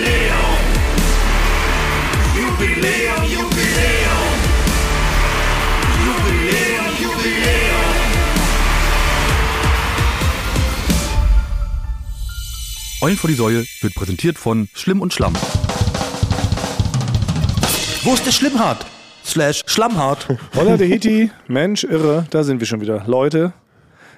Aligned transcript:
Jubiläum. 0.00 0.56
Jubiläum, 2.34 3.22
Jubiläum. 3.24 4.32
Jubiläum, 6.06 6.86
Jubiläum. 7.02 7.94
Eulen 13.02 13.16
vor 13.18 13.28
die 13.28 13.34
Säue 13.36 13.64
wird 13.82 13.94
präsentiert 13.94 14.38
von 14.38 14.68
Schlimm 14.74 15.02
und 15.02 15.12
Schlamm. 15.12 15.34
Wo 18.02 18.14
ist 18.14 18.24
der 18.26 18.32
Schlimmhart? 18.32 18.86
Slash 19.24 19.62
Schlammhart. 19.66 20.28
Holla 20.56 20.78
der 20.78 20.86
Hiti, 20.86 21.30
Mensch, 21.46 21.84
irre, 21.84 22.26
da 22.30 22.42
sind 22.42 22.60
wir 22.60 22.66
schon 22.66 22.80
wieder. 22.80 23.04
Leute, 23.06 23.52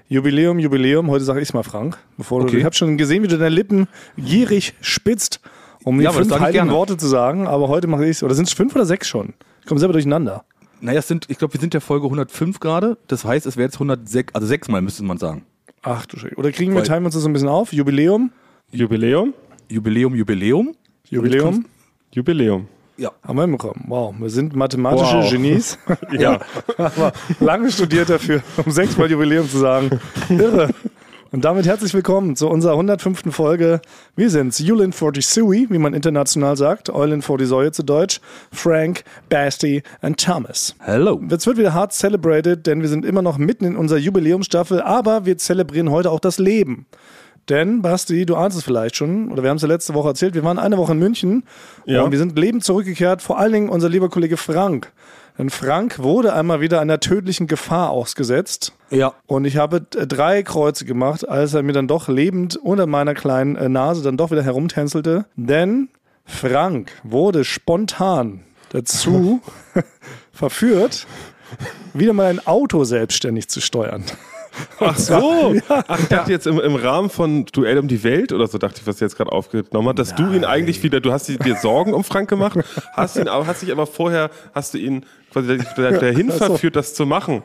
Jubiläum, 0.09 0.61
Jubiläum, 0.61 1.11
heute 1.11 1.25
sage 1.25 1.41
ich 1.41 1.53
mal 1.55 1.65
Frank. 1.65 1.99
Bevor 2.17 2.41
du, 2.41 2.47
Okay. 2.47 2.59
ich 2.59 2.65
habe 2.65 2.75
schon 2.77 2.97
gesehen, 2.99 3.25
wie 3.25 3.29
du 3.29 3.37
deine 3.37 3.49
Lippen 3.55 3.89
gierig 4.17 4.75
spitzt, 4.81 5.41
um 5.85 5.99
die 5.99 6.05
Ja, 6.05 6.13
fünf 6.13 6.29
gerne. 6.51 6.73
Worte 6.73 6.97
zu 6.97 7.07
sagen, 7.07 7.47
aber 7.47 7.69
heute 7.69 7.87
mache 7.87 8.05
ich 8.05 8.11
es. 8.11 8.23
Oder 8.23 8.35
sind 8.35 8.49
es 8.49 8.55
fünf 8.55 8.75
oder 8.75 8.85
sechs 8.87 9.09
schon? 9.09 9.35
Ich 9.61 9.67
komme 9.67 9.79
selber 9.81 9.93
durcheinander. 9.93 10.45
Naja, 10.81 10.99
es 10.99 11.07
sind, 11.09 11.27
ich 11.31 11.39
glaube, 11.39 11.55
wir 11.55 11.61
sind 11.61 11.75
der 11.75 11.81
Folge 11.81 12.07
105 12.07 12.59
gerade. 12.59 12.99
Das 13.07 13.25
heißt, 13.25 13.47
es 13.47 13.57
wäre 13.57 13.67
jetzt 13.67 13.77
106, 13.77 14.35
also 14.35 14.47
sechsmal 14.47 14.83
müsste 14.83 15.05
man 15.05 15.17
sagen. 15.19 15.45
Ach 15.83 16.07
du 16.07 16.19
Schreck. 16.19 16.37
Oder 16.39 16.51
kriegen 16.53 16.75
wir, 16.75 16.83
teilen 16.83 17.03
wir 17.03 17.07
uns 17.07 17.15
das 17.15 17.23
so 17.23 17.29
ein 17.29 17.33
bisschen 17.33 17.49
auf? 17.49 17.73
Jubiläum, 17.73 18.33
Jubiläum? 18.71 19.35
Jubiläum, 19.69 20.15
Jubiläum. 20.15 20.75
Jubiläum, 21.09 21.67
Jubiläum. 22.13 22.69
Ja. 22.97 23.11
haben 23.23 23.37
wir 23.37 23.43
hinbekommen. 23.43 23.85
Wow, 23.89 24.15
wir 24.19 24.29
sind 24.31 24.55
mathematische 24.55 25.17
Wow. 25.19 25.31
Genies. 25.31 25.79
Ja. 26.19 26.41
aber 26.77 27.13
lange 27.41 27.71
studiert 27.71 28.11
dafür, 28.11 28.43
um 28.65 28.71
sechsmal 28.71 29.11
Jubiläum 29.11 29.49
zu 29.49 29.59
sagen. 29.59 30.01
Irre. 30.29 30.71
Und 31.33 31.47
damit 31.47 31.67
herzlich 31.67 31.95
willkommen 31.95 32.37
zu 32.37 32.47
unserer 32.47 32.73
105. 32.73 33.35
Folge. 33.35 33.81
Wir 34.17 34.29
sind's, 34.29 34.59
Julin 34.59 34.93
for 34.93 35.13
the 35.15 35.23
Sui, 35.23 35.67
wie 35.71 35.79
man 35.79 35.95
international 35.95 36.59
sagt, 36.59 36.91
Eulen 36.91 37.23
for 37.23 37.39
die 37.39 37.47
Säue 37.47 37.73
zu 37.73 37.83
Deutsch, 37.83 38.21
Frank, 38.53 39.03
Basti 39.31 39.83
und 40.03 40.23
Thomas. 40.23 40.75
Hello. 40.81 41.23
Jetzt 41.31 41.47
wird 41.47 41.57
wieder 41.57 41.73
hart 41.73 41.95
celebrated, 41.95 42.67
denn 42.67 42.83
wir 42.83 42.89
sind 42.91 43.07
immer 43.07 43.23
noch 43.23 43.39
mitten 43.39 43.65
in 43.65 43.77
unserer 43.77 43.99
Jubiläumsstaffel, 43.99 44.83
aber 44.83 45.25
wir 45.25 45.39
zelebrieren 45.39 45.91
heute 45.91 46.11
auch 46.11 46.21
das 46.21 46.39
Leben. 46.39 46.85
Denn, 47.49 47.81
Basti, 47.81 48.27
du 48.27 48.37
ahnst 48.37 48.59
es 48.59 48.63
vielleicht 48.63 48.97
schon, 48.97 49.33
oder 49.33 49.43
wir 49.43 49.49
haben 49.49 49.57
es 49.57 49.63
ja 49.63 49.69
letzte 49.69 49.95
Woche 49.95 50.09
erzählt, 50.09 50.35
wir 50.35 50.45
waren 50.45 50.59
eine 50.59 50.77
Woche 50.77 50.93
in 50.93 50.99
München 50.99 51.45
Ja. 51.87 52.03
und 52.03 52.13
wir 52.13 52.19
sind 52.19 52.39
lebend 52.39 52.63
zurückgekehrt, 52.63 53.23
vor 53.23 53.39
allen 53.39 53.53
Dingen 53.55 53.69
unser 53.71 53.89
lieber 53.89 54.11
Kollege 54.11 54.37
Frank. 54.37 54.93
Denn 55.39 55.51
Frank 55.51 55.99
wurde 55.99 56.35
einmal 56.35 56.61
wieder 56.61 56.81
einer 56.81 57.01
tödlichen 57.01 57.47
Gefahr 57.47 57.91
ausgesetzt. 57.91 58.73
Ja. 58.91 59.15
Und 59.27 59.45
ich 59.45 59.57
habe 59.57 59.87
äh, 59.97 60.07
drei 60.07 60.43
Kreuze 60.43 60.85
gemacht, 60.85 61.27
als 61.29 61.55
er 61.55 61.63
mir 61.63 61.73
dann 61.73 61.89
doch 61.89 62.09
lebend 62.09 62.57
unter 62.57 62.87
meiner 62.87 63.15
kleinen 63.15 63.57
äh, 63.57 63.69
Nase 63.69 64.03
dann 64.03 64.17
doch 64.17 64.31
wieder 64.31 64.43
herumtänzelte. 64.43 65.25
Denn 65.37 65.89
Frank 66.25 66.93
wurde 67.03 67.45
spontan 67.45 68.43
dazu 68.71 69.41
verführt, 70.33 71.07
wieder 71.95 72.13
mal 72.13 72.27
ein 72.27 72.47
Auto 72.47 72.85
selbstständig 72.85 73.49
zu 73.49 73.61
steuern. 73.61 74.05
Ach 74.81 74.97
so. 74.99 75.55
Ach, 75.69 75.99
ich 75.99 76.07
dachte 76.09 76.31
jetzt 76.31 76.47
im, 76.47 76.59
im 76.61 76.75
Rahmen 76.77 77.11
von 77.11 77.45
Duell 77.47 77.79
um 77.79 77.89
die 77.89 78.03
Welt 78.05 78.33
oder 78.33 78.47
so, 78.47 78.59
dachte 78.59 78.81
ich, 78.81 78.87
was 78.87 78.99
du 78.99 79.05
jetzt 79.05 79.17
gerade 79.17 79.33
aufgenommen 79.33 79.89
hat, 79.89 79.99
dass 79.99 80.15
du 80.15 80.33
ihn 80.33 80.45
eigentlich 80.45 80.83
wieder, 80.83 81.01
du 81.01 81.13
hast 81.13 81.29
dir 81.29 81.57
Sorgen 81.61 81.95
um 81.95 82.05
Frank 82.05 82.29
gemacht, 82.29 82.59
hast 82.95 83.17
ihn, 83.17 83.29
aber 83.29 83.47
hast 83.47 83.63
dich 83.63 83.73
aber 83.73 83.87
vorher, 83.87 84.31
hast 84.55 84.75
du 84.75 84.79
ihn 84.79 85.05
quasi 85.33 85.59
da- 85.77 85.91
dahin 85.93 86.31
verführt, 86.31 86.77
das 86.77 86.95
zu 86.95 87.07
machen. 87.07 87.43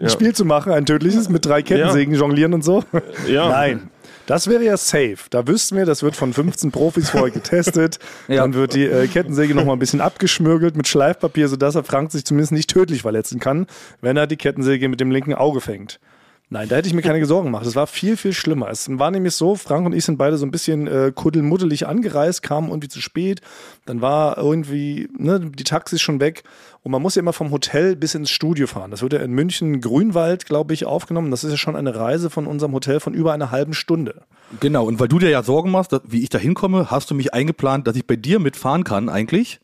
Ein 0.00 0.08
Spiel 0.10 0.34
zu 0.34 0.44
machen, 0.44 0.72
ein 0.72 0.86
tödliches, 0.86 1.28
mit 1.28 1.44
drei 1.46 1.62
Kettensägen 1.62 2.14
jonglieren 2.14 2.54
und 2.54 2.62
so. 2.64 2.84
Ja. 3.28 3.48
Nein. 3.48 3.90
Das 4.26 4.48
wäre 4.48 4.64
ja 4.64 4.76
safe. 4.76 5.18
Da 5.30 5.46
wüssten 5.46 5.76
wir, 5.76 5.84
das 5.86 6.02
wird 6.02 6.16
von 6.16 6.32
15 6.32 6.72
Profis 6.72 7.10
vorher 7.10 7.30
getestet. 7.30 7.98
Ja. 8.28 8.42
Dann 8.42 8.54
wird 8.54 8.74
die 8.74 8.84
äh, 8.84 9.06
Kettensäge 9.06 9.54
nochmal 9.54 9.76
ein 9.76 9.78
bisschen 9.78 10.00
abgeschmürgelt 10.00 10.76
mit 10.76 10.88
Schleifpapier, 10.88 11.46
sodass 11.46 11.76
er 11.76 11.84
Frank 11.84 12.10
sich 12.10 12.24
zumindest 12.24 12.50
nicht 12.50 12.68
tödlich 12.68 13.02
verletzen 13.02 13.38
kann, 13.38 13.66
wenn 14.00 14.16
er 14.16 14.26
die 14.26 14.36
Kettensäge 14.36 14.88
mit 14.88 14.98
dem 14.98 15.12
linken 15.12 15.32
Auge 15.34 15.60
fängt. 15.60 16.00
Nein, 16.48 16.68
da 16.68 16.76
hätte 16.76 16.86
ich 16.86 16.94
mir 16.94 17.02
keine 17.02 17.24
Sorgen 17.26 17.46
gemacht. 17.46 17.66
Es 17.66 17.74
war 17.74 17.88
viel, 17.88 18.16
viel 18.16 18.32
schlimmer. 18.32 18.70
Es 18.70 18.88
war 18.88 19.10
nämlich 19.10 19.34
so, 19.34 19.56
Frank 19.56 19.84
und 19.84 19.92
ich 19.92 20.04
sind 20.04 20.16
beide 20.16 20.36
so 20.36 20.46
ein 20.46 20.52
bisschen 20.52 20.86
äh, 20.86 21.10
kuddelmuddelig 21.12 21.88
angereist, 21.88 22.44
kamen 22.44 22.68
irgendwie 22.68 22.86
zu 22.86 23.00
spät. 23.00 23.40
Dann 23.84 24.00
war 24.00 24.38
irgendwie 24.38 25.08
ne, 25.18 25.40
die 25.40 25.64
Taxis 25.64 26.00
schon 26.00 26.20
weg. 26.20 26.44
Und 26.84 26.92
man 26.92 27.02
muss 27.02 27.16
ja 27.16 27.20
immer 27.20 27.32
vom 27.32 27.50
Hotel 27.50 27.96
bis 27.96 28.14
ins 28.14 28.30
Studio 28.30 28.68
fahren. 28.68 28.92
Das 28.92 29.02
wird 29.02 29.12
ja 29.12 29.18
in 29.18 29.32
München 29.32 29.80
Grünwald, 29.80 30.46
glaube 30.46 30.72
ich, 30.72 30.84
aufgenommen. 30.84 31.32
Das 31.32 31.42
ist 31.42 31.50
ja 31.50 31.56
schon 31.56 31.74
eine 31.74 31.96
Reise 31.96 32.30
von 32.30 32.46
unserem 32.46 32.72
Hotel 32.74 33.00
von 33.00 33.12
über 33.12 33.32
einer 33.32 33.50
halben 33.50 33.74
Stunde. 33.74 34.22
Genau. 34.60 34.84
Und 34.84 35.00
weil 35.00 35.08
du 35.08 35.18
dir 35.18 35.30
ja 35.30 35.42
Sorgen 35.42 35.72
machst, 35.72 35.92
dass, 35.92 36.02
wie 36.06 36.22
ich 36.22 36.28
da 36.28 36.38
hinkomme, 36.38 36.92
hast 36.92 37.10
du 37.10 37.16
mich 37.16 37.34
eingeplant, 37.34 37.88
dass 37.88 37.96
ich 37.96 38.06
bei 38.06 38.14
dir 38.14 38.38
mitfahren 38.38 38.84
kann 38.84 39.08
eigentlich. 39.08 39.58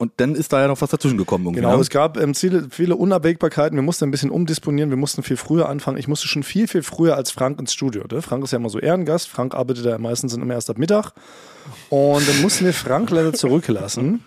Und 0.00 0.12
dann 0.18 0.36
ist 0.36 0.52
da 0.52 0.60
ja 0.60 0.68
noch 0.68 0.80
was 0.80 0.90
dazwischen 0.90 1.18
gekommen. 1.18 1.44
Irgendwie, 1.46 1.60
Genau, 1.60 1.74
ne? 1.74 1.82
es 1.82 1.90
gab 1.90 2.16
ähm, 2.18 2.32
viele, 2.32 2.68
viele 2.70 2.94
Unabwägbarkeiten. 2.94 3.76
Wir 3.76 3.82
mussten 3.82 4.04
ein 4.04 4.12
bisschen 4.12 4.30
umdisponieren. 4.30 4.90
Wir 4.90 4.96
mussten 4.96 5.24
viel 5.24 5.36
früher 5.36 5.68
anfangen. 5.68 5.98
Ich 5.98 6.06
musste 6.06 6.28
schon 6.28 6.44
viel, 6.44 6.68
viel 6.68 6.84
früher 6.84 7.16
als 7.16 7.32
Frank 7.32 7.58
ins 7.58 7.72
Studio. 7.72 8.04
Ne? 8.10 8.22
Frank 8.22 8.44
ist 8.44 8.52
ja 8.52 8.58
immer 8.58 8.70
so 8.70 8.78
Ehrengast. 8.78 9.28
Frank 9.28 9.54
arbeitet 9.54 9.84
ja 9.84 9.98
meistens 9.98 10.34
immer 10.34 10.54
erst 10.54 10.70
ab 10.70 10.78
Mittag. 10.78 11.12
Und 11.90 12.28
dann 12.28 12.42
mussten 12.42 12.64
wir 12.64 12.74
Frank 12.74 13.10
leider 13.10 13.32
zurücklassen. 13.32 14.22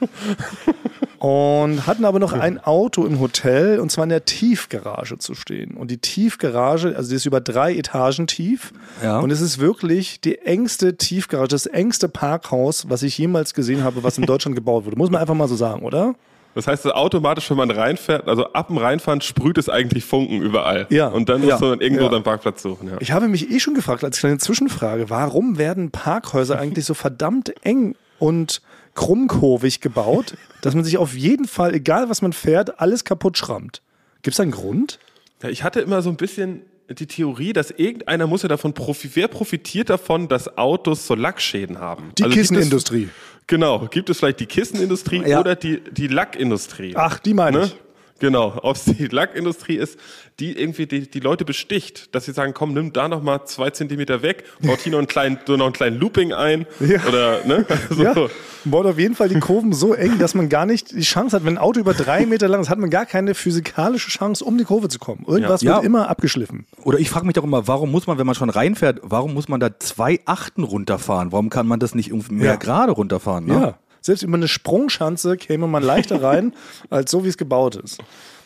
Und 1.20 1.86
hatten 1.86 2.04
aber 2.06 2.18
noch 2.18 2.34
ein 2.34 2.58
Auto 2.58 3.06
im 3.06 3.20
Hotel 3.20 3.80
und 3.80 3.92
zwar 3.92 4.06
in 4.06 4.10
der 4.10 4.26
Tiefgarage 4.26 5.20
zu 5.20 5.36
stehen. 5.36 5.78
Und 5.78 5.92
die 5.92 6.00
Tiefgarage, 6.00 6.96
also 6.98 7.12
die 7.12 7.16
ist 7.16 7.28
über 7.28 7.40
drei 7.40 7.76
Etagen 7.76 8.26
tief. 8.26 8.74
Ja. 9.04 9.20
Und 9.20 9.30
es 9.30 9.40
ist 9.40 9.60
wirklich 9.60 10.20
die 10.20 10.40
engste 10.40 10.98
Tiefgarage, 10.98 11.50
das 11.50 11.68
engste 11.68 12.10
Parkhaus, 12.10 12.90
was 12.90 13.04
ich 13.04 13.20
jemals 13.20 13.54
gesehen 13.54 13.84
habe, 13.84 14.02
was 14.02 14.18
in 14.18 14.26
Deutschland 14.26 14.56
gebaut 14.56 14.86
wurde. 14.86 14.98
Muss 14.98 15.12
man 15.12 15.22
einfach 15.22 15.36
mal 15.36 15.48
so 15.48 15.56
sagen, 15.56 15.84
oder? 15.84 16.16
Das 16.54 16.68
heißt, 16.68 16.86
automatisch, 16.88 17.50
wenn 17.50 17.58
man 17.58 17.72
reinfährt, 17.72 18.28
also 18.28 18.52
ab 18.54 18.68
dem 18.68 18.78
Reinfahren 18.78 19.22
sprüht 19.22 19.58
es 19.58 19.70
eigentlich 19.70 20.04
Funken 20.04 20.42
überall. 20.42 20.86
Ja. 20.90 21.08
Und 21.08 21.30
dann 21.30 21.40
musst 21.42 21.52
Ja. 21.52 21.58
du 21.60 21.70
dann 21.70 21.82
irgendwo 21.82 22.04
Ja. 22.06 22.10
deinen 22.10 22.24
Parkplatz 22.24 22.62
suchen. 22.62 22.90
Ja. 22.90 22.98
Ich 23.00 23.12
habe 23.12 23.28
mich 23.28 23.50
eh 23.52 23.60
schon 23.60 23.74
gefragt, 23.74 24.04
als 24.04 24.20
kleine 24.20 24.38
Zwischenfrage, 24.38 25.10
warum 25.10 25.58
werden 25.58 25.92
Parkhäuser 25.92 26.60
eigentlich 26.60 26.86
so 26.86 26.94
verdammt 26.94 27.54
eng 27.66 27.96
und 28.20 28.62
krummkurvig 28.96 29.80
gebaut, 29.82 30.36
dass 30.62 30.76
man 30.76 30.84
sich 30.84 30.98
auf 30.98 31.16
jeden 31.16 31.46
Fall, 31.48 31.74
egal 31.74 32.10
was 32.10 32.22
man 32.22 32.34
fährt, 32.34 32.80
alles 32.80 33.04
kaputt 33.06 33.38
schrammt? 33.38 33.82
Gibt 34.22 34.36
es 34.36 34.40
einen 34.40 34.52
Grund? 34.52 35.00
Ja, 35.42 35.50
ich 35.50 35.64
hatte 35.64 35.80
immer 35.82 36.02
so 36.02 36.10
ein 36.10 36.18
bisschen 36.18 36.62
die 36.90 37.08
Theorie, 37.08 37.54
dass 37.54 37.72
irgendeiner 37.72 38.28
muss 38.28 38.42
ja 38.44 38.50
davon 38.50 38.74
profi 38.74 39.10
wer 39.14 39.30
profitiert 39.30 39.90
davon, 39.90 40.28
dass 40.28 40.58
Autos 40.58 41.08
so 41.08 41.16
Lackschäden 41.16 41.80
haben. 41.80 42.12
Die 42.18 42.24
Also 42.26 42.36
Kissenindustrie. 42.36 43.08
Genau. 43.52 43.86
Gibt 43.92 44.10
es 44.10 44.20
vielleicht 44.20 44.40
die 44.40 44.46
Kissenindustrie 44.46 45.24
Ja. 45.28 45.42
oder 45.42 45.58
die, 45.58 45.82
die 45.92 46.08
Lackindustrie? 46.08 46.94
Ach, 46.96 47.20
die 47.20 47.34
meine 47.34 47.58
Ne? 47.60 47.66
ich. 47.66 47.76
Genau, 48.22 48.54
ob 48.62 48.76
es 48.76 48.86
die 48.86 49.08
Lackindustrie 49.08 49.78
ist, 49.78 50.00
die 50.40 50.58
irgendwie 50.58 50.86
die, 50.86 51.10
die 51.10 51.20
Leute 51.20 51.44
besticht, 51.44 52.14
dass 52.16 52.26
sie 52.26 52.32
sagen, 52.34 52.54
komm, 52.54 52.74
nimm 52.74 52.94
da 52.94 53.08
noch 53.08 53.24
mal 53.24 53.46
zwei 53.46 53.72
Zentimeter 53.72 54.22
weg, 54.22 54.44
baut 54.62 54.80
hier 54.82 54.92
noch 54.92 55.00
einen 55.00 55.08
kleinen, 55.08 55.40
so 55.48 55.58
noch 55.58 55.66
einen 55.66 55.74
kleinen 55.74 56.00
Looping 56.00 56.32
ein 56.32 56.68
Ja. 56.80 57.00
oder 57.08 57.44
ne? 57.46 57.66
So. 57.90 58.04
Ja, 58.04 58.16
baut 58.64 58.86
auf 58.86 59.00
jeden 59.00 59.16
Fall 59.16 59.28
die 59.30 59.40
Kurven 59.40 59.74
so 59.74 59.96
eng, 59.96 60.20
dass 60.20 60.36
man 60.36 60.50
gar 60.50 60.68
nicht 60.68 60.92
die 60.92 61.02
Chance 61.02 61.36
hat, 61.36 61.44
wenn 61.46 61.56
ein 61.56 61.58
Auto 61.58 61.80
über 61.80 61.96
drei 61.96 62.28
Meter 62.28 62.48
lang 62.48 62.62
ist, 62.62 62.70
hat 62.70 62.78
man 62.78 62.92
gar 62.92 63.08
keine 63.08 63.34
physikalische 63.34 64.10
Chance, 64.12 64.46
um 64.46 64.58
die 64.58 64.64
Kurve 64.66 64.88
zu 64.88 65.00
kommen. 65.00 65.26
Irgendwas 65.28 65.64
Ja. 65.64 65.76
wird 65.78 65.86
immer 65.86 66.08
abgeschliffen. 66.08 66.68
Oder 66.84 67.00
ich 67.00 67.10
frage 67.10 67.26
mich 67.26 67.34
doch 67.34 67.44
immer, 67.44 67.68
warum 67.68 67.90
muss 67.92 68.06
man, 68.06 68.20
wenn 68.20 68.28
man 68.28 68.36
schon 68.36 68.52
reinfährt, 68.52 69.00
warum 69.02 69.34
muss 69.34 69.50
man 69.50 69.60
da 69.60 69.80
zwei 69.80 70.20
Achten 70.26 70.64
runterfahren? 70.64 71.32
Warum 71.32 71.50
kann 71.50 71.68
man 71.68 71.80
das 71.80 71.96
nicht 71.96 72.10
irgendwie 72.10 72.36
mehr 72.36 72.46
Ja. 72.52 72.56
gerade 72.56 72.92
runterfahren? 72.92 73.46
Ne? 73.46 73.54
Ja. 73.54 73.78
Selbst 74.02 74.24
über 74.24 74.36
eine 74.36 74.48
Sprungschanze 74.48 75.38
käme 75.38 75.68
man 75.68 75.84
leichter 75.84 76.22
rein, 76.24 76.54
als 76.90 77.12
so 77.12 77.24
wie 77.24 77.30
es 77.30 77.38
gebaut 77.38 77.76
ist. 77.76 78.00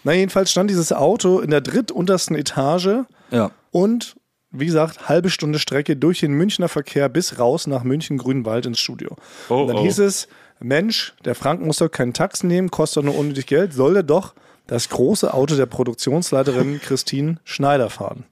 Na, 0.04 0.14
jedenfalls 0.14 0.52
stand 0.52 0.70
dieses 0.70 0.92
Auto 0.94 1.40
in 1.40 1.50
der 1.50 1.62
drittuntersten 1.62 2.36
Etage 2.36 3.06
Ja. 3.32 3.52
und 3.72 4.16
wie 4.52 4.68
gesagt, 4.68 5.10
halbe 5.10 5.30
Stunde 5.30 5.60
Strecke 5.60 5.98
durch 5.98 6.22
den 6.22 6.32
Münchner 6.32 6.70
Verkehr 6.70 7.10
bis 7.10 7.40
raus 7.40 7.68
nach 7.68 7.84
München-Grünwald 7.84 8.66
ins 8.66 8.80
Studio. 8.80 9.18
Oh, 9.50 9.62
und 9.62 9.68
dann 9.68 9.78
oh. 9.78 9.82
hieß 9.82 10.00
es, 10.00 10.28
Mensch, 10.62 11.14
der 11.26 11.36
Frank 11.36 11.62
muss 11.62 11.78
doch 11.78 11.90
keinen 11.90 12.14
Taxi 12.14 12.46
nehmen, 12.46 12.72
kostet 12.72 12.98
doch 12.98 13.06
nur 13.08 13.18
unnötig 13.18 13.48
Geld, 13.48 13.74
soll 13.74 13.98
er 13.98 14.04
doch 14.04 14.34
das 14.68 14.90
große 14.90 15.34
Auto 15.34 15.56
der 15.56 15.66
Produktionsleiterin 15.66 16.80
Christine 16.82 17.38
Schneider 17.44 17.90
fahren. 17.90 18.24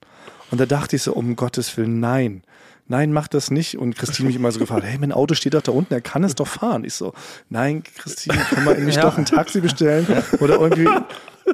Und 0.51 0.61
da 0.61 0.65
dachte 0.65 0.95
ich 0.95 1.03
so, 1.03 1.13
um 1.13 1.35
Gottes 1.35 1.75
Willen, 1.77 1.99
nein. 1.99 2.43
Nein, 2.93 3.11
mach 3.11 3.27
das 3.27 3.49
nicht. 3.49 3.79
Und 3.79 3.95
Christine 3.95 4.27
mich 4.27 4.35
immer 4.35 4.51
so 4.51 4.59
gefragt, 4.59 4.83
hey, 4.85 4.99
mein 4.99 5.11
Auto 5.11 5.33
steht 5.33 5.55
doch 5.55 5.63
da 5.63 5.71
unten, 5.71 5.95
er 5.95 6.01
kann 6.01 6.23
es 6.23 6.35
doch 6.35 6.45
fahren. 6.45 6.83
Ich 6.85 6.93
so, 6.93 7.13
nein, 7.49 7.81
Christine, 7.81 8.37
kann 8.37 8.65
man 8.65 8.85
mich 8.85 8.97
doch 9.01 9.17
ein 9.17 9.25
Taxi 9.25 9.61
bestellen? 9.61 10.05
Oder 10.39 10.59
irgendwie, 10.59 10.87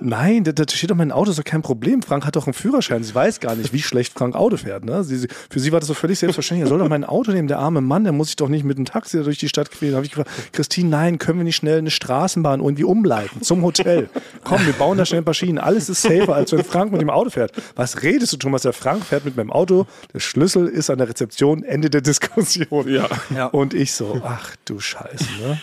Nein, 0.02 0.44
da, 0.44 0.52
da 0.52 0.64
steht 0.68 0.90
doch 0.90 0.96
mein 0.96 1.12
Auto, 1.12 1.32
ist 1.32 1.40
doch 1.40 1.44
kein 1.44 1.62
Problem. 1.62 2.02
Frank 2.02 2.26
hat 2.26 2.36
doch 2.36 2.48
einen 2.48 2.54
Führerschein. 2.54 3.04
Sie 3.04 3.14
weiß 3.14 3.40
gar 3.40 3.56
nicht, 3.56 3.74
wie 3.74 3.82
schlecht 3.82 4.14
Frank 4.14 4.36
Auto 4.36 4.58
fährt. 4.58 4.86
Ne? 4.86 5.04
Sie, 5.04 5.28
für 5.50 5.60
sie 5.60 5.72
war 5.72 5.80
das 5.80 5.88
so 5.88 5.94
völlig 5.94 6.20
selbstverständlich. 6.20 6.66
Er 6.66 6.70
soll 6.70 6.80
doch 6.80 6.90
mein 6.90 7.04
Auto 7.04 7.32
nehmen, 7.32 7.48
der 7.48 7.60
arme 7.60 7.82
Mann, 7.82 8.04
der 8.04 8.14
muss 8.14 8.28
sich 8.28 8.36
doch 8.36 8.50
nicht 8.50 8.64
mit 8.64 8.78
dem 8.78 8.86
Taxi 8.86 9.22
durch 9.24 9.38
die 9.38 9.50
Stadt 9.50 9.72
quälen. 9.72 9.94
Da 9.94 9.98
habe 9.98 10.06
ich 10.06 10.12
gefragt, 10.12 10.32
Christine, 10.54 10.90
nein, 10.90 11.18
können 11.18 11.40
wir 11.40 11.44
nicht 11.44 11.56
schnell 11.58 11.80
eine 11.80 11.92
Straßenbahn 11.92 12.62
irgendwie 12.62 12.84
umleiten 12.84 13.42
zum 13.42 13.64
Hotel? 13.64 14.10
Komm, 14.44 14.66
wir 14.66 14.74
bauen 14.74 14.98
da 14.98 15.06
schnell 15.06 15.22
ein 15.22 15.26
paar 15.26 15.34
Schienen. 15.34 15.58
Alles 15.58 15.90
ist 15.90 16.02
safer, 16.02 16.36
als 16.36 16.52
wenn 16.52 16.64
Frank 16.64 16.92
mit 16.92 17.02
dem 17.02 17.10
Auto 17.10 17.30
fährt. 17.30 17.52
Was 17.76 18.04
redest 18.04 18.34
du, 18.34 18.38
Thomas? 18.38 18.62
Der 18.64 18.74
Frank 18.74 19.06
fährt 19.06 19.26
mit 19.26 19.36
meinem 19.36 19.52
Auto. 19.52 19.86
Der 20.14 20.20
Schlüssel 20.20 20.68
ist 20.68 20.90
an 20.90 20.98
der 20.98 21.10
Rezeption. 21.10 21.64
Ende 21.64 21.90
der 21.90 22.02
Diskussion. 22.02 22.88
Ja. 22.88 23.08
Ja. 23.36 23.46
Und 23.48 23.74
ich 23.74 23.94
so, 23.94 24.22
ach 24.24 24.56
du 24.66 24.80
Scheiße, 24.80 25.26
ne? 25.42 25.60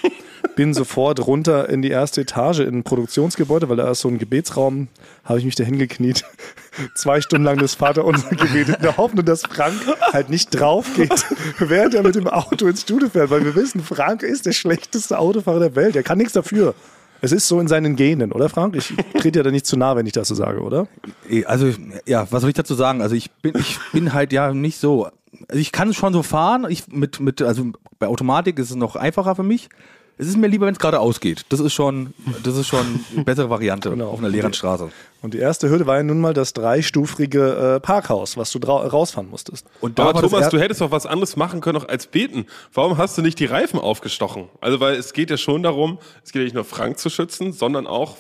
Bin 0.57 0.75
sofort 0.75 1.25
runter 1.27 1.69
in 1.69 1.83
die 1.83 1.91
erste 1.91 2.23
Etage 2.23 2.61
in 2.61 2.79
ein 2.79 2.83
Produktionsgebäude, 2.83 3.69
weil 3.69 3.77
da 3.77 3.91
ist 3.91 4.01
so 4.01 4.09
ein 4.09 4.19
Gebetsraum, 4.19 4.89
habe 5.25 5.39
ich 5.39 5.45
mich 5.45 5.55
da 5.55 5.65
hingekniet. 5.65 6.25
Zwei 6.95 7.21
Stunden 7.21 7.45
lang 7.45 7.59
das 7.59 7.75
Vaterunser 7.75 8.31
gebetet, 8.31 8.77
in 8.77 8.83
der 8.83 8.97
Hoffnung, 8.97 9.25
dass 9.25 9.43
Frank 9.43 9.75
halt 10.13 10.31
nicht 10.31 10.49
drauf 10.51 10.87
geht, 10.97 11.27
während 11.59 11.95
er 11.95 12.03
mit 12.03 12.15
dem 12.15 12.27
Auto 12.27 12.67
ins 12.67 12.81
Studio 12.83 13.09
fährt, 13.09 13.31
weil 13.31 13.45
wir 13.45 13.55
wissen, 13.55 13.83
Frank 13.83 14.23
ist 14.23 14.47
der 14.47 14.53
schlechteste 14.53 15.19
Autofahrer 15.19 15.61
der 15.61 15.77
Welt. 15.77 15.95
Er 15.95 16.03
kann 16.03 16.19
nichts 16.19 16.33
dafür. 16.33 16.75
Es 17.21 17.33
ist 17.33 17.49
so 17.49 17.61
in 17.61 17.69
seinen 17.69 17.97
Genen, 17.97 18.33
oder 18.33 18.49
Frank? 18.49 18.77
Ich 18.77 18.95
trete 19.21 19.39
ja 19.39 19.43
da 19.43 19.51
nicht 19.51 19.67
zu 19.67 19.77
nah, 19.77 19.97
wenn 19.97 20.07
ich 20.07 20.13
das 20.13 20.29
so 20.29 20.35
sage, 20.35 20.61
oder? 20.61 20.87
Eh, 21.29 21.45
Also, 21.45 21.71
ja, 22.07 22.27
was 22.31 22.41
soll 22.43 22.51
ich 22.51 22.57
dazu 22.57 22.75
sagen? 22.75 23.01
Also, 23.01 23.15
ich 23.15 23.31
bin, 23.31 23.55
ich 23.59 23.79
bin 23.93 24.13
halt 24.13 24.33
ja 24.33 24.53
nicht 24.53 24.79
so. 24.79 25.07
Also, 25.49 25.61
ich 25.61 25.73
kann 25.73 25.95
schon 25.95 26.13
so 26.13 26.23
fahren. 26.23 26.67
Ich 26.69 26.89
mit, 26.89 27.21
mit, 27.21 27.43
also 27.43 27.73
bei 27.99 28.07
Automatik 28.07 28.59
ist 28.59 28.71
es 28.71 28.77
noch 28.77 28.97
einfacher 28.97 29.35
für 29.35 29.43
mich. 29.43 29.69
Es 30.19 30.27
ist 30.29 30.37
mir 30.39 30.47
lieber, 30.47 30.67
wenn 30.67 30.73
es 30.73 30.79
gerade 30.79 30.99
ausgeht. 30.99 31.45
Das 31.51 31.61
ist 31.61 31.75
schon, 31.75 32.15
das 32.43 32.57
ist 32.57 32.69
schon 32.69 33.05
eine 33.15 33.25
bessere 33.25 33.51
Variante 33.51 33.91
Genau. 33.91 34.09
auf 34.11 34.19
einer 34.19 34.31
leeren 34.31 34.55
Straße. 34.55 34.91
Und 35.21 35.35
die 35.35 35.39
erste 35.39 35.69
Hürde 35.69 35.87
war 35.87 35.97
ja 35.97 36.03
nun 36.03 36.21
mal 36.21 36.33
das 36.33 36.53
dreistufrige 36.55 37.77
äh, 37.77 37.81
Parkhaus, 37.81 38.37
was 38.37 38.51
du 38.51 38.59
rausfahren 38.59 39.29
musstest. 39.29 39.67
Und 39.81 39.99
da 39.99 40.09
Aber 40.09 40.23
Thomas, 40.23 40.49
du 40.49 40.59
hättest 40.59 40.81
doch 40.81 40.91
was 40.91 41.05
anderes 41.05 41.37
machen 41.37 41.61
können 41.61 41.79
noch 41.79 41.89
als 41.89 42.07
beten. 42.07 42.47
Warum 42.73 42.97
hast 42.97 43.19
du 43.19 43.23
nicht 43.23 43.39
die 43.41 43.47
Reifen 43.47 43.79
aufgestochen? 43.79 44.49
Also, 44.61 44.81
weil 44.81 44.95
es 44.95 45.13
geht 45.13 45.31
ja 45.31 45.37
schon 45.37 45.63
darum, 45.63 45.99
es 46.25 46.33
geht 46.33 46.41
ja 46.41 46.45
nicht 46.45 46.55
nur 46.55 46.65
Frank 46.65 46.99
zu 46.99 47.11
schützen, 47.11 47.53
sondern 47.53 47.87
auch 47.87 48.17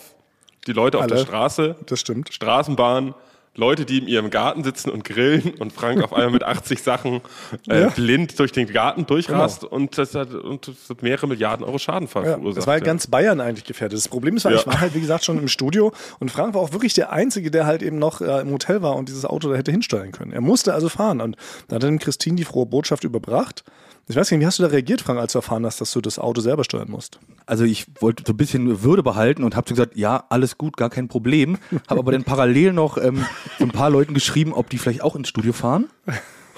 die 0.66 0.72
Leute 0.72 0.98
auf 0.98 1.04
Alle. 1.04 1.14
der 1.14 1.22
Straße, 1.22 1.76
Das 1.86 2.00
stimmt. 2.00 2.32
Straßenbahn, 2.34 3.14
Leute, 3.56 3.84
die 3.84 3.98
in 3.98 4.06
ihrem 4.06 4.30
Garten 4.30 4.62
sitzen 4.64 4.90
und 4.90 5.04
grillen 5.04 5.54
und 5.58 5.72
Frank 5.72 6.02
auf 6.02 6.12
einmal 6.12 6.30
mit 6.30 6.44
80 6.44 6.82
Sachen 6.82 7.20
äh, 7.68 7.82
Ja. 7.82 7.88
blind 7.88 8.38
durch 8.38 8.52
den 8.52 8.66
Garten 8.72 9.06
durchrast 9.06 9.64
und, 9.64 9.96
das 9.98 10.14
hat, 10.14 10.32
und 10.34 10.68
das 10.68 10.90
hat 10.90 11.02
mehrere 11.02 11.26
Milliarden 11.26 11.64
Euro 11.64 11.78
Schaden 11.78 12.08
ver 12.08 12.22
Ja, 12.24 12.32
verursacht. 12.34 12.58
das 12.58 12.66
war 12.66 12.74
ja 12.74 12.80
ja. 12.80 12.84
ganz 12.84 13.06
Bayern 13.06 13.40
eigentlich 13.40 13.64
gefährdet. 13.64 13.96
Das 13.98 14.08
Problem 14.08 14.36
ist, 14.36 14.44
weil 14.44 14.52
Ja. 14.54 14.60
ich 14.60 14.66
war 14.66 14.80
halt, 14.80 14.94
wie 14.94 15.00
gesagt, 15.00 15.24
schon 15.24 15.38
im 15.38 15.48
Studio 15.48 15.92
und 16.18 16.30
Frank 16.30 16.54
war 16.54 16.60
auch 16.60 16.72
wirklich 16.72 16.94
der 16.94 17.12
Einzige, 17.12 17.50
der 17.50 17.66
halt 17.66 17.82
eben 17.82 17.98
noch 17.98 18.20
äh, 18.20 18.40
im 18.40 18.50
Hotel 18.52 18.82
war 18.82 18.96
und 18.96 19.08
dieses 19.08 19.24
Auto 19.24 19.48
da 19.50 19.56
hätte 19.56 19.70
hinsteuern 19.70 20.12
können. 20.12 20.32
Er 20.32 20.40
musste 20.40 20.74
also 20.74 20.88
fahren 20.88 21.20
und 21.20 21.36
da 21.68 21.76
hat 21.76 21.82
dann 21.82 21.98
Christine 21.98 22.36
die 22.36 22.44
frohe 22.44 22.66
Botschaft 22.66 23.04
überbracht. 23.04 23.64
Ich 24.08 24.14
weiß 24.14 24.30
nicht, 24.30 24.40
wie 24.40 24.46
hast 24.46 24.60
du 24.60 24.62
da 24.62 24.68
reagiert, 24.68 25.00
Frank, 25.00 25.18
als 25.18 25.32
du 25.32 25.38
erfahren 25.38 25.66
hast, 25.66 25.80
dass 25.80 25.90
du 25.90 26.00
das 26.00 26.20
Auto 26.20 26.40
selber 26.40 26.62
steuern 26.62 26.88
musst? 26.88 27.18
Also 27.44 27.64
ich 27.64 27.86
wollte 28.00 28.22
so 28.24 28.34
ein 28.34 28.36
bisschen 28.36 28.84
Würde 28.84 29.02
behalten 29.02 29.42
und 29.42 29.56
habe 29.56 29.68
so 29.68 29.74
gesagt, 29.74 29.96
ja, 29.96 30.24
alles 30.28 30.58
gut, 30.58 30.76
gar 30.76 30.90
kein 30.90 31.08
Problem. 31.08 31.58
Habe 31.88 32.00
aber 32.00 32.12
dann 32.12 32.22
parallel 32.22 32.72
noch 32.72 32.98
ähm, 32.98 33.26
so 33.58 33.64
ein 33.64 33.72
paar 33.72 33.90
Leuten 33.90 34.14
geschrieben, 34.14 34.52
ob 34.52 34.70
die 34.70 34.78
vielleicht 34.78 35.02
auch 35.02 35.16
ins 35.16 35.28
Studio 35.28 35.52
fahren, 35.52 35.86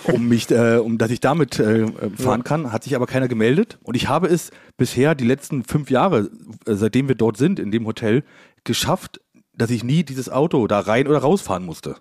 um 0.04 0.28
mich, 0.28 0.50
äh, 0.50 0.76
um 0.76 0.98
dass 0.98 1.10
ich 1.10 1.20
damit 1.20 1.58
äh, 1.58 1.86
fahren 2.18 2.44
kann. 2.44 2.70
Hat 2.70 2.84
sich 2.84 2.94
aber 2.94 3.06
keiner 3.06 3.28
gemeldet. 3.28 3.78
Und 3.82 3.94
ich 3.94 4.08
habe 4.08 4.26
es 4.28 4.50
bisher 4.76 5.14
die 5.14 5.26
letzten 5.26 5.64
fünf 5.64 5.90
Jahre, 5.90 6.28
äh, 6.66 6.74
seitdem 6.74 7.08
wir 7.08 7.14
dort 7.14 7.38
sind 7.38 7.58
in 7.58 7.70
dem 7.70 7.86
Hotel, 7.86 8.24
geschafft, 8.64 9.22
dass 9.54 9.70
ich 9.70 9.82
nie 9.82 10.04
dieses 10.04 10.28
Auto 10.28 10.66
da 10.66 10.80
rein 10.80 11.08
oder 11.08 11.20
rausfahren 11.20 11.64
musste. 11.64 11.96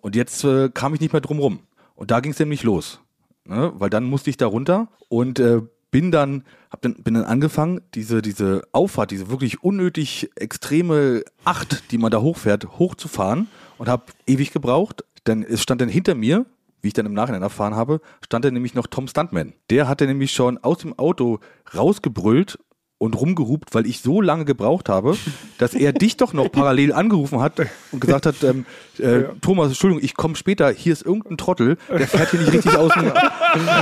Und 0.00 0.14
jetzt 0.16 0.44
äh, 0.44 0.68
kam 0.68 0.92
ich 0.92 1.00
nicht 1.00 1.14
mehr 1.14 1.22
drum 1.22 1.38
rum. 1.38 1.60
Und 1.94 2.10
da 2.10 2.20
ging 2.20 2.32
es 2.32 2.38
nämlich 2.38 2.62
los. 2.62 3.00
Ne? 3.48 3.72
Weil 3.74 3.90
dann 3.90 4.04
musste 4.04 4.30
ich 4.30 4.36
da 4.36 4.46
runter 4.46 4.88
und 5.08 5.38
äh, 5.38 5.62
bin 5.90 6.10
dann, 6.10 6.44
hab 6.70 6.82
dann, 6.82 6.94
bin 6.94 7.14
dann 7.14 7.24
angefangen, 7.24 7.80
diese, 7.94 8.20
diese 8.22 8.62
Auffahrt, 8.72 9.10
diese 9.10 9.30
wirklich 9.30 9.62
unnötig 9.62 10.30
extreme 10.36 11.22
Acht, 11.44 11.90
die 11.90 11.98
man 11.98 12.10
da 12.10 12.20
hochfährt, 12.20 12.78
hochzufahren 12.78 13.48
und 13.78 13.88
habe 13.88 14.04
ewig 14.26 14.52
gebraucht. 14.52 15.04
Denn 15.26 15.42
es 15.42 15.62
stand 15.62 15.80
dann 15.80 15.88
hinter 15.88 16.14
mir, 16.14 16.46
wie 16.82 16.88
ich 16.88 16.94
dann 16.94 17.06
im 17.06 17.14
Nachhinein 17.14 17.42
erfahren 17.42 17.74
habe, 17.74 18.00
stand 18.24 18.44
dann 18.44 18.54
nämlich 18.54 18.74
noch 18.74 18.86
Tom 18.86 19.08
Stuntman. 19.08 19.54
Der 19.70 19.88
hatte 19.88 20.06
nämlich 20.06 20.32
schon 20.32 20.58
aus 20.58 20.78
dem 20.78 20.98
Auto 20.98 21.40
rausgebrüllt 21.74 22.58
und 22.98 23.14
rumgehupt, 23.20 23.74
weil 23.74 23.84
ich 23.86 24.00
so 24.00 24.22
lange 24.22 24.46
gebraucht 24.46 24.88
habe, 24.88 25.16
dass 25.58 25.74
er 25.74 25.92
dich 25.92 26.16
doch 26.16 26.32
noch 26.32 26.50
parallel 26.50 26.94
angerufen 26.94 27.40
hat 27.40 27.60
und 27.92 28.00
gesagt 28.00 28.24
hat, 28.24 28.42
ähm, 28.42 28.64
äh, 28.98 29.24
Thomas, 29.42 29.68
Entschuldigung, 29.68 30.02
ich 30.02 30.14
komme 30.14 30.34
später, 30.34 30.70
hier 30.70 30.94
ist 30.94 31.04
irgendein 31.04 31.36
Trottel, 31.36 31.76
der 31.90 32.08
fährt 32.08 32.30
hier 32.30 32.40
nicht 32.40 32.52
richtig 32.54 32.74
aus 32.74 32.92
dem, 32.94 33.12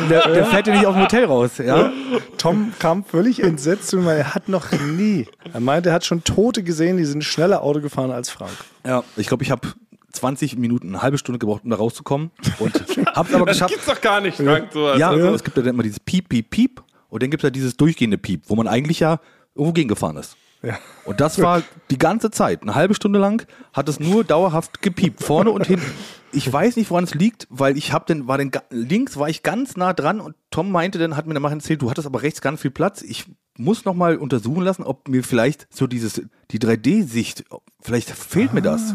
der, 0.08 0.28
der 0.28 0.46
fährt 0.46 0.64
hier 0.66 0.74
nicht 0.74 0.86
aus 0.86 0.94
dem 0.94 1.02
Hotel 1.04 1.24
raus. 1.26 1.58
Ja? 1.58 1.92
Tom 2.38 2.72
kam 2.80 3.04
völlig 3.04 3.40
entsetzt 3.40 3.88
zu 3.88 3.98
mir, 3.98 4.06
weil 4.06 4.18
er 4.18 4.34
hat 4.34 4.48
noch 4.48 4.72
nie, 4.72 5.26
er 5.52 5.60
meinte, 5.60 5.90
er 5.90 5.94
hat 5.94 6.04
schon 6.04 6.24
Tote 6.24 6.64
gesehen, 6.64 6.96
die 6.96 7.04
sind 7.04 7.22
schneller 7.22 7.62
Auto 7.62 7.80
gefahren 7.80 8.10
als 8.10 8.30
Frank. 8.30 8.50
Ja, 8.84 9.04
ich 9.16 9.28
glaube, 9.28 9.44
ich 9.44 9.50
habe 9.52 9.68
20 10.12 10.56
Minuten, 10.58 10.88
eine 10.88 11.02
halbe 11.02 11.18
Stunde 11.18 11.38
gebraucht, 11.38 11.62
um 11.64 11.70
da 11.70 11.76
rauszukommen 11.76 12.30
und 12.58 12.74
hab's 13.14 13.32
aber 13.34 13.46
Das 13.46 13.56
geschafft. 13.56 13.72
gibt's 13.74 13.86
doch 13.86 14.00
gar 14.00 14.20
nicht, 14.20 14.36
Frank. 14.36 14.72
sowas. 14.72 14.98
Ja, 14.98 15.10
Also, 15.10 15.34
es 15.34 15.42
gibt 15.44 15.56
ja 15.56 15.62
dann 15.62 15.74
immer 15.74 15.82
dieses 15.82 16.00
Piep, 16.00 16.28
Piep, 16.28 16.50
Piep 16.50 16.82
und 17.14 17.22
dann 17.22 17.30
gibt 17.30 17.44
es 17.44 17.46
ja 17.46 17.50
dieses 17.50 17.76
durchgehende 17.76 18.18
Piep, 18.18 18.42
wo 18.48 18.56
man 18.56 18.66
eigentlich 18.66 18.98
ja 18.98 19.20
irgendwo 19.54 19.72
gegengefahren 19.72 20.16
ist. 20.16 20.36
Ja. 20.64 20.80
Und 21.04 21.20
das 21.20 21.40
war 21.40 21.62
die 21.92 21.96
ganze 21.96 22.32
Zeit, 22.32 22.62
eine 22.62 22.74
halbe 22.74 22.94
Stunde 22.94 23.20
lang, 23.20 23.46
hat 23.72 23.88
es 23.88 24.00
nur 24.00 24.24
dauerhaft 24.24 24.82
gepiept, 24.82 25.22
vorne 25.22 25.52
und 25.52 25.64
hinten. 25.64 25.86
Ich 26.32 26.52
weiß 26.52 26.74
nicht, 26.74 26.90
woran 26.90 27.04
es 27.04 27.14
liegt, 27.14 27.46
weil 27.50 27.76
ich 27.76 27.92
habe 27.92 28.06
den, 28.06 28.26
war 28.26 28.36
den, 28.36 28.50
links 28.70 29.16
war 29.16 29.28
ich 29.28 29.44
ganz 29.44 29.76
nah 29.76 29.92
dran 29.92 30.20
und 30.20 30.34
Tom 30.50 30.72
meinte 30.72 30.98
dann, 30.98 31.16
hat 31.16 31.28
mir 31.28 31.34
dann 31.34 31.42
mal 31.44 31.52
erzählt, 31.52 31.82
du 31.82 31.88
hattest 31.88 32.08
aber 32.08 32.22
rechts 32.22 32.40
ganz 32.40 32.60
viel 32.60 32.72
Platz. 32.72 33.00
Ich 33.00 33.26
muss 33.56 33.84
noch 33.84 33.94
mal 33.94 34.16
untersuchen 34.16 34.64
lassen, 34.64 34.82
ob 34.82 35.06
mir 35.06 35.22
vielleicht 35.22 35.68
so 35.72 35.86
dieses, 35.86 36.20
die 36.50 36.58
3D-Sicht, 36.58 37.44
vielleicht 37.80 38.10
fehlt 38.10 38.52
mir 38.52 38.62
das. 38.62 38.92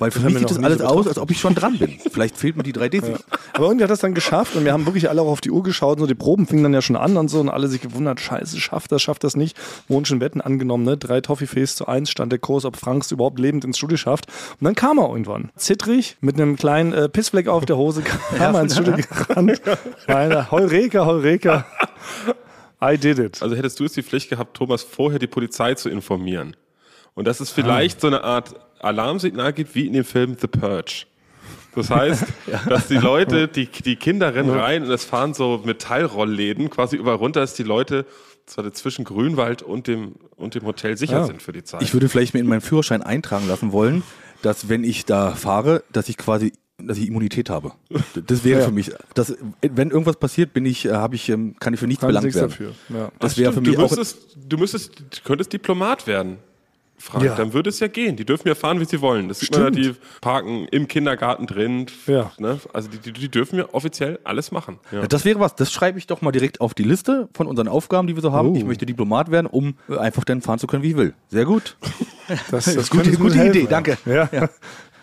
Weil 0.00 0.10
für 0.10 0.20
mich 0.20 0.38
sieht 0.38 0.50
das 0.50 0.58
nie 0.58 0.64
so 0.64 0.66
alles 0.66 0.80
aus, 0.80 1.06
als 1.06 1.18
ob 1.18 1.30
ich 1.30 1.38
schon 1.38 1.54
dran 1.54 1.78
bin. 1.78 1.98
Vielleicht 2.10 2.36
fehlt 2.36 2.56
mir 2.56 2.62
die 2.62 2.72
3D-Sicht. 2.72 3.22
Aber 3.52 3.66
irgendwie 3.66 3.84
hat 3.84 3.90
das 3.90 4.00
dann 4.00 4.14
geschafft 4.14 4.56
und 4.56 4.64
wir 4.64 4.72
haben 4.72 4.86
wirklich 4.86 5.10
alle 5.10 5.20
auch 5.20 5.28
auf 5.28 5.42
die 5.42 5.50
Uhr 5.50 5.62
geschaut 5.62 5.98
und 5.98 6.00
so 6.00 6.06
die 6.06 6.14
Proben 6.14 6.46
fingen 6.46 6.62
dann 6.62 6.72
ja 6.72 6.80
schon 6.80 6.96
an 6.96 7.16
und 7.18 7.28
so 7.28 7.38
und 7.38 7.50
alle 7.50 7.68
sich 7.68 7.82
gewundert, 7.82 8.18
scheiße, 8.18 8.58
schafft 8.58 8.90
das, 8.92 9.02
schafft 9.02 9.24
das 9.24 9.36
nicht. 9.36 9.58
Wurden 9.88 10.06
schon 10.06 10.20
Wetten 10.20 10.40
angenommen, 10.40 10.84
ne? 10.84 10.96
Drei 10.96 11.20
Toffifees 11.20 11.76
zu 11.76 11.86
eins 11.86 12.10
stand 12.10 12.32
der 12.32 12.38
Kurs, 12.38 12.64
ob 12.64 12.76
Franks 12.76 13.10
überhaupt 13.10 13.38
lebend 13.38 13.64
ins 13.64 13.76
Studio 13.76 13.98
schafft. 13.98 14.26
Und 14.58 14.64
dann 14.64 14.74
kam 14.74 14.98
er 14.98 15.10
irgendwann. 15.10 15.50
Zittrig, 15.56 16.16
mit 16.22 16.36
einem 16.36 16.56
kleinen 16.56 16.94
äh, 16.94 17.08
Pissfleck 17.10 17.48
auf 17.48 17.66
der 17.66 17.76
Hose, 17.76 18.02
kam 18.38 18.54
er 18.54 18.62
ins 18.62 18.74
Studio 18.74 18.96
gerannt. 18.96 19.60
Meine, 20.08 20.50
Heureka, 20.50 21.04
Heureka. 21.04 21.66
I 22.82 22.96
did 22.96 23.18
it. 23.18 23.42
also 23.42 23.54
hättest 23.54 23.78
du 23.78 23.84
jetzt 23.84 23.96
die 23.96 24.02
Pflicht 24.02 24.30
gehabt, 24.30 24.56
Thomas 24.56 24.82
vorher 24.82 25.18
die 25.18 25.26
Polizei 25.26 25.74
zu 25.74 25.90
informieren. 25.90 26.56
Und 27.14 27.26
dass 27.26 27.40
es 27.40 27.50
vielleicht 27.50 28.00
so 28.00 28.06
eine 28.06 28.24
Art 28.24 28.54
Alarmsignal 28.80 29.52
gibt, 29.52 29.74
wie 29.74 29.86
in 29.86 29.92
dem 29.92 30.04
Film 30.04 30.36
The 30.40 30.46
Purge. 30.46 31.04
Das 31.74 31.90
heißt, 31.90 32.24
dass 32.68 32.88
die 32.88 32.96
Leute, 32.96 33.46
die, 33.48 33.66
die 33.66 33.96
Kinder 33.96 34.34
rennen 34.34 34.50
rein 34.50 34.82
und 34.84 34.90
es 34.90 35.04
fahren 35.04 35.34
so 35.34 35.62
Metallrollläden 35.64 36.70
quasi 36.70 36.96
überall 36.96 37.16
runter, 37.18 37.40
dass 37.40 37.54
die 37.54 37.62
Leute 37.62 38.06
zwar 38.46 38.72
zwischen 38.72 39.04
Grünwald 39.04 39.62
und 39.62 39.86
dem, 39.86 40.16
und 40.36 40.54
dem 40.56 40.64
Hotel 40.64 40.96
sicher 40.96 41.18
Ja. 41.20 41.26
sind 41.26 41.40
für 41.42 41.52
die 41.52 41.62
Zeit. 41.62 41.82
Ich 41.82 41.92
würde 41.92 42.08
vielleicht 42.08 42.34
mir 42.34 42.40
in 42.40 42.48
meinen 42.48 42.60
Führerschein 42.62 43.02
eintragen 43.02 43.46
lassen 43.46 43.70
wollen, 43.70 44.02
dass 44.42 44.68
wenn 44.68 44.82
ich 44.82 45.04
da 45.04 45.32
fahre, 45.32 45.84
dass 45.92 46.08
ich 46.08 46.16
quasi 46.16 46.52
dass 46.82 46.96
ich 46.96 47.08
Immunität 47.08 47.50
habe. 47.50 47.72
Das 48.26 48.42
wäre 48.42 48.60
Ja. 48.60 48.66
für 48.66 48.72
mich, 48.72 48.90
dass, 49.12 49.36
wenn 49.60 49.90
irgendwas 49.90 50.16
passiert, 50.16 50.54
bin 50.54 50.64
ich, 50.64 50.86
äh, 50.86 50.92
habe 50.92 51.14
ich, 51.14 51.28
ähm, 51.28 51.54
kann 51.60 51.74
ich 51.74 51.78
für 51.80 51.86
nichts 51.86 52.00
Kann 52.00 52.08
belangt 52.08 52.34
werden. 52.34 52.48
dafür. 52.48 52.72
Ja. 52.88 53.12
Das 53.18 53.36
wäre 53.36 53.52
für 53.52 53.60
mich 53.60 53.74
du 53.76 53.82
auch. 53.84 53.90
müsstest, 53.94 54.38
du 54.48 54.56
müsstest, 54.56 54.98
du 54.98 55.04
könntest 55.22 55.52
Diplomat 55.52 56.06
werden. 56.06 56.38
Frank, 57.00 57.24
Ja. 57.24 57.34
dann 57.34 57.52
würde 57.52 57.70
es 57.70 57.80
ja 57.80 57.88
gehen. 57.88 58.16
Die 58.16 58.24
dürfen 58.24 58.46
ja 58.46 58.54
fahren, 58.54 58.78
wie 58.80 58.84
sie 58.84 59.00
wollen. 59.00 59.28
Das 59.28 59.40
sieht 59.40 59.52
man 59.52 59.62
ja, 59.62 59.68
Stimmt. 59.72 59.96
die 59.96 60.00
parken 60.20 60.66
im 60.70 60.86
Kindergarten 60.86 61.46
drin. 61.46 61.86
Ja. 62.06 62.30
Ne? 62.38 62.60
Also 62.72 62.88
die, 62.90 62.98
die, 62.98 63.12
die 63.12 63.28
dürfen 63.30 63.58
ja 63.58 63.64
offiziell 63.72 64.18
alles 64.24 64.52
machen. 64.52 64.78
Ja. 64.92 65.06
Das 65.06 65.24
wäre 65.24 65.40
was, 65.40 65.54
das 65.54 65.72
schreibe 65.72 65.98
ich 65.98 66.06
doch 66.06 66.20
mal 66.20 66.30
direkt 66.32 66.60
auf 66.60 66.74
die 66.74 66.84
Liste 66.84 67.28
von 67.34 67.46
unseren 67.46 67.68
Aufgaben, 67.68 68.06
die 68.06 68.14
wir 68.14 68.22
so 68.22 68.32
haben. 68.32 68.50
Oh. 68.50 68.54
Ich 68.56 68.64
möchte 68.64 68.84
Diplomat 68.86 69.30
werden, 69.30 69.46
um 69.46 69.76
äh, 69.88 69.96
einfach 69.96 70.24
dann 70.24 70.42
fahren 70.42 70.58
zu 70.58 70.66
können, 70.66 70.82
wie 70.82 70.90
ich 70.90 70.96
will. 70.96 71.14
Sehr 71.28 71.44
gut. 71.44 71.76
Das, 72.28 72.38
Das 72.48 72.64
das 72.66 72.76
ist 72.76 72.90
gute- 72.90 73.02
könnte 73.02 73.18
gut 73.18 73.26
gute 73.32 73.38
helfen, 73.40 73.56
Idee, 73.58 73.66
danke. 73.68 73.98
Ja. 74.06 74.28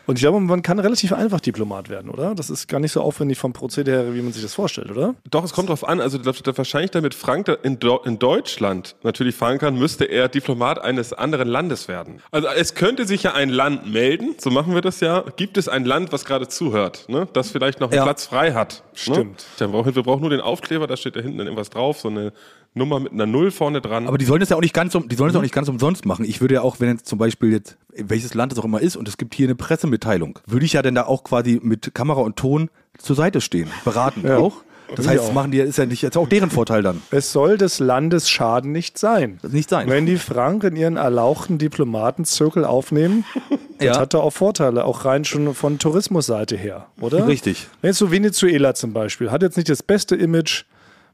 Und 0.07 0.15
ich 0.15 0.21
glaube, 0.21 0.39
man 0.39 0.61
kann 0.61 0.79
relativ 0.79 1.11
einfach 1.11 1.41
Diplomat 1.41 1.89
werden, 1.89 2.09
oder? 2.09 2.33
Das 2.33 2.49
ist 2.49 2.67
gar 2.67 2.79
nicht 2.79 2.93
so 2.93 3.01
aufwendig 3.01 3.37
vom 3.37 3.51
Prozedere 3.53 4.05
her, 4.05 4.15
wie 4.15 4.21
man 4.21 4.31
sich 4.31 4.41
das 4.41 4.53
vorstellt, 4.53 4.89
oder? 4.89 5.15
Doch, 5.29 5.43
es 5.43 5.51
kommt 5.51 5.69
drauf 5.69 5.87
an. 5.87 5.99
Also 5.99 6.19
wahrscheinlich 6.25 6.91
damit 6.91 7.13
Frank 7.13 7.45
da 7.45 7.53
in, 7.53 7.77
in 8.05 8.19
Deutschland 8.19 8.95
natürlich 9.03 9.35
fahren 9.35 9.59
kann, 9.59 9.77
müsste 9.77 10.05
er 10.05 10.29
Diplomat 10.29 10.79
eines 10.79 11.11
anderen 11.11 11.49
Landes 11.49 11.87
werden. 11.89 12.21
Also 12.31 12.47
es 12.47 12.73
könnte 12.73 13.05
sich 13.05 13.23
ja 13.23 13.33
ein 13.33 13.49
Land 13.49 13.91
melden, 13.91 14.35
so 14.39 14.49
machen 14.49 14.73
wir 14.73 14.81
das 14.81 15.01
ja. 15.01 15.25
Gibt 15.35 15.57
es 15.57 15.67
ein 15.67 15.83
Land, 15.83 16.13
was 16.13 16.23
gerade 16.23 16.47
zuhört, 16.47 17.05
ne? 17.09 17.27
das 17.33 17.51
vielleicht 17.51 17.81
noch 17.81 17.89
einen 17.89 17.97
Ja. 17.97 18.03
Platz 18.03 18.25
frei 18.25 18.53
hat? 18.53 18.83
Stimmt. 18.93 19.17
Ne? 19.17 19.45
Dann 19.59 19.71
brauchen, 19.73 19.93
wir 19.93 20.03
brauchen 20.03 20.21
nur 20.21 20.29
den 20.29 20.41
Aufkleber, 20.41 20.87
da 20.87 20.95
steht 20.95 21.17
da 21.17 21.19
hinten 21.19 21.37
dann 21.39 21.47
irgendwas 21.47 21.69
drauf, 21.69 21.99
so 21.99 22.07
eine 22.07 22.31
Nummer 22.73 22.99
mit 22.99 23.11
einer 23.11 23.25
Null 23.25 23.51
vorne 23.51 23.81
dran. 23.81 24.07
Aber 24.07 24.17
die 24.17 24.25
sollen 24.25 24.39
das 24.39 24.49
ja 24.49 24.55
auch 24.57 24.61
nicht 24.61 24.73
ganz, 24.73 24.93
um, 24.95 25.07
die 25.09 25.15
sollen 25.15 25.29
das 25.29 25.37
auch 25.37 25.41
nicht 25.43 25.53
ganz 25.53 25.67
umsonst 25.67 26.05
machen. 26.05 26.25
Ich 26.25 26.41
würde 26.41 26.55
ja 26.55 26.61
auch, 26.61 26.79
wenn 26.79 26.89
jetzt 26.89 27.07
zum 27.07 27.17
Beispiel 27.19 27.51
jetzt, 27.51 27.77
welches 27.95 28.33
Land 28.33 28.51
es 28.53 28.59
auch 28.59 28.65
immer 28.65 28.81
ist, 28.81 28.95
und 28.95 29.07
es 29.07 29.17
gibt 29.17 29.33
hier 29.35 29.47
eine 29.47 29.55
Pressemitteilung, 29.55 30.39
würde 30.45 30.65
ich 30.65 30.73
ja 30.73 30.81
dann 30.81 30.95
da 30.95 31.05
auch 31.05 31.23
quasi 31.23 31.59
mit 31.63 31.93
Kamera 31.95 32.21
und 32.21 32.35
Ton 32.35 32.69
zur 32.97 33.15
Seite 33.15 33.41
stehen, 33.41 33.69
beraten 33.83 34.25
Ja. 34.25 34.37
auch. 34.37 34.57
Das 34.95 35.05
heißt, 35.05 35.19
auch. 35.19 35.25
das 35.25 35.33
machen 35.33 35.51
die, 35.51 35.57
ist 35.59 35.77
ja 35.77 35.85
nicht 35.85 36.01
jetzt 36.01 36.15
auch 36.15 36.29
deren 36.29 36.49
Vorteil 36.49 36.81
dann. 36.81 37.01
Es 37.11 37.33
soll 37.33 37.57
des 37.57 37.79
Landes 37.79 38.29
Schaden 38.29 38.71
nicht 38.71 38.97
sein. 38.97 39.37
Das 39.41 39.51
nicht 39.51 39.69
sein. 39.69 39.89
Wenn 39.89 40.05
die 40.05 40.15
Franken 40.15 40.77
ihren 40.77 40.95
erlauchten 40.95 41.57
Diplomatenzirkel 41.57 42.63
aufnehmen, 42.63 43.25
das 43.79 43.85
Ja. 43.87 43.99
hat 43.99 44.13
da 44.13 44.19
auch 44.19 44.31
Vorteile, 44.31 44.85
auch 44.85 45.03
rein 45.03 45.25
schon 45.25 45.53
von 45.55 45.77
Tourismusseite 45.77 46.55
her, 46.55 46.87
oder? 47.01 47.27
Richtig. 47.27 47.67
Wenn 47.81 47.89
jetzt 47.89 47.97
so 47.97 48.11
Venezuela 48.11 48.75
zum 48.75 48.93
Beispiel, 48.93 49.29
hat 49.29 49.41
jetzt 49.41 49.57
nicht 49.57 49.67
das 49.69 49.83
beste 49.83 50.15
Image, 50.15 50.63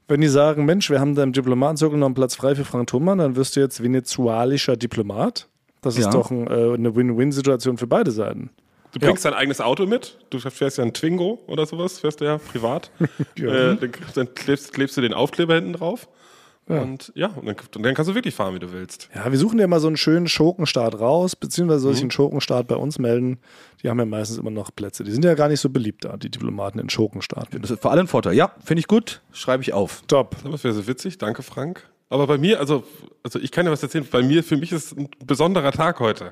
wenn 0.08 0.22
die 0.22 0.28
sagen, 0.28 0.66
Mensch, 0.66 0.90
wir 0.90 1.00
haben 1.00 1.16
da 1.16 1.24
im 1.24 1.34
Diplomatenzirkel 1.34 1.98
noch 1.98 2.08
einen 2.08 2.16
Platz 2.16 2.36
frei 2.36 2.56
für 2.56 2.66
Frank 2.66 2.88
Thumann, 2.88 3.18
dann 3.20 3.36
wirst 3.36 3.56
du 3.56 3.60
jetzt 3.62 3.82
venezuelischer 3.82 4.76
Diplomat. 4.78 5.48
Das 5.82 5.98
ist 5.98 6.06
Ja. 6.06 6.12
doch 6.12 6.32
ein, 6.32 6.48
äh, 6.48 6.74
eine 6.74 6.96
Win-Win-Situation 6.96 7.78
für 7.78 7.88
beide 7.88 8.12
Seiten. 8.12 8.50
Du 8.94 9.00
bringst 9.00 9.26
dein 9.26 9.34
eigenes 9.34 9.60
Auto 9.60 9.86
mit. 9.88 10.20
Du 10.30 10.38
fährst 10.40 10.78
ja 10.78 10.84
ein 10.84 10.94
Twingo 10.94 11.40
oder 11.48 11.66
sowas, 11.66 12.00
fährst 12.00 12.22
du 12.22 12.26
ja 12.26 12.38
privat. 12.38 12.92
Ja. 13.38 13.72
äh, 13.72 13.76
dann 13.78 13.92
dann 14.14 14.36
klebst, 14.36 14.72
klebst 14.74 14.96
du 14.98 15.02
den 15.02 15.14
Aufkleber 15.14 15.56
hinten 15.56 15.74
drauf. 15.74 16.08
Und 16.66 17.12
ja, 17.16 17.28
und 17.28 17.46
dann, 17.46 17.56
und 17.76 17.84
dann 17.86 17.94
kannst 17.94 18.10
du 18.10 18.16
wirklich 18.16 18.34
fahren, 18.34 18.56
wie 18.56 18.60
du 18.60 18.72
willst. 18.72 19.10
Ja, 19.14 19.30
wir 19.30 19.38
suchen 19.38 19.60
ja 19.60 19.68
mal 19.68 19.80
so 19.82 19.88
einen 19.88 19.98
schönen 19.98 20.28
Schurkenstaat 20.28 20.98
raus, 21.00 21.36
beziehungsweise 21.36 21.80
soll 21.82 21.92
Mhm. 21.92 21.96
sich 21.96 22.04
ein 22.06 22.12
Schurkenstaat 22.12 22.68
bei 22.68 22.76
uns 22.76 23.00
melden. 23.00 23.40
Die 23.84 23.90
haben 23.90 24.00
ja 24.00 24.06
meistens 24.06 24.38
immer 24.38 24.50
noch 24.52 24.74
Plätze. 24.74 25.04
Die 25.04 25.12
sind 25.12 25.26
ja 25.26 25.34
gar 25.36 25.50
nicht 25.50 25.60
so 25.60 25.70
beliebt 25.70 26.06
da, 26.06 26.16
die 26.16 26.30
Diplomaten 26.32 26.80
in 26.80 26.90
Schurkenstaaten. 26.90 27.62
Das 27.62 27.70
ist 27.72 27.82
für 27.82 27.90
alle 27.90 28.02
ein 28.02 28.08
Vorteil. 28.08 28.34
Ja, 28.34 28.54
finde 28.64 28.80
ich 28.80 28.88
gut, 28.88 29.22
schreibe 29.34 29.62
ich 29.62 29.74
auf. 29.74 30.04
Top. 30.08 30.38
Das 30.50 30.64
wäre 30.64 30.74
so 30.74 30.88
witzig. 30.88 31.18
Danke, 31.18 31.44
Frank. 31.44 31.84
Aber 32.10 32.28
bei 32.28 32.38
mir, 32.38 32.60
also, 32.60 32.84
also 33.24 33.40
ich 33.40 33.52
kann 33.52 33.66
ja 33.66 33.72
was 33.72 33.84
erzählen. 33.84 34.08
Bei 34.10 34.22
mir, 34.22 34.44
für 34.44 34.56
mich 34.56 34.72
ist 34.72 34.86
es 34.94 34.98
ein 34.98 35.10
besonderer 35.26 35.72
Tag 35.72 36.00
heute. 36.00 36.32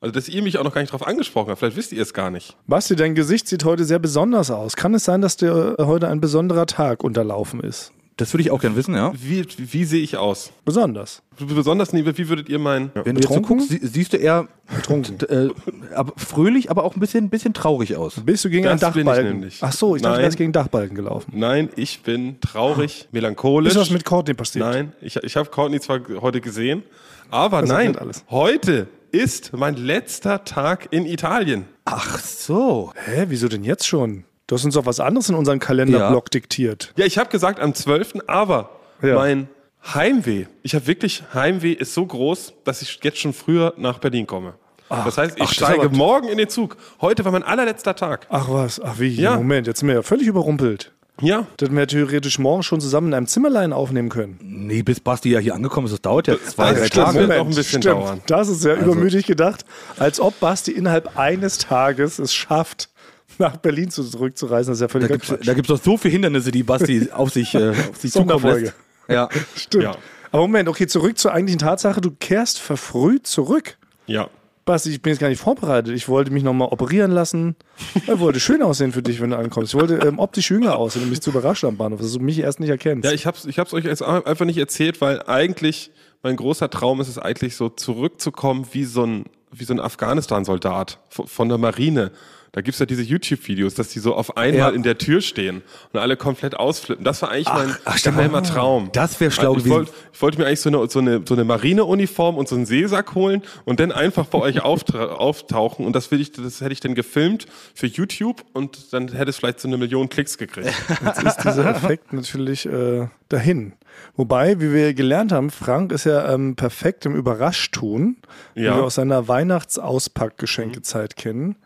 Also, 0.00 0.12
dass 0.12 0.28
ihr 0.28 0.42
mich 0.42 0.58
auch 0.58 0.64
noch 0.64 0.74
gar 0.74 0.82
nicht 0.82 0.92
drauf 0.92 1.06
angesprochen 1.06 1.48
habt. 1.48 1.58
Vielleicht 1.58 1.76
wisst 1.76 1.92
ihr 1.92 2.02
es 2.02 2.12
gar 2.12 2.30
nicht. 2.30 2.54
Basti, 2.66 2.94
dein 2.96 3.14
Gesicht 3.14 3.48
sieht 3.48 3.64
heute 3.64 3.84
sehr 3.86 3.98
besonders 3.98 4.50
aus. 4.50 4.76
Kann 4.76 4.94
es 4.94 5.04
sein, 5.06 5.22
dass 5.22 5.38
dir 5.38 5.76
heute 5.80 6.08
ein 6.08 6.20
besonderer 6.20 6.66
Tag 6.66 7.02
unterlaufen 7.02 7.60
ist? 7.60 7.92
Das 8.18 8.32
würde 8.32 8.42
ich 8.44 8.50
auch 8.50 8.60
gerne 8.62 8.76
wissen, 8.76 8.94
ja. 8.94 9.12
Wie, 9.14 9.44
wie, 9.44 9.72
wie 9.74 9.84
sehe 9.84 10.00
ich 10.02 10.16
aus? 10.16 10.50
Besonders. 10.64 11.22
Besonders, 11.38 11.92
nie- 11.92 12.06
wie 12.06 12.28
würdet 12.30 12.48
ihr 12.48 12.58
meinen? 12.58 12.90
Wenn 12.94 13.14
du 13.16 13.20
jetzt 13.20 13.34
so 13.34 13.42
guckst, 13.42 13.68
sie, 13.68 13.78
siehst 13.82 14.14
du 14.14 14.16
eher 14.16 14.48
Betrunken. 14.74 15.18
äh, 15.28 15.50
aber 15.94 16.14
fröhlich, 16.16 16.70
aber 16.70 16.84
auch 16.84 16.94
ein 16.96 17.00
bisschen, 17.00 17.28
bisschen 17.28 17.52
traurig 17.52 17.94
aus. 17.96 18.14
Bist 18.24 18.42
du 18.46 18.48
gegen 18.48 18.64
Das 18.64 18.82
einen 18.82 18.92
bin 18.94 19.00
ich 19.02 19.06
Dachbalken? 19.06 19.32
nämlich. 19.32 19.58
Ach 19.60 19.72
so, 19.72 19.96
ich 19.96 20.02
dachte, 20.02 20.16
du 20.16 20.22
wärst 20.22 20.38
gegen 20.38 20.52
Dachbalken 20.52 20.96
gelaufen. 20.96 21.30
Nein, 21.36 21.68
ich 21.76 22.00
bin 22.02 22.40
traurig, 22.40 23.06
melancholisch. 23.12 23.74
Ist 23.74 23.78
was 23.80 23.90
mit 23.90 24.06
Courtney 24.06 24.32
passiert? 24.32 24.64
Nein, 24.64 24.92
ich, 25.02 25.16
ich 25.16 25.36
habe 25.36 25.50
Courtney 25.50 25.78
zwar 25.80 26.00
heute 26.22 26.40
gesehen, 26.40 26.84
aber 27.30 27.60
Das 27.60 27.68
nein, 27.70 27.96
heute 28.30 28.88
ist 29.12 29.52
mein 29.54 29.76
letzter 29.76 30.42
Tag 30.44 30.88
in 30.90 31.04
Italien. 31.04 31.66
Ach 31.84 32.18
so. 32.18 32.92
Hä, 33.04 33.26
wieso 33.28 33.48
denn 33.48 33.62
jetzt 33.62 33.86
schon? 33.86 34.24
Du 34.46 34.54
hast 34.54 34.64
uns 34.64 34.74
doch 34.74 34.86
was 34.86 35.00
anderes 35.00 35.28
in 35.28 35.34
unseren 35.34 35.58
Kalenderblock 35.58 36.30
diktiert. 36.30 36.92
Ja, 36.96 37.04
ich 37.04 37.18
habe 37.18 37.28
gesagt 37.30 37.58
am 37.58 37.74
12., 37.74 38.14
aber 38.28 38.70
Ja. 39.02 39.16
mein 39.16 39.48
Heimweh, 39.92 40.46
ich 40.62 40.74
habe 40.74 40.86
wirklich, 40.86 41.22
Heimweh 41.34 41.72
ist 41.72 41.94
so 41.94 42.06
groß, 42.06 42.52
dass 42.64 42.82
ich 42.82 42.98
jetzt 43.02 43.18
schon 43.18 43.32
früher 43.32 43.74
nach 43.76 43.98
Berlin 43.98 44.26
komme. 44.26 44.54
das 44.88 45.18
heißt, 45.18 45.36
ich 45.36 45.42
ach, 45.42 45.52
steige 45.52 45.88
morgen 45.88 46.28
in 46.28 46.38
den 46.38 46.48
Zug. 46.48 46.76
Heute 47.00 47.24
war 47.24 47.32
mein 47.32 47.42
allerletzter 47.42 47.96
Tag. 47.96 48.26
Ach 48.30 48.46
was, 48.48 48.80
ach 48.80 49.00
wie, 49.00 49.08
Ja. 49.08 49.34
Moment, 49.36 49.66
jetzt 49.66 49.80
sind 49.80 49.88
wir 49.88 49.96
ja 49.96 50.02
völlig 50.02 50.28
überrumpelt. 50.28 50.92
Ja, 51.20 51.46
Das 51.56 51.66
hätten 51.68 51.76
wir 51.78 51.86
theoretisch 51.88 52.38
morgen 52.38 52.62
schon 52.62 52.80
zusammen 52.80 53.08
in 53.08 53.14
einem 53.14 53.26
Zimmerlein 53.26 53.72
aufnehmen 53.72 54.10
können. 54.10 54.38
Nee, 54.42 54.82
bis 54.82 55.00
Basti 55.00 55.30
ja 55.30 55.38
hier 55.40 55.54
angekommen 55.54 55.86
ist, 55.86 55.92
das 55.92 56.02
dauert 56.02 56.28
ja 56.28 56.34
zwei, 56.38 56.70
das 56.70 56.78
drei 56.80 56.86
stimmt. 56.86 57.06
Tage. 57.06 57.18
Wird 57.20 57.38
noch 57.38 57.46
ein 57.48 57.54
bisschen 57.54 57.80
dauern. 57.80 58.20
Das 58.26 58.48
ist 58.48 58.60
sehr 58.60 58.76
übermütig 58.76 59.26
gedacht, 59.26 59.64
als 59.98 60.20
ob 60.20 60.38
Basti 60.38 60.70
innerhalb 60.72 61.18
eines 61.18 61.58
Tages 61.58 62.18
es 62.20 62.32
schafft, 62.34 62.90
nach 63.38 63.56
Berlin 63.56 63.90
zu- 63.90 64.04
zurückzureisen. 64.04 64.72
Das 64.72 64.78
ist 64.78 64.82
ja 64.82 64.88
völlig 64.88 65.08
da 65.44 65.54
gibt's 65.54 65.68
doch 65.68 65.82
so 65.82 65.96
viele 65.96 66.12
Hindernisse, 66.12 66.50
die 66.50 66.62
Basti 66.62 67.08
auf 67.12 67.30
sich, 67.32 67.54
äh, 67.54 67.70
auf 67.70 67.96
sich 67.96 68.12
zukommen 68.12 68.44
lässt. 68.44 68.74
Ja. 69.08 69.28
Stimmt. 69.56 69.84
Ja. 69.84 69.96
Aber 70.32 70.42
Moment, 70.42 70.68
okay, 70.68 70.86
zurück 70.86 71.16
zur 71.18 71.32
eigentlichen 71.32 71.60
Tatsache. 71.60 72.00
Du 72.00 72.10
kehrst 72.10 72.58
verfrüht 72.58 73.26
zurück. 73.26 73.76
ja. 74.06 74.28
Basti, 74.64 74.90
ich 74.90 75.00
bin 75.00 75.12
jetzt 75.12 75.20
gar 75.20 75.28
nicht 75.28 75.40
vorbereitet. 75.40 75.94
Ich 75.94 76.08
wollte 76.08 76.32
mich 76.32 76.42
nochmal 76.42 76.66
operieren 76.72 77.12
lassen. 77.12 77.54
Ich 77.94 78.18
wollte 78.18 78.40
schön 78.40 78.62
aussehen 78.64 78.90
für 78.90 79.00
dich, 79.00 79.20
wenn 79.20 79.30
du 79.30 79.36
ankommst. 79.38 79.72
Ich 79.72 79.78
wollte 79.80 80.04
ähm, 80.04 80.18
optisch 80.18 80.50
jünger 80.50 80.74
aussehen 80.76 81.02
und 81.04 81.10
mich 81.10 81.20
zu 81.22 81.30
überraschen 81.30 81.68
am 81.68 81.76
Bahnhof, 81.76 82.00
dass 82.00 82.12
du 82.12 82.18
mich 82.18 82.40
erst 82.40 82.58
nicht 82.58 82.70
erkennst. 82.70 83.04
Ja, 83.04 83.12
ich 83.12 83.26
hab's, 83.26 83.44
ich 83.44 83.60
hab's 83.60 83.72
euch 83.72 83.84
jetzt 83.84 84.02
einfach 84.02 84.44
nicht 84.44 84.58
erzählt, 84.58 85.00
weil 85.00 85.22
eigentlich 85.28 85.92
mein 86.24 86.34
großer 86.34 86.68
Traum 86.68 87.00
ist 87.00 87.06
es 87.06 87.16
eigentlich 87.16 87.54
so 87.54 87.68
zurückzukommen 87.68 88.66
wie 88.72 88.82
so 88.86 89.04
ein, 89.04 89.26
wie 89.52 89.62
so 89.62 89.72
ein 89.72 89.78
Afghanistan-Soldat 89.78 90.98
von 91.10 91.48
der 91.48 91.58
Marine. 91.58 92.10
Da 92.56 92.62
gibt's 92.62 92.78
ja 92.80 92.86
diese 92.86 93.02
YouTube-Videos, 93.02 93.74
dass 93.74 93.88
die 93.90 93.98
so 93.98 94.14
auf 94.14 94.38
einmal 94.38 94.58
Ja. 94.58 94.68
in 94.70 94.82
der 94.82 94.96
Tür 94.96 95.20
stehen 95.20 95.60
und 95.92 96.00
alle 96.00 96.16
komplett 96.16 96.54
ausflippen. 96.56 97.04
Das 97.04 97.20
war 97.20 97.30
eigentlich 97.30 97.48
mein 97.52 97.76
ach, 97.84 97.98
stimmt. 97.98 98.16
geheimer 98.16 98.42
Traum. 98.42 98.88
Das 98.94 99.20
wär 99.20 99.30
schlau 99.30 99.48
Also 99.52 99.58
ich 99.58 99.64
gewesen. 99.64 99.76
wollte 99.76 99.92
ich 100.14 100.22
wollte 100.22 100.38
mir 100.38 100.46
eigentlich 100.46 100.60
so 100.62 100.70
eine, 100.70 100.88
so 100.88 100.98
eine, 101.00 101.20
so 101.28 101.34
eine 101.34 101.44
Marineuniform 101.44 102.38
und 102.38 102.48
so 102.48 102.54
einen 102.56 102.64
Seesack 102.64 103.14
holen 103.14 103.42
und 103.66 103.78
dann 103.78 103.92
einfach 103.92 104.24
bei 104.24 104.38
euch 104.38 104.60
auftauchen. 104.62 105.84
Und 105.84 105.94
das, 105.94 106.10
will 106.10 106.18
ich, 106.22 106.32
das 106.32 106.62
hätte 106.62 106.72
ich 106.72 106.80
dann 106.80 106.94
gefilmt 106.94 107.44
für 107.74 107.86
YouTube 107.88 108.42
und 108.54 108.90
dann 108.94 109.08
hätte 109.12 109.28
es 109.28 109.36
vielleicht 109.36 109.60
so 109.60 109.68
eine 109.68 109.76
Million 109.76 110.08
Klicks 110.08 110.38
gekriegt. 110.38 110.72
Jetzt 111.04 111.22
ist 111.24 111.36
dieser 111.44 111.66
Effekt 111.76 112.14
natürlich 112.14 112.64
äh, 112.64 113.08
dahin. 113.28 113.74
Wobei, 114.16 114.60
wie 114.60 114.72
wir 114.72 114.94
gelernt 114.94 115.30
haben, 115.30 115.50
Frank 115.50 115.92
ist 115.92 116.04
ja 116.04 116.32
ähm, 116.32 116.56
perfekt 116.56 117.04
im 117.04 117.14
Überraschtun, 117.14 118.16
wie 118.54 118.62
Ja. 118.64 118.76
wir 118.76 118.84
aus 118.84 118.94
seiner 118.94 119.28
Weihnachtsauspackgeschenkezeit 119.28 121.16
kennen. 121.16 121.56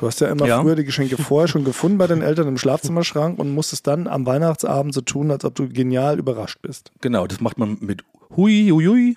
Du 0.00 0.06
hast 0.06 0.20
ja 0.20 0.28
immer 0.28 0.46
Ja. 0.46 0.60
früher 0.60 0.74
die 0.74 0.84
Geschenke 0.84 1.16
vorher 1.16 1.46
schon 1.48 1.64
gefunden 1.64 1.98
bei 1.98 2.06
den 2.08 2.22
Eltern 2.22 2.48
im 2.48 2.58
Schlafzimmerschrank 2.58 3.38
und 3.38 3.52
musstest 3.52 3.86
dann 3.86 4.08
am 4.08 4.26
Weihnachtsabend 4.26 4.92
so 4.94 5.00
tun, 5.00 5.30
als 5.30 5.44
ob 5.44 5.54
du 5.54 5.68
genial 5.68 6.18
überrascht 6.18 6.58
bist. 6.62 6.90
Genau, 7.00 7.26
das 7.26 7.40
macht 7.40 7.58
man 7.58 7.76
mit 7.80 8.02
Hui, 8.36 8.68
Hui, 8.70 8.84
Hui 8.86 9.14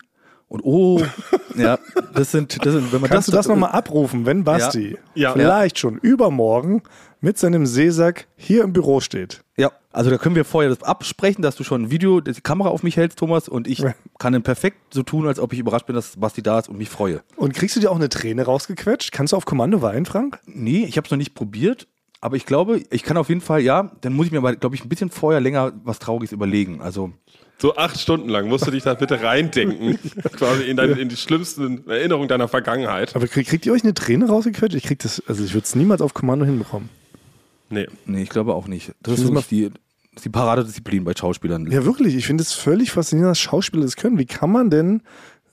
und 0.55 0.61
Oh. 0.63 1.01
ja, 1.55 1.77
das 2.13 2.31
sind, 2.31 2.65
das 2.65 2.73
sind 2.73 2.91
wenn 2.91 3.01
man 3.01 3.09
Kannst 3.09 3.27
das, 3.27 3.31
du 3.31 3.37
das 3.37 3.47
nochmal 3.47 3.71
abrufen, 3.71 4.25
wenn 4.25 4.43
Basti 4.43 4.97
Ja. 5.13 5.33
vielleicht 5.33 5.79
schon 5.79 5.97
übermorgen 5.97 6.81
mit 7.21 7.37
seinem 7.37 7.65
Seesack 7.65 8.27
hier 8.35 8.63
im 8.63 8.73
Büro 8.73 8.99
steht? 8.99 9.41
Ja, 9.57 9.71
also 9.91 10.09
da 10.09 10.17
können 10.17 10.35
wir 10.35 10.45
vorher 10.45 10.69
das 10.69 10.83
absprechen, 10.83 11.41
dass 11.41 11.55
du 11.55 11.63
schon 11.63 11.83
ein 11.83 11.91
Video, 11.91 12.19
die 12.21 12.33
Kamera 12.41 12.69
auf 12.69 12.83
mich 12.83 12.97
hältst, 12.97 13.19
Thomas, 13.19 13.47
und 13.47 13.67
ich 13.67 13.79
Ja. 13.79 13.93
kann 14.19 14.33
dann 14.33 14.43
perfekt 14.43 14.77
so 14.93 15.01
tun, 15.03 15.25
als 15.27 15.39
ob 15.39 15.53
ich 15.53 15.59
überrascht 15.59 15.85
bin, 15.87 15.95
dass 15.95 16.17
Basti 16.17 16.43
da 16.43 16.59
ist 16.59 16.69
und 16.69 16.77
mich 16.77 16.89
freue. 16.89 17.21
Und 17.37 17.53
kriegst 17.53 17.75
du 17.75 17.79
dir 17.79 17.89
auch 17.91 17.95
eine 17.95 18.09
Träne 18.09 18.43
rausgequetscht? 18.43 19.11
Kannst 19.11 19.33
du 19.33 19.37
auf 19.37 19.45
Kommando 19.45 19.81
weinen, 19.81 20.05
Frank? 20.05 20.39
Nee, 20.45 20.85
ich 20.85 20.97
habe 20.97 21.05
es 21.05 21.11
noch 21.11 21.17
nicht 21.17 21.35
probiert, 21.35 21.87
aber 22.21 22.35
ich 22.35 22.45
glaube, 22.45 22.81
ich 22.91 23.03
kann 23.03 23.17
auf 23.17 23.29
jeden 23.29 23.41
Fall, 23.41 23.61
ja, 23.61 23.91
dann 24.01 24.13
muss 24.13 24.25
ich 24.27 24.31
mir 24.31 24.39
aber, 24.39 24.55
glaube 24.55 24.75
ich, 24.75 24.83
ein 24.83 24.89
bisschen 24.89 25.09
vorher 25.09 25.39
länger 25.41 25.71
was 25.83 25.99
Trauriges 25.99 26.31
überlegen. 26.31 26.81
Also, 26.81 27.11
So 27.57 27.75
acht 27.77 27.99
Stunden 27.99 28.27
lang 28.29 28.47
musst 28.49 28.67
du 28.67 28.71
dich 28.71 28.83
da 28.83 28.93
bitte 28.95 29.21
reindenken, 29.23 29.97
quasi 30.33 30.63
in, 30.63 30.75
deine, 30.75 30.93
in 30.93 31.07
die 31.09 31.15
schlimmsten 31.15 31.87
Erinnerungen 31.89 32.27
deiner 32.27 32.47
Vergangenheit. 32.49 33.15
Aber 33.15 33.27
krieg, 33.27 33.47
kriegt 33.47 33.65
ihr 33.65 33.71
euch 33.73 33.83
eine 33.83 33.93
Träne 33.93 34.27
rausgequetscht? 34.27 34.75
Ich 34.75 34.83
krieg 34.83 34.99
das, 34.99 35.23
also 35.27 35.43
ich 35.43 35.53
würde 35.53 35.63
es 35.65 35.73
niemals 35.75 36.01
auf 36.01 36.13
Kommando 36.13 36.45
hinbekommen. 36.45 36.89
Nee. 37.69 37.87
nee, 38.05 38.21
ich 38.23 38.29
glaube 38.29 38.53
auch 38.53 38.67
nicht. 38.67 38.91
Das 39.01 39.15
Ich 39.15 39.21
ist 39.23 39.25
wirklich 39.33 39.47
die, 39.47 39.71
die 40.23 40.29
Paradedisziplin 40.29 41.03
bei 41.05 41.13
Schauspielern. 41.15 41.71
Ja, 41.71 41.85
wirklich. 41.85 42.15
Ich 42.15 42.27
finde 42.27 42.43
es 42.43 42.53
völlig 42.53 42.91
faszinierend, 42.91 43.31
dass 43.31 43.39
Schauspieler 43.39 43.83
das 43.83 43.95
können. 43.95 44.19
Wie 44.19 44.25
kann 44.25 44.51
man 44.51 44.69
denn 44.69 45.01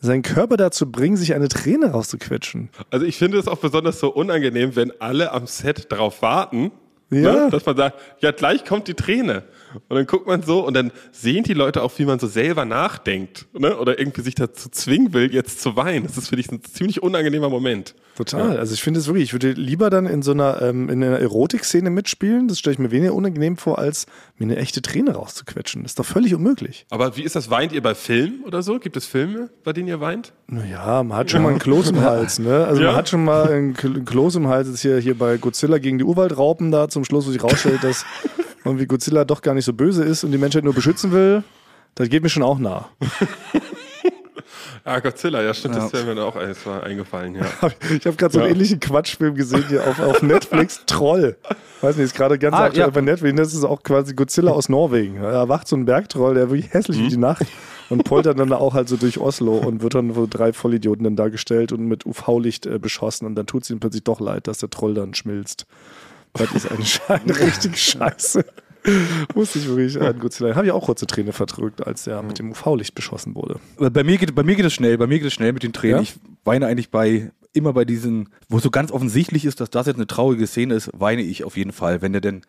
seinen 0.00 0.22
Körper 0.22 0.56
dazu 0.56 0.90
bringen, 0.90 1.16
sich 1.16 1.34
eine 1.34 1.48
Träne 1.48 1.92
rauszuquetschen? 1.92 2.68
Also 2.90 3.06
ich 3.06 3.16
finde 3.16 3.38
es 3.38 3.46
auch 3.46 3.58
besonders 3.58 4.00
so 4.00 4.12
unangenehm, 4.12 4.74
wenn 4.74 4.92
alle 5.00 5.32
am 5.32 5.46
Set 5.46 5.90
darauf 5.92 6.20
warten, 6.20 6.72
Ja. 7.10 7.44
ne, 7.44 7.48
dass 7.50 7.64
man 7.64 7.76
sagt, 7.76 7.98
ja 8.20 8.32
gleich 8.32 8.64
kommt 8.64 8.88
die 8.88 8.94
Träne. 8.94 9.44
Und 9.88 9.96
dann 9.96 10.06
guckt 10.06 10.26
man 10.26 10.42
so 10.42 10.66
und 10.66 10.74
dann 10.74 10.92
sehen 11.12 11.44
die 11.44 11.54
Leute 11.54 11.82
auch, 11.82 11.92
wie 11.98 12.04
man 12.04 12.18
so 12.18 12.26
selber 12.26 12.64
nachdenkt 12.64 13.46
ne? 13.58 13.76
oder 13.78 13.98
irgendwie 13.98 14.22
sich 14.22 14.34
dazu 14.34 14.68
zwingen 14.68 15.12
will, 15.12 15.32
jetzt 15.34 15.60
zu 15.60 15.76
weinen. 15.76 16.06
Das 16.06 16.16
ist 16.18 16.28
für 16.28 16.36
dich 16.36 16.50
ein 16.50 16.62
ziemlich 16.62 17.02
unangenehmer 17.02 17.48
Moment. 17.48 17.94
Total. 18.14 18.58
Also 18.58 18.74
ich 18.74 18.82
finde 18.82 19.00
es 19.00 19.06
wirklich, 19.06 19.24
ich 19.24 19.32
würde 19.32 19.52
lieber 19.52 19.88
dann 19.88 20.06
in 20.06 20.20
so 20.20 20.32
einer, 20.32 20.60
ähm, 20.60 20.90
in 20.90 21.02
einer 21.02 21.18
Erotikszene 21.18 21.88
mitspielen. 21.88 22.46
Das 22.46 22.58
stelle 22.58 22.74
ich 22.74 22.78
mir 22.78 22.90
weniger 22.90 23.14
unangenehm 23.14 23.56
vor, 23.56 23.78
als 23.78 24.04
mir 24.36 24.44
eine 24.44 24.56
echte 24.56 24.82
Träne 24.82 25.12
rauszuquetschen. 25.14 25.82
Das 25.82 25.92
ist 25.92 25.98
doch 25.98 26.04
völlig 26.04 26.34
unmöglich. 26.34 26.84
Aber 26.90 27.16
wie 27.16 27.22
ist 27.22 27.36
das? 27.36 27.48
Weint 27.48 27.72
ihr 27.72 27.82
bei 27.82 27.94
Filmen 27.94 28.44
oder 28.44 28.62
so? 28.62 28.78
Gibt 28.78 28.98
es 28.98 29.06
Filme, 29.06 29.48
bei 29.64 29.72
denen 29.72 29.88
ihr 29.88 30.00
weint? 30.00 30.34
Naja, 30.46 31.02
man 31.02 31.16
hat 31.16 31.30
schon 31.30 31.42
mal 31.42 31.48
einen 31.48 31.58
Kloß 31.58 31.88
im 31.88 32.00
Hals, 32.02 32.38
ne? 32.38 32.66
Also 32.66 32.82
Ja. 32.82 32.88
man 32.88 32.96
hat 32.96 33.08
schon 33.08 33.24
mal 33.24 33.48
einen 33.50 33.74
Kloß 33.74 34.34
im 34.36 34.46
Hals, 34.48 34.68
ist 34.68 34.82
hier, 34.82 34.98
hier 34.98 35.16
bei 35.16 35.38
Godzilla 35.38 35.78
gegen 35.78 35.96
die 35.96 36.04
Urwaldraupen 36.04 36.70
da 36.70 36.88
zum 36.90 37.04
Schluss, 37.06 37.26
wo 37.26 37.30
sich 37.30 37.42
rausstellt, 37.42 37.82
dass 37.82 38.04
irgendwie 38.64 38.86
Godzilla 38.86 39.24
doch 39.24 39.42
gar 39.42 39.54
nicht 39.54 39.64
so 39.64 39.72
böse 39.72 40.04
ist 40.04 40.24
und 40.24 40.32
die 40.32 40.38
Menschheit 40.38 40.64
nur 40.64 40.74
beschützen 40.74 41.12
will. 41.12 41.42
Das 41.94 42.08
geht 42.08 42.22
mir 42.22 42.28
schon 42.28 42.42
auch 42.42 42.58
nah. 42.58 42.88
Ah, 44.84 44.98
Godzilla, 44.98 45.40
ja, 45.42 45.54
stimmt, 45.54 45.76
das 45.76 45.92
wäre 45.92 46.12
mir 46.12 46.24
auch 46.24 46.34
eingefallen, 46.34 47.36
ja. 47.36 47.42
Ich 47.96 48.04
habe 48.04 48.16
gerade 48.16 48.32
so 48.32 48.40
einen 48.40 48.48
Ja. 48.48 48.54
ähnlichen 48.54 48.80
Quatschfilm 48.80 49.36
gesehen 49.36 49.64
hier 49.68 49.86
auf, 49.86 50.00
auf 50.00 50.22
Netflix, 50.22 50.82
Troll. 50.86 51.36
Weiß 51.82 51.94
nicht, 51.96 52.06
ist 52.06 52.16
gerade 52.16 52.36
ganz 52.36 52.56
Ah, 52.56 52.64
aktuell 52.64 52.86
ja. 52.86 52.90
bei 52.90 53.00
Netflix. 53.00 53.36
Das 53.36 53.54
ist 53.54 53.62
auch 53.62 53.84
quasi 53.84 54.12
Godzilla 54.14 54.50
aus 54.50 54.68
Norwegen. 54.68 55.22
Da 55.22 55.30
erwacht 55.30 55.68
so 55.68 55.76
ein 55.76 55.84
Bergtroll, 55.84 56.34
der 56.34 56.50
wirklich 56.50 56.72
hässlich 56.74 56.98
Mhm. 56.98 57.04
wie 57.04 57.08
die 57.10 57.16
Nacht 57.16 57.46
und 57.90 58.02
poltert 58.02 58.40
dann 58.40 58.52
auch 58.52 58.74
halt 58.74 58.88
so 58.88 58.96
durch 58.96 59.18
Oslo 59.20 59.52
und 59.58 59.82
wird 59.82 59.94
dann 59.94 60.14
von 60.14 60.28
drei 60.28 60.52
Vollidioten 60.52 61.04
dann 61.04 61.14
dargestellt 61.16 61.70
und 61.70 61.86
mit 61.86 62.04
UV-Licht 62.04 62.66
äh, 62.66 62.80
beschossen 62.80 63.26
und 63.26 63.36
dann 63.36 63.46
tut 63.46 63.62
es 63.62 63.70
ihm 63.70 63.78
plötzlich 63.78 64.02
doch 64.02 64.18
leid, 64.18 64.48
dass 64.48 64.58
der 64.58 64.70
Troll 64.70 64.94
dann 64.94 65.14
schmilzt. 65.14 65.66
Das 66.34 66.52
ist 66.52 66.70
eine, 66.70 66.84
Sche 66.84 67.02
eine 67.08 67.38
richtige 67.38 67.76
Scheiße. 67.76 68.44
Musste 69.34 69.58
ich 69.60 69.68
wirklich 69.68 70.00
an 70.00 70.18
Godzilla. 70.18 70.54
Habe 70.56 70.66
ich 70.66 70.72
auch 70.72 70.84
kurze 70.86 71.06
Träne 71.06 71.32
verdrückt, 71.32 71.86
als 71.86 72.04
der 72.04 72.22
mit 72.22 72.38
dem 72.38 72.50
UV-Licht 72.50 72.94
beschossen 72.94 73.34
wurde. 73.34 73.60
Bei 73.78 74.02
mir, 74.02 74.18
geht, 74.18 74.34
bei 74.34 74.42
mir 74.42 74.56
geht 74.56 74.64
es 74.64 74.72
schnell, 74.72 74.98
bei 74.98 75.06
mir 75.06 75.18
geht 75.18 75.28
es 75.28 75.34
schnell 75.34 75.52
mit 75.52 75.62
den 75.62 75.72
Tränen. 75.72 75.96
Ja? 75.96 76.02
Ich 76.02 76.14
weine 76.44 76.66
eigentlich 76.66 76.90
bei, 76.90 77.30
immer 77.52 77.72
bei 77.72 77.84
diesen, 77.84 78.30
wo 78.48 78.56
es 78.56 78.62
so 78.64 78.70
ganz 78.70 78.90
offensichtlich 78.90 79.44
ist, 79.44 79.60
dass 79.60 79.70
das 79.70 79.86
jetzt 79.86 79.96
eine 79.96 80.08
traurige 80.08 80.46
Szene 80.48 80.74
ist, 80.74 80.90
weine 80.94 81.22
ich 81.22 81.44
auf 81.44 81.56
jeden 81.56 81.72
Fall, 81.72 82.02
wenn 82.02 82.12
er 82.14 82.20
denn 82.20 82.42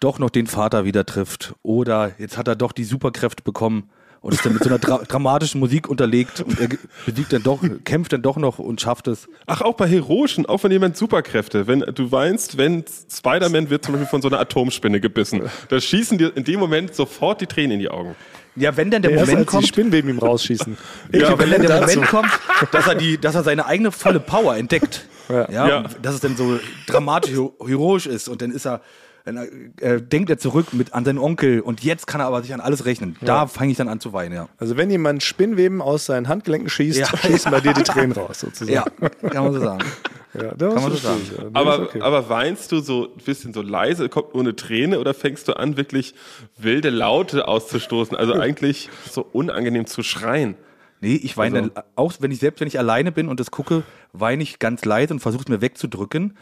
doch 0.00 0.18
noch 0.18 0.30
den 0.30 0.46
Vater 0.46 0.84
wieder 0.84 1.04
trifft 1.04 1.54
oder 1.62 2.12
jetzt 2.18 2.38
hat 2.38 2.48
er 2.48 2.56
doch 2.56 2.72
die 2.72 2.84
Superkräfte 2.84 3.42
bekommen 3.42 3.90
und 4.24 4.32
ist 4.32 4.44
dann 4.46 4.54
mit 4.54 4.62
so 4.62 4.70
einer 4.70 4.78
dra 4.78 4.98
dramatischen 5.06 5.60
Musik 5.60 5.86
unterlegt 5.86 6.40
und 6.40 6.58
er 6.58 6.68
besiegt 7.04 7.32
dann 7.34 7.42
doch, 7.42 7.60
kämpft 7.84 8.12
dann 8.14 8.22
doch 8.22 8.36
noch 8.38 8.58
und 8.58 8.80
schafft 8.80 9.06
es. 9.06 9.28
Ach, 9.46 9.60
auch 9.60 9.74
bei 9.74 9.86
Heroischen, 9.86 10.46
auch 10.46 10.64
wenn 10.64 10.72
jemand 10.72 10.96
Superkräfte, 10.96 11.66
wenn 11.66 11.80
du 11.80 12.10
weinst, 12.10 12.56
wenn 12.56 12.84
Spider-Man 13.12 13.68
wird 13.68 13.84
zum 13.84 13.92
Beispiel 13.94 14.08
von 14.08 14.22
so 14.22 14.28
einer 14.28 14.40
Atomspinne 14.40 14.98
gebissen, 15.00 15.42
da 15.68 15.78
schießen 15.78 16.16
dir 16.16 16.34
in 16.36 16.44
dem 16.44 16.58
Moment 16.58 16.94
sofort 16.94 17.42
die 17.42 17.46
Tränen 17.46 17.72
in 17.72 17.78
die 17.80 17.90
Augen. 17.90 18.16
Ja, 18.56 18.74
wenn 18.76 18.90
dann 18.90 19.02
der 19.02 19.10
Erst 19.10 19.26
Moment 19.26 19.40
die 19.48 19.50
kommt, 19.50 19.66
Spinnweben 19.66 20.08
ihm 20.10 20.18
rausschießen. 20.18 20.76
Ja, 21.12 21.38
wenn 21.38 21.50
dann 21.50 21.60
der 21.60 21.80
dazu. 21.80 21.96
Moment 22.00 22.10
kommt, 22.10 22.30
dass 22.72 22.86
er, 22.86 22.94
die, 22.94 23.18
dass 23.18 23.34
er 23.34 23.42
seine 23.42 23.66
eigene 23.66 23.92
volle 23.92 24.20
Power 24.20 24.56
entdeckt. 24.56 25.06
Ja. 25.28 25.50
Ja. 25.50 25.68
Ja. 25.68 25.84
Dass 26.00 26.14
es 26.14 26.20
dann 26.20 26.36
so 26.36 26.58
dramatisch 26.86 27.32
hero- 27.32 27.54
heroisch 27.66 28.06
ist 28.06 28.28
und 28.28 28.40
dann 28.42 28.52
ist 28.52 28.64
er, 28.66 28.80
dann 29.24 29.72
äh, 29.80 30.02
denkt 30.02 30.28
er 30.28 30.36
zurück 30.38 30.72
mit, 30.72 30.92
an 30.92 31.04
seinen 31.04 31.18
Onkel 31.18 31.60
und 31.60 31.82
jetzt 31.82 32.06
kann 32.06 32.20
er 32.20 32.26
aber 32.26 32.42
sich 32.42 32.52
an 32.52 32.60
alles 32.60 32.84
rechnen. 32.84 33.16
Da 33.22 33.46
fange 33.46 33.70
ich 33.70 33.78
dann 33.78 33.88
an 33.88 33.98
zu 33.98 34.12
weinen, 34.12 34.34
ja. 34.34 34.48
Also 34.58 34.76
wenn 34.76 34.90
jemand 34.90 35.22
Spinnweben 35.22 35.80
aus 35.80 36.04
seinen 36.06 36.28
Handgelenken 36.28 36.68
schießt, 36.68 36.98
Ja. 36.98 37.06
schießen 37.16 37.50
bei 37.50 37.60
dir 37.60 37.72
die 37.72 37.82
Tränen 37.82 38.12
raus, 38.16 38.40
sozusagen. 38.40 38.72
Ja, 38.72 38.84
kann 39.30 39.44
man 39.44 39.52
so 39.54 39.60
sagen. 39.60 39.84
ja 40.34 40.54
das 40.54 40.74
Kann 40.74 40.82
man 40.82 40.92
so 40.92 40.98
sagen. 40.98 41.20
ja. 41.38 41.44
Aber, 41.54 41.80
okay. 41.80 42.00
aber 42.02 42.28
weinst 42.28 42.70
du 42.70 42.80
so 42.80 43.14
ein 43.16 43.24
bisschen 43.24 43.54
so 43.54 43.62
leise, 43.62 44.10
kommt 44.10 44.34
nur 44.34 44.42
eine 44.42 44.56
Träne 44.56 45.00
oder 45.00 45.14
fängst 45.14 45.48
du 45.48 45.54
an, 45.54 45.78
wirklich 45.78 46.14
wilde 46.58 46.90
Laute 46.90 47.48
auszustoßen? 47.48 48.14
Also 48.16 48.34
eigentlich 48.34 48.90
so 49.10 49.26
unangenehm 49.32 49.86
zu 49.86 50.02
schreien. 50.02 50.54
Nee, 51.00 51.16
ich 51.16 51.36
weine 51.36 51.70
dann 51.70 51.84
auch, 51.96 52.14
wenn 52.20 52.30
ich 52.30 52.38
selbst, 52.38 52.60
wenn 52.60 52.68
ich 52.68 52.78
alleine 52.78 53.12
bin 53.12 53.28
und 53.28 53.38
das 53.38 53.50
gucke, 53.50 53.82
weine 54.14 54.42
ich 54.42 54.58
ganz 54.58 54.86
leise 54.86 55.12
und 55.12 55.20
versuche 55.20 55.42
es 55.42 55.48
mir 55.48 55.60
wegzudrücken, 55.60 56.36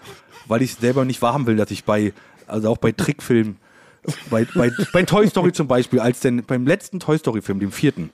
weil 0.46 0.62
ich 0.62 0.74
selber 0.76 1.04
nicht 1.04 1.20
wahrhaben 1.20 1.46
will, 1.48 1.56
dass 1.56 1.72
ich 1.72 1.84
bei, 1.84 2.12
also 2.46 2.68
auch 2.70 2.78
bei 2.78 2.92
Trickfilmen, 2.92 3.56
bei, 4.30 4.44
bei, 4.54 4.72
bei 4.92 5.02
Toy 5.04 5.28
Story 5.28 5.52
zum 5.52 5.68
Beispiel, 5.68 6.00
als 6.00 6.20
denn 6.20 6.42
beim 6.44 6.66
letzten 6.66 6.98
Toy 6.98 7.18
Story 7.18 7.40
Film, 7.40 7.60
dem 7.60 7.70
vierten, 7.72 8.10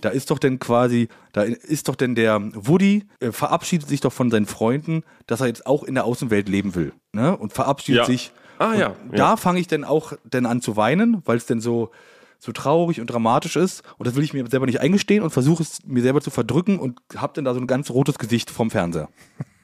da 0.00 0.08
ist 0.08 0.30
doch 0.30 0.38
denn 0.38 0.58
quasi, 0.58 1.08
da 1.32 1.42
ist 1.42 1.88
doch 1.88 1.94
denn 1.96 2.14
der 2.14 2.40
Woody 2.54 3.04
äh, 3.20 3.32
verabschiedet 3.32 3.88
sich 3.88 4.00
doch 4.00 4.12
von 4.12 4.30
seinen 4.30 4.46
Freunden, 4.46 5.02
dass 5.26 5.40
er 5.40 5.48
jetzt 5.48 5.66
auch 5.66 5.82
in 5.84 5.94
der 5.94 6.04
Außenwelt 6.04 6.48
leben 6.48 6.74
will, 6.74 6.92
ne? 7.12 7.36
Und 7.36 7.52
verabschiedet 7.52 8.02
Ja. 8.02 8.06
sich. 8.06 8.32
Ah, 8.58 8.72
und 8.72 8.78
ja, 8.78 8.96
Da 9.10 9.16
ja. 9.16 9.36
fange 9.36 9.58
ich 9.60 9.66
dann 9.66 9.84
auch 9.84 10.12
dann 10.24 10.46
an 10.46 10.62
zu 10.62 10.76
weinen, 10.76 11.20
weil 11.26 11.36
es 11.36 11.46
denn 11.46 11.60
so 11.60 11.90
so 12.38 12.52
traurig 12.52 13.00
und 13.00 13.06
dramatisch 13.08 13.56
ist 13.56 13.82
und 13.98 14.06
das 14.06 14.14
will 14.14 14.22
ich 14.22 14.34
mir 14.34 14.46
selber 14.46 14.66
nicht 14.66 14.80
eingestehen 14.80 15.22
und 15.22 15.30
versuche 15.30 15.62
es 15.62 15.78
mir 15.86 16.02
selber 16.02 16.20
zu 16.20 16.30
verdrücken 16.30 16.78
und 16.78 17.00
hab 17.16 17.32
dann 17.34 17.44
da 17.46 17.54
so 17.54 17.60
ein 17.60 17.66
ganz 17.66 17.90
rotes 17.90 18.18
Gesicht 18.18 18.50
vom 18.50 18.70
Fernseher. 18.70 19.08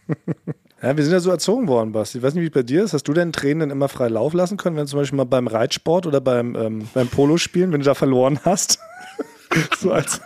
Ja, 0.83 0.97
wir 0.97 1.05
sind 1.05 1.13
ja 1.13 1.21
so 1.21 1.31
erzogen 1.31 1.69
worden, 1.69 1.93
Basti. 1.93 2.19
Ich 2.19 2.25
weiß 2.25 2.35
nicht, 2.35 2.43
wie 2.43 2.49
es 2.49 2.53
bei 2.53 2.65
dir 2.65 2.83
ist. 2.83 2.93
Hast 2.93 3.05
du 3.05 3.13
deinen 3.13 3.33
Tränen 3.33 3.61
dann 3.61 3.71
immer 3.71 3.89
frei 3.89 4.09
Lauf 4.09 4.33
lassen 4.33 4.57
können, 4.57 4.77
wenn 4.77 4.89
zum 4.89 4.99
Beispiel 4.99 5.17
mal 5.17 5.25
beim 5.25 5.47
Reitsport 5.47 6.07
oder 6.07 6.21
beim, 6.21 6.57
ähm, 6.57 6.89
beim 6.93 7.07
Polospielen, 7.07 7.73
wenn 7.73 7.81
du 7.81 7.87
da 7.87 7.95
verloren 7.95 8.41
hast? 8.45 8.81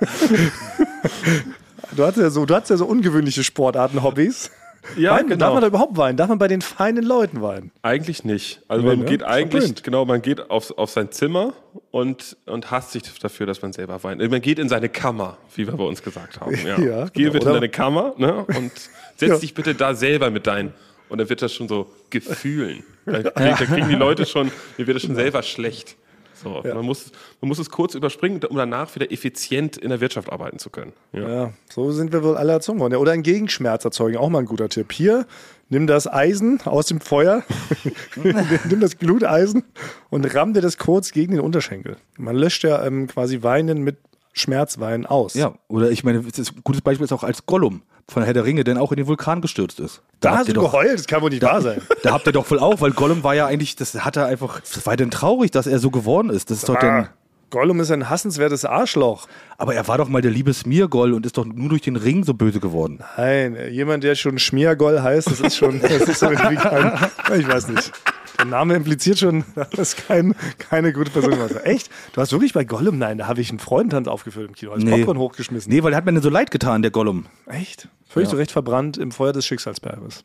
du 1.96 2.04
hattest 2.04 2.22
ja 2.22 2.30
so, 2.30 2.46
du 2.46 2.54
hattest 2.54 2.70
ja 2.70 2.76
so 2.76 2.86
ungewöhnliche 2.86 3.44
Sportarten, 3.44 4.02
Hobbys. 4.02 4.50
Ja, 4.97 5.12
Weinen, 5.16 5.28
genau. 5.28 5.38
Darf 5.47 5.52
man 5.55 5.61
da 5.62 5.66
überhaupt 5.69 5.97
weinen? 5.97 6.16
Darf 6.16 6.28
man 6.28 6.38
bei 6.38 6.49
den 6.49 6.61
feinen 6.62 7.05
Leuten 7.05 7.43
weinen? 7.43 7.71
Eigentlich 7.83 8.25
nicht. 8.25 8.61
Also 8.69 8.83
Nee, 8.83 8.88
man 8.90 8.99
ne? 9.00 9.05
geht 9.07 9.23
eigentlich, 9.23 9.64
Verpönt. 9.64 9.85
genau, 9.85 10.05
man 10.05 10.23
geht 10.23 10.50
auf, 10.50 10.76
auf 10.78 10.90
sein 10.90 11.11
Zimmer 11.12 11.52
und, 11.90 12.37
und 12.47 12.71
hasst 12.71 12.93
sich 12.93 13.02
dafür, 13.19 13.47
dass 13.47 13.62
man 13.62 13.73
selber 13.73 14.02
weint. 14.05 14.21
Man 14.31 14.40
geht 14.40 14.59
in 14.59 14.69
seine 14.69 14.88
Kammer, 14.88 15.37
wie 15.55 15.66
wir 15.66 15.75
bei 15.75 15.85
uns 15.85 16.02
gesagt 16.02 16.40
haben. 16.40 16.55
Ja. 16.66 16.78
Ja, 16.78 17.07
Geh 17.12 17.23
genau. 17.25 17.33
bitte 17.33 17.45
in 17.45 17.50
Oder- 17.50 17.52
deine 17.55 17.69
Kammer 17.69 18.14
ne, 18.16 18.45
und 18.57 18.73
setz 19.16 19.28
Ja. 19.31 19.38
dich 19.38 19.55
bitte 19.55 19.75
da 19.75 19.95
selber 19.95 20.31
mit 20.31 20.47
deinen. 20.47 20.73
Und 21.09 21.19
dann 21.19 21.28
wird 21.28 21.40
das 21.43 21.52
schon 21.55 21.69
so 21.69 21.90
gefühlen. 22.11 22.83
Da 23.07 23.21
kriegen 23.55 23.88
die 23.88 23.95
Leute 23.95 24.26
schon, 24.26 24.50
mir 24.76 24.87
wird 24.88 24.97
das 24.97 25.02
schon 25.05 25.14
selber 25.14 25.43
schlecht. 25.45 25.95
So, 26.43 26.62
man, 26.62 26.85
muss, 26.85 27.12
man 27.40 27.49
muss 27.49 27.59
es 27.59 27.71
kurz 27.71 27.95
überspringen, 27.95 28.40
um 28.45 28.57
danach 28.57 28.95
wieder 28.95 29.11
effizient 29.11 29.76
in 29.76 29.90
der 29.90 30.00
Wirtschaft 30.00 30.30
arbeiten 30.30 30.58
zu 30.58 30.71
können. 30.71 30.93
Ja. 31.13 31.28
Ja, 31.28 31.52
so 31.73 31.91
sind 31.93 32.13
wir 32.13 32.23
wohl 32.23 32.37
alle 32.37 32.52
erzogen 32.52 32.78
worden. 32.78 32.93
Ja, 32.93 32.99
Oder 32.99 33.13
einen 33.13 33.23
Gegenschmerz 33.23 33.84
erzeugen, 33.84 34.17
auch 34.19 34.28
mal 34.28 34.41
ein 34.41 34.47
guter 34.47 34.69
Tipp. 34.69 34.93
Hier, 34.93 35.26
nimm 35.69 35.87
das 35.87 36.06
Eisen 36.06 36.60
aus 36.65 36.87
dem 36.87 37.00
Feuer, 37.00 37.43
nimm 38.15 38.80
das 38.80 38.99
Gluteisen 38.99 39.65
und 40.10 40.34
ramm 40.34 40.52
dir 40.52 40.60
das 40.60 40.78
kurz 40.78 41.13
gegen 41.13 41.32
den 41.32 41.41
Unterschenkel. 41.41 41.97
Man 42.19 42.37
löscht 42.37 42.65
ja 42.65 42.84
ähm, 42.84 43.06
quasi 43.06 43.43
Weinen 43.43 43.82
mit 43.82 43.97
Schmerzwein 44.32 45.06
aus. 45.06 45.34
Ja, 45.34 45.54
oder 45.69 45.91
ich 45.91 46.04
meine, 46.04 46.23
das 46.23 46.39
ist, 46.39 46.52
ein 46.52 46.60
gutes 46.63 46.82
Beispiel 46.82 47.04
ist 47.04 47.13
auch 47.13 47.25
als 47.25 47.47
Gollum 47.47 47.82
von 48.08 48.23
Herr 48.23 48.32
der 48.34 48.45
Ringe, 48.45 48.62
der 48.64 48.80
auch 48.80 48.92
in 48.92 48.97
den 48.99 49.06
Vulkan 49.06 49.40
gestürzt 49.40 49.80
ist. 49.80 50.00
Da 50.21 50.30
habt 50.30 50.38
hast 50.40 50.49
du 50.49 50.52
doch, 50.54 50.71
geheult, 50.73 50.95
das 50.99 51.06
kann 51.06 51.23
wohl 51.23 51.30
nicht 51.30 51.42
wahr 51.42 51.60
sein. 51.60 51.80
Da 52.02 52.12
habt 52.12 52.26
ihr 52.26 52.32
doch 52.32 52.47
voll 52.47 52.60
auch, 52.60 52.80
weil 52.80 52.92
Gollum 52.92 53.25
war 53.25 53.34
ja 53.34 53.47
eigentlich, 53.47 53.75
das 53.76 53.95
hat 54.04 54.16
er 54.16 54.26
einfach, 54.26 54.60
das 54.60 54.86
war 54.86 54.97
denn 54.97 55.10
traurig, 55.10 55.50
dass 55.50 55.66
er 55.66 55.78
so 55.80 55.90
geworden 55.90 56.30
ist. 56.30 56.50
Das 56.50 56.58
ist 56.58 56.69
doch 56.69 56.76
Ah, 56.76 56.80
denn, 56.80 57.08
Gollum 57.50 57.80
ist 57.80 57.90
ein 57.90 58.08
hassenswertes 58.08 58.64
Arschloch. 58.64 59.26
aber 59.58 59.75
er 59.75 59.86
war 59.88 59.99
doch 59.99 60.08
mal 60.08 60.23
der 60.23 60.30
liebe 60.30 60.52
Smeargoll 60.54 61.12
und 61.14 61.26
ist 61.26 61.36
doch 61.38 61.45
nur 61.45 61.69
durch 61.69 61.82
den 61.82 61.97
Ring 61.97 62.23
so 62.25 62.34
böse 62.34 62.60
geworden. 62.60 63.00
Nein, 63.16 63.56
jemand, 63.71 64.04
der 64.04 64.14
schon 64.14 64.38
Schmiergoll 64.38 65.00
heißt, 65.00 65.28
das 65.30 65.40
ist 65.40 65.56
schon, 65.56 65.80
das 65.80 66.02
ist 66.02 66.23
irgendwie 66.23 66.56
kein, 66.56 66.92
ich 67.38 67.49
weiß 67.49 67.69
nicht. 67.69 67.92
Der 68.38 68.44
Name 68.46 68.75
impliziert 68.75 69.18
schon, 69.18 69.44
dass 69.54 69.70
das 69.70 69.96
kein, 69.96 70.34
keine 70.58 70.92
gute 70.92 71.10
Person 71.10 71.38
war. 71.38 71.66
Echt? 71.66 71.90
Du 72.12 72.20
hast 72.20 72.32
wirklich 72.32 72.52
bei 72.52 72.64
Gollum? 72.64 72.99
Nein, 72.99 73.18
da 73.18 73.26
habe 73.28 73.40
ich 73.40 73.50
einen 73.50 73.58
Freudentanz 73.58 74.08
aufgeführt 74.08 74.49
im 74.49 74.54
Kino, 74.54 74.72
als 74.72 74.84
Popcorn 74.84 75.18
hochgeschmissen. 75.18 75.72
Nee, 75.72 75.82
weil 75.82 75.92
er 75.92 75.96
hat 75.99 76.04
mir 76.04 76.12
denn 76.12 76.22
so 76.22 76.30
leid 76.30 76.50
getan, 76.50 76.82
der 76.82 76.90
Gollum. 76.90 77.26
Echt? 77.46 77.88
Völlig 78.08 78.28
so 78.28 78.36
recht 78.36 78.50
verbrannt 78.52 78.96
im 78.99 79.10
Feuer 79.12 79.32
des 79.32 79.44
Schicksalsberges. 79.46 80.25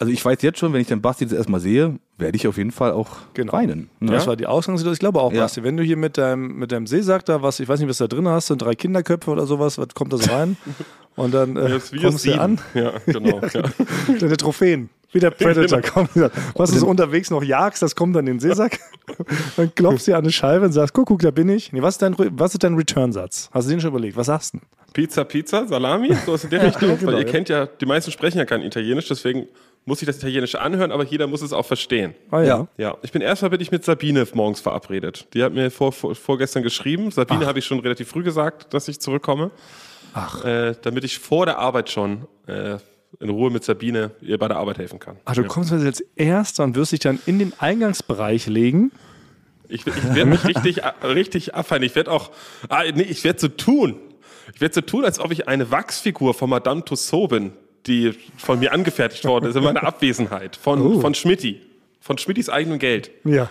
Also 0.00 0.12
ich 0.12 0.24
weiß 0.24 0.38
jetzt 0.42 0.60
schon, 0.60 0.72
wenn 0.72 0.80
ich 0.80 0.86
den 0.86 1.02
Basti 1.02 1.24
das 1.26 1.32
erstmal 1.34 1.58
sehe, 1.58 1.98
werde 2.18 2.36
ich 2.36 2.46
auf 2.46 2.56
jeden 2.56 2.70
Fall 2.70 2.92
auch 2.92 3.16
Genau. 3.34 3.52
weinen. 3.52 3.90
Ne? 3.98 4.12
Das 4.12 4.28
war 4.28 4.36
die 4.36 4.46
Ausgangssituation. 4.46 4.92
Ich 4.94 5.00
glaube 5.00 5.20
auch, 5.20 5.32
Ja. 5.32 5.42
Basti, 5.42 5.64
wenn 5.64 5.76
du 5.76 5.82
hier 5.82 5.96
mit 5.96 6.16
deinem, 6.18 6.56
mit 6.56 6.70
deinem 6.70 6.86
Seesack 6.86 7.24
da 7.24 7.42
was, 7.42 7.58
ich 7.58 7.68
weiß 7.68 7.80
nicht, 7.80 7.88
was 7.88 7.98
da 7.98 8.06
drin 8.06 8.28
hast, 8.28 8.46
sind 8.46 8.62
drei 8.62 8.76
Kinderköpfe 8.76 9.28
oder 9.30 9.46
sowas, 9.46 9.76
was 9.76 9.88
kommt 9.94 10.12
da 10.12 10.18
so 10.18 10.30
rein? 10.30 10.56
Und 11.16 11.34
dann 11.34 11.56
äh, 11.56 11.68
Das 11.68 11.84
ist 11.86 11.92
wie 11.92 12.00
kommst 12.00 12.24
du 12.26 12.40
an, 12.40 12.60
Ja, 12.74 12.92
genau. 13.06 13.40
ja. 13.52 13.62
deine 14.20 14.36
Trophäen. 14.36 14.88
Wie 15.12 15.20
der 15.20 15.30
Predator 15.32 15.80
kommt. 15.80 16.10
Was 16.54 16.70
du 16.70 16.78
so 16.78 16.86
unterwegs 16.86 17.30
noch 17.30 17.42
jagst, 17.42 17.82
das 17.82 17.96
kommt 17.96 18.14
dann 18.14 18.26
in 18.26 18.34
den 18.34 18.40
Seesack. 18.40 18.78
dann 19.56 19.74
klopfst 19.74 20.06
du 20.06 20.10
dir 20.12 20.16
an 20.18 20.24
eine 20.24 20.32
Scheibe 20.32 20.66
und 20.66 20.72
sagst, 20.72 20.92
guck, 20.94 21.08
guck, 21.08 21.20
da 21.20 21.30
bin 21.30 21.48
ich. 21.48 21.72
Nee, 21.72 21.82
was 21.82 21.94
ist 21.94 22.02
dein, 22.02 22.14
was 22.18 22.52
ist 22.52 22.62
dein 22.62 22.74
Return-Satz? 22.74 23.48
Hast 23.52 23.66
du 23.66 23.70
den 23.70 23.80
schon 23.80 23.90
überlegt? 23.90 24.16
Was 24.16 24.26
sagst 24.26 24.54
du 24.54 24.58
denn? 24.58 24.66
Pizza, 24.92 25.24
Pizza, 25.24 25.66
Salami, 25.66 26.14
so 26.26 26.34
ist 26.34 26.44
in 26.44 26.50
der 26.50 26.62
Richtung. 26.64 26.98
genau, 26.98 27.12
Weil 27.12 27.20
ihr 27.20 27.26
ja. 27.26 27.32
kennt 27.32 27.48
ja, 27.48 27.66
die 27.66 27.86
meisten 27.86 28.10
sprechen 28.10 28.38
ja 28.38 28.44
kein 28.44 28.62
Italienisch, 28.62 29.06
deswegen 29.08 29.46
muss 29.84 30.02
ich 30.02 30.06
das 30.06 30.18
Italienische 30.18 30.60
anhören, 30.60 30.92
aber 30.92 31.04
jeder 31.04 31.26
muss 31.26 31.40
es 31.40 31.52
auch 31.52 31.64
verstehen. 31.64 32.14
Ah, 32.30 32.42
Ja. 32.42 32.68
Ja, 32.76 32.96
ich 33.02 33.12
bin 33.12 33.22
erstmal 33.22 33.50
bin 33.50 33.60
ich 33.60 33.70
mit 33.70 33.84
Sabine 33.84 34.26
morgens 34.34 34.60
verabredet. 34.60 35.26
Die 35.34 35.42
hat 35.42 35.52
mir 35.52 35.70
vor, 35.70 35.92
vor, 35.92 36.14
vorgestern 36.14 36.62
geschrieben. 36.62 37.10
Sabine 37.10 37.46
habe 37.46 37.58
ich 37.58 37.64
schon 37.64 37.80
relativ 37.80 38.08
früh 38.08 38.22
gesagt, 38.22 38.74
dass 38.74 38.88
ich 38.88 39.00
zurückkomme. 39.00 39.50
Ach. 40.14 40.44
Äh, 40.44 40.74
damit 40.82 41.04
ich 41.04 41.18
vor 41.18 41.46
der 41.46 41.58
Arbeit 41.58 41.90
schon 41.90 42.26
äh, 42.46 42.76
in 43.20 43.30
Ruhe 43.30 43.50
mit 43.50 43.64
Sabine 43.64 44.10
ihr 44.20 44.38
bei 44.38 44.48
der 44.48 44.56
Arbeit 44.58 44.78
helfen 44.78 44.98
kann. 44.98 45.16
Ach, 45.24 45.34
du 45.34 45.44
kommst 45.44 45.72
also 45.72 45.86
als 45.86 46.00
Erster 46.16 46.64
und 46.64 46.74
wirst 46.76 46.92
dich 46.92 47.00
dann 47.00 47.18
in 47.26 47.38
den 47.38 47.52
Eingangsbereich 47.58 48.46
legen. 48.46 48.92
Ich, 49.68 49.86
ich 49.86 50.14
werde 50.14 50.26
mich 50.26 50.44
richtig, 50.46 50.80
richtig 51.02 51.54
abfallen. 51.54 51.82
Ich 51.82 51.94
werde 51.94 52.10
auch, 52.10 52.30
ah, 52.68 52.82
nee, 52.94 53.02
ich 53.02 53.24
werde 53.24 53.40
so 53.40 53.48
tun. 53.48 53.96
Ich 54.54 54.60
werde 54.60 54.74
so 54.74 54.80
tun, 54.80 55.04
als 55.04 55.18
ob 55.20 55.30
ich 55.30 55.48
eine 55.48 55.70
Wachsfigur 55.70 56.32
von 56.34 56.48
Madame 56.50 56.84
Tussaud 56.84 57.30
bin, 57.30 57.52
die 57.86 58.14
von 58.38 58.58
mir 58.60 58.72
angefertigt 58.72 59.24
worden 59.24 59.46
ist 59.46 59.56
in 59.56 59.62
meiner 59.64 59.82
Abwesenheit. 59.86 60.56
Von, 60.56 60.80
Oh. 60.80 61.00
von 61.00 61.14
Schmidti. 61.14 61.60
Von 62.00 62.16
Schmittis 62.18 62.48
eigenem 62.48 62.78
Geld. 62.78 63.10
Ja. 63.24 63.50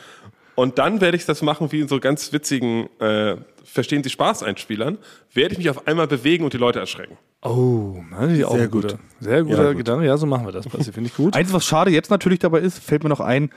Und 0.55 0.79
dann 0.79 1.01
werde 1.01 1.17
ich 1.17 1.25
das 1.25 1.43
machen 1.43 1.71
wie 1.71 1.81
in 1.81 1.87
so 1.87 1.99
ganz 1.99 2.33
witzigen, 2.33 2.89
äh, 2.99 3.35
verstehen 3.67 4.03
Sie 4.03 4.10
Spaß-Einspielern, 4.10 4.97
werde 5.34 5.51
ich 5.53 5.58
mich 5.60 5.69
auf 5.69 5.88
einmal 5.88 6.08
bewegen 6.08 6.43
und 6.43 6.53
die 6.53 6.58
Leute 6.58 6.80
erschrecken. 6.80 7.17
Oh, 7.43 7.95
Sehr 8.10 8.49
ein 8.51 8.69
gut. 8.71 8.97
sehr 9.19 9.43
guter 9.43 9.58
Ja, 9.63 9.67
gut. 9.69 9.77
Gedanke. 9.77 10.06
Ja, 10.06 10.17
so 10.17 10.25
machen 10.25 10.45
wir 10.45 10.51
das, 10.51 10.67
Basti. 10.67 10.91
Finde 10.91 11.10
ich 11.10 11.15
gut. 11.15 11.36
Eins, 11.36 11.53
was 11.53 11.65
schade 11.65 11.91
jetzt 11.91 12.10
natürlich 12.10 12.39
dabei 12.39 12.60
ist, 12.60 12.80
fällt 12.80 13.03
mir 13.03 13.10
noch 13.10 13.19
ein, 13.19 13.51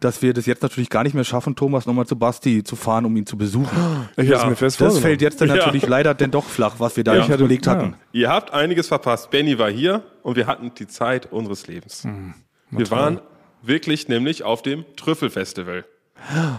dass 0.00 0.20
wir 0.22 0.34
das 0.34 0.44
jetzt 0.46 0.62
natürlich 0.62 0.90
gar 0.90 1.04
nicht 1.04 1.14
mehr 1.14 1.24
schaffen, 1.24 1.56
Thomas 1.56 1.86
nochmal 1.86 2.06
zu 2.06 2.16
Basti 2.16 2.62
zu 2.62 2.76
fahren, 2.76 3.04
um 3.06 3.16
ihn 3.16 3.24
zu 3.26 3.36
besuchen. 3.38 4.08
Ich 4.16 4.28
Ja, 4.28 4.46
mir 4.46 4.54
fest 4.56 4.80
Das 4.80 4.98
fällt 4.98 5.22
jetzt 5.22 5.40
dann 5.40 5.48
Ja. 5.48 5.56
natürlich 5.56 5.86
leider 5.86 6.14
denn 6.14 6.30
doch 6.30 6.44
flach, 6.44 6.74
was 6.78 6.96
wir 6.96 7.04
da 7.04 7.14
Ja. 7.14 7.20
nicht 7.26 7.30
überlegt 7.34 7.66
hatten. 7.66 7.94
Ihr 8.12 8.28
habt 8.28 8.52
einiges 8.52 8.88
verpasst. 8.88 9.30
Benny 9.30 9.58
war 9.58 9.70
hier 9.70 10.02
und 10.22 10.36
wir 10.36 10.46
hatten 10.46 10.72
die 10.78 10.86
Zeit 10.86 11.32
unseres 11.32 11.66
Lebens. 11.66 12.04
Hm, 12.04 12.34
wir 12.70 12.90
waren 12.90 13.20
wirklich 13.62 14.08
nämlich 14.08 14.42
auf 14.44 14.62
dem 14.62 14.84
Trüffelfestival. 14.96 15.84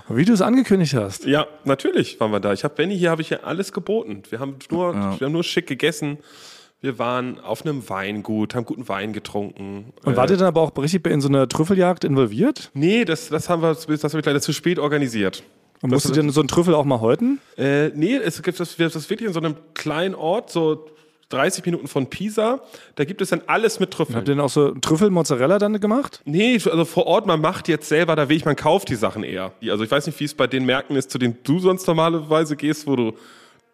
Wie 0.10 0.26
du 0.26 0.34
es 0.34 0.42
angekündigt 0.42 0.94
hast. 0.94 1.26
Ja, 1.26 1.48
natürlich 1.66 2.20
waren 2.20 2.32
wir 2.32 2.40
da. 2.40 2.54
Ich 2.54 2.64
habe 2.64 2.76
Benny 2.76 2.98
hier, 2.98 3.12
habe 3.12 3.22
ich 3.22 3.30
ja 3.30 3.40
alles 3.42 3.74
geboten. 3.74 4.24
Wir 4.30 4.40
haben 4.40 4.56
nur, 4.72 4.94
wir 4.94 5.26
haben 5.26 5.32
nur 5.32 5.44
schick 5.44 5.68
gegessen. 5.68 6.20
Wir 6.80 7.00
waren 7.00 7.40
auf 7.40 7.66
einem 7.66 7.90
Weingut, 7.90 8.54
haben 8.54 8.66
guten 8.66 8.88
Wein 8.88 9.12
getrunken. 9.12 9.94
Und 10.06 10.16
wart 10.16 10.30
ihr 10.30 10.38
dann 10.38 10.48
aber 10.48 10.62
auch 10.62 10.78
richtig 10.78 11.08
in 11.08 11.22
so 11.22 11.28
einer 11.28 11.50
Trüffeljagd 11.50 12.04
involviert? 12.04 12.70
Nee, 12.76 13.04
das, 13.04 13.30
das 13.30 13.50
haben 13.50 13.64
wir, 13.64 13.74
das 13.74 13.88
habe 13.88 14.20
ich 14.20 14.26
leider 14.26 14.42
zu 14.42 14.54
spät 14.54 14.78
organisiert. 14.78 15.44
Und 15.82 15.92
musstet 15.92 16.16
ihr 16.16 16.22
denn 16.22 16.32
so 16.32 16.42
einen 16.42 16.48
Trüffel 16.48 16.76
auch 16.76 16.86
mal 16.86 17.02
häuten? 17.02 17.40
Äh, 17.58 17.90
nee, 17.90 18.16
es 18.16 18.42
gibt 18.42 18.60
das, 18.60 18.76
das 18.78 19.10
wirklich 19.10 19.28
in 19.28 19.34
so 19.34 19.40
einem 19.40 19.56
kleinen 19.74 20.16
Ort, 20.16 20.52
so 20.52 20.88
30 21.30 21.66
Minuten 21.66 21.88
von 21.88 22.10
Pisa. 22.10 22.62
Da 22.96 23.04
gibt 23.04 23.22
es 23.22 23.30
dann 23.30 23.42
alles 23.48 23.80
mit 23.80 23.92
Trüffeln. 23.92 24.16
Habt 24.16 24.28
ihr 24.28 24.36
denn 24.36 24.42
auch 24.42 24.50
so 24.50 24.72
Trüffel-Mozzarella 24.72 25.60
dann 25.60 25.80
gemacht? 25.80 26.22
Nee, 26.26 26.54
also 26.56 26.86
vor 26.86 27.06
Ort, 27.06 27.26
man 27.26 27.42
macht 27.42 27.68
jetzt 27.68 27.90
selber, 27.90 28.16
da 28.16 28.30
will 28.30 28.38
ich, 28.38 28.46
man 28.46 28.56
kauft 28.56 28.90
die 28.90 28.96
Sachen 28.96 29.24
eher. 29.24 29.52
Also 29.70 29.84
ich 29.84 29.92
weiß 29.92 30.06
nicht, 30.08 30.20
wie 30.20 30.24
es 30.24 30.34
bei 30.34 30.48
den 30.48 30.66
Märkten 30.66 30.96
ist, 30.96 31.12
zu 31.12 31.18
denen 31.18 31.38
du 31.44 31.60
sonst 31.60 31.86
normalerweise 31.88 32.56
gehst, 32.56 32.88
wo 32.88 32.96
du 32.96 33.14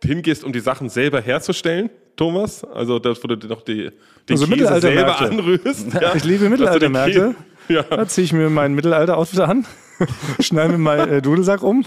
hingehst, 0.03 0.43
um 0.43 0.51
die 0.51 0.59
Sachen 0.59 0.89
selber 0.89 1.21
herzustellen, 1.21 1.89
Thomas. 2.15 2.63
Also 2.63 2.99
das, 2.99 3.23
wo 3.23 3.27
du 3.27 3.47
noch 3.47 3.61
die, 3.61 3.91
den 4.27 4.39
Also 4.39 4.47
Käse 4.47 4.81
selber 4.81 5.19
anrührst. 5.19 5.93
Ja. 5.93 6.13
Ich 6.15 6.23
liebe 6.23 6.49
Mittelaltermärkte. 6.49 7.35
Ja. 7.69 7.83
Da 7.83 8.07
ziehe 8.07 8.25
ich 8.25 8.33
mir 8.33 8.49
meinen 8.49 8.75
Mittelalter-Outfit 8.75 9.39
an, 9.39 9.65
schneide 10.39 10.73
mir 10.73 10.79
meinen 10.79 11.09
äh, 11.09 11.21
Dudelsack 11.21 11.63
um 11.63 11.85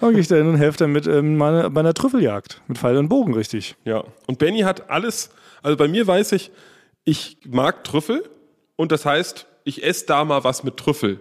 und 0.00 0.12
gehe 0.12 0.20
ich 0.20 0.28
da 0.28 0.36
hin 0.36 0.48
und 0.48 0.56
helfe 0.56 0.78
dann 0.78 0.92
mit 0.92 1.06
ähm, 1.06 1.36
meine, 1.36 1.70
bei 1.70 1.80
einer 1.80 1.94
Trüffeljagd. 1.94 2.60
Mit 2.68 2.78
Pfeil 2.78 2.96
und 2.96 3.08
Bogen, 3.08 3.34
richtig. 3.34 3.76
Ja, 3.84 4.04
und 4.26 4.38
Benny 4.38 4.60
hat 4.60 4.90
alles, 4.90 5.30
also 5.62 5.76
bei 5.76 5.88
mir 5.88 6.06
weiß 6.06 6.32
ich, 6.32 6.50
ich 7.04 7.38
mag 7.48 7.84
Trüffel 7.84 8.24
und 8.76 8.92
das 8.92 9.04
heißt, 9.04 9.46
ich 9.64 9.84
esse 9.84 10.06
da 10.06 10.24
mal 10.24 10.44
was 10.44 10.64
mit 10.64 10.76
Trüffel. 10.76 11.20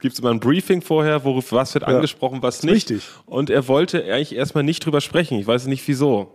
gibt 0.00 0.14
es 0.14 0.20
immer 0.20 0.30
ein 0.30 0.40
Briefing 0.40 0.82
vorher, 0.82 1.24
wo 1.24 1.42
was 1.50 1.74
wird 1.74 1.84
angesprochen, 1.84 2.42
was 2.42 2.62
nicht. 2.62 2.74
Richtig. 2.74 3.02
Und 3.26 3.50
er 3.50 3.66
wollte 3.68 4.04
eigentlich 4.04 4.34
erstmal 4.36 4.64
nicht 4.64 4.84
drüber 4.84 5.00
sprechen. 5.00 5.38
Ich 5.38 5.46
weiß 5.46 5.66
nicht 5.66 5.86
wieso. 5.88 6.32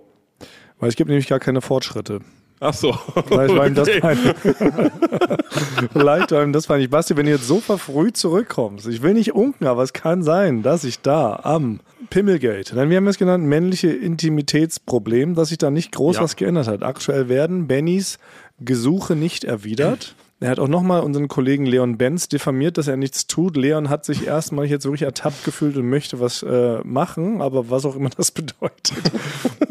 Weil 0.80 0.90
es 0.90 0.96
gibt 0.96 1.10
nämlich 1.10 1.28
gar 1.28 1.40
keine 1.40 1.62
Fortschritte. 1.62 2.22
Ach 2.60 2.74
so. 2.74 2.94
Vielleicht 3.28 3.56
war 3.56 3.68
ihm 3.68 3.76
das 3.76 3.90
peinlich. 4.00 4.36
Vielleicht 5.94 6.32
war 6.32 6.44
ihm 6.44 6.54
das 6.54 6.68
peinlich. 6.68 6.90
Basti, 6.90 7.16
wenn 7.16 7.26
du 7.26 7.32
jetzt 7.32 7.48
so 7.48 7.60
verfrüht 7.60 8.18
zurückkommst, 8.18 8.88
ich 8.88 9.02
will 9.02 9.14
nicht 9.14 9.34
unken, 9.34 9.66
aber 9.66 9.84
es 9.84 9.94
kann 9.94 10.24
sein, 10.24 10.62
dass 10.62 10.84
ich 10.84 11.00
da 11.02 11.40
am 11.44 11.80
Pimmelgate, 12.10 12.76
denn 12.76 12.90
wir 12.90 12.98
haben 12.98 13.08
es 13.08 13.18
genannt, 13.18 13.46
männliche 13.46 13.90
Intimitätsproblem, 13.92 15.36
dass 15.36 15.50
sich 15.50 15.58
da 15.58 15.70
nicht 15.70 15.92
groß 15.92 16.18
Ja. 16.18 16.24
was 16.24 16.36
geändert 16.36 16.68
hat. 16.68 16.84
Aktuell 16.84 17.30
werden 17.30 17.68
Bennys 17.68 18.18
Gesuche 18.60 19.16
nicht 19.16 19.44
erwidert. 19.46 20.16
Er 20.42 20.52
hat 20.52 20.60
auch 20.60 20.70
nochmal 20.70 21.02
unseren 21.02 21.28
Kollegen 21.28 21.66
Leon 21.66 21.98
Benz 21.98 22.30
diffamiert, 22.30 22.78
dass 22.78 22.88
er 22.88 22.96
nichts 22.96 23.28
tut. 23.28 23.58
Leon 23.58 23.90
hat 23.90 24.06
sich 24.06 24.26
erstmal 24.26 24.66
jetzt 24.66 24.86
wirklich 24.86 25.02
ertappt 25.02 25.44
gefühlt 25.44 25.76
und 25.76 25.90
möchte 25.90 26.22
was 26.22 26.44
äh, 26.44 26.80
machen, 26.86 27.42
aber 27.42 27.70
was 27.70 27.86
auch 27.86 27.96
immer 27.96 28.10
das 28.18 28.32
bedeutet. 28.32 29.12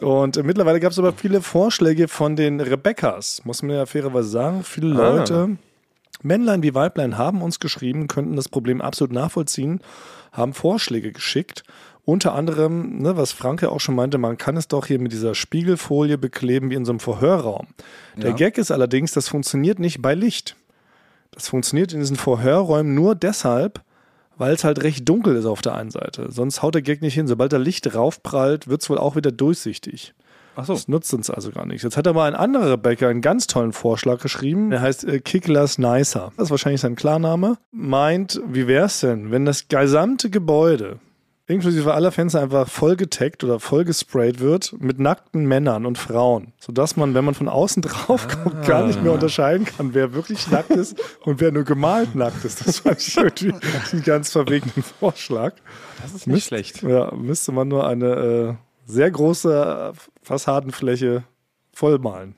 und 0.03 0.37
äh, 0.37 0.43
mittlerweile 0.43 0.79
gab 0.79 0.93
es 0.93 0.99
aber 0.99 1.15
viele 1.15 1.41
Vorschläge 1.41 2.07
von 2.07 2.37
den 2.37 2.61
Rebecca's, 2.61 3.41
muss 3.45 3.63
man 3.63 3.77
ja 3.77 3.87
fairerweise 3.87 4.29
sagen. 4.29 4.63
Viele 4.63 4.95
Ah. 4.95 5.17
Leute, 5.17 5.57
Männlein 6.23 6.63
wie 6.63 6.75
Weiblein, 6.75 7.17
haben 7.17 7.41
uns 7.41 7.61
geschrieben, 7.61 8.07
könnten 8.07 8.37
das 8.37 8.51
Problem 8.51 8.83
absolut 8.83 9.13
nachvollziehen, 9.13 9.81
haben 10.33 10.53
Vorschläge 10.53 11.13
geschickt. 11.13 11.63
Unter 12.09 12.35
anderem, 12.35 13.01
ne, 13.03 13.19
was 13.19 13.33
Franke 13.33 13.71
auch 13.71 13.81
schon 13.81 13.95
meinte, 13.95 14.17
man 14.17 14.39
kann 14.39 14.57
es 14.57 14.67
doch 14.67 14.87
hier 14.87 14.99
mit 14.99 15.13
dieser 15.13 15.35
Spiegelfolie 15.35 16.17
bekleben 16.17 16.71
wie 16.71 16.75
in 16.75 16.87
so 16.87 16.93
einem 16.93 17.01
Verhörraum. 17.01 17.67
Der 18.17 18.31
Ja. 18.31 18.35
Gag 18.35 18.57
ist 18.57 18.71
allerdings, 18.71 19.13
das 19.13 19.29
funktioniert 19.29 19.79
nicht 19.79 20.01
bei 20.01 20.15
Licht. 20.15 20.57
Das 21.33 21.49
funktioniert 21.49 21.93
in 21.93 22.01
diesen 22.01 22.17
Vorhörräumen 22.17 22.95
nur 22.95 23.15
deshalb, 23.15 23.83
weil 24.39 24.55
es 24.55 24.65
halt 24.65 24.83
recht 24.85 25.07
dunkel 25.07 25.37
ist 25.37 25.45
auf 25.45 25.61
der 25.61 25.75
einen 25.75 25.91
Seite. 25.91 26.33
Sonst 26.33 26.63
haut 26.63 26.75
der 26.75 26.81
Gag 26.81 27.03
nicht 27.03 27.13
hin. 27.13 27.27
Sobald 27.27 27.53
da 27.53 27.59
Licht 27.59 27.95
raufprallt, 27.95 28.69
wird 28.69 28.81
es 28.81 28.89
wohl 28.89 28.97
auch 28.97 29.15
wieder 29.15 29.31
durchsichtig. 29.31 30.15
Ach 30.57 30.65
so. 30.65 30.73
Das 30.73 30.89
nutzt 30.89 31.13
uns 31.13 31.29
also 31.29 31.51
gar 31.51 31.67
nichts. 31.67 31.83
Jetzt 31.83 31.99
hat 31.99 32.07
aber 32.07 32.25
ein 32.25 32.35
anderer 32.35 32.73
Rebecca 32.73 33.07
einen 33.07 33.21
ganz 33.21 33.49
tollen 33.49 33.75
Vorschlag 33.75 34.23
geschrieben. 34.23 34.71
Der 34.71 34.81
heißt 34.81 35.05
äh, 35.05 35.21
Kicklers 35.21 35.77
Nicer. 35.77 36.33
Das 36.39 36.45
ist 36.47 36.51
wahrscheinlich 36.51 36.81
sein 36.81 36.97
Klarname. 36.97 37.59
Meint, 37.71 38.41
wie 38.49 38.67
wär's 38.67 39.01
denn, 39.01 39.31
wenn 39.31 39.45
das 39.45 39.69
gesamte 39.69 40.31
Gebäude 40.31 41.01
inklusive 41.49 41.95
aller 41.95 42.13
Fenster 42.13 42.43
einfach 42.43 42.69
vollgetaggt 42.69 43.43
oder 43.43 43.59
vollgesprayt 43.59 44.41
wird 44.41 44.75
mit 44.81 44.99
nackten 44.99 45.47
Männern 45.47 45.87
und 45.87 45.97
Frauen, 45.97 46.53
sodass 46.59 46.97
man, 46.97 47.15
wenn 47.15 47.25
man 47.25 47.35
von 47.35 47.49
außen 47.49 47.83
drauf 47.83 48.29
guckt, 48.29 48.67
gar 48.67 48.87
nicht 48.87 49.03
mehr 49.03 49.13
unterscheiden 49.13 49.65
kann, 49.65 49.95
wer 49.95 50.13
wirklich 50.13 50.51
nackt 50.51 50.71
ist 50.71 51.01
und 51.25 51.41
wer 51.41 51.51
nur 51.51 51.65
gemalt 51.65 52.15
nackt 52.15 52.45
ist. 52.45 52.67
Das 52.67 52.81
fand 52.81 53.01
ich 53.01 53.17
irgendwie 53.17 53.55
einen 53.93 54.03
ganz 54.05 54.31
verwegenen 54.31 54.83
Vorschlag. 54.83 55.55
Das 56.03 56.13
ist 56.15 56.27
nicht 56.27 56.47
schlecht. 56.47 56.83
Ja, 56.83 57.13
müsste 57.15 57.53
man 57.53 57.67
nur 57.67 57.87
eine 57.87 58.07
äh, 58.07 58.55
sehr 58.87 59.11
große 59.11 59.93
Fassadenfläche 60.23 61.25
vollmalen. 61.73 62.35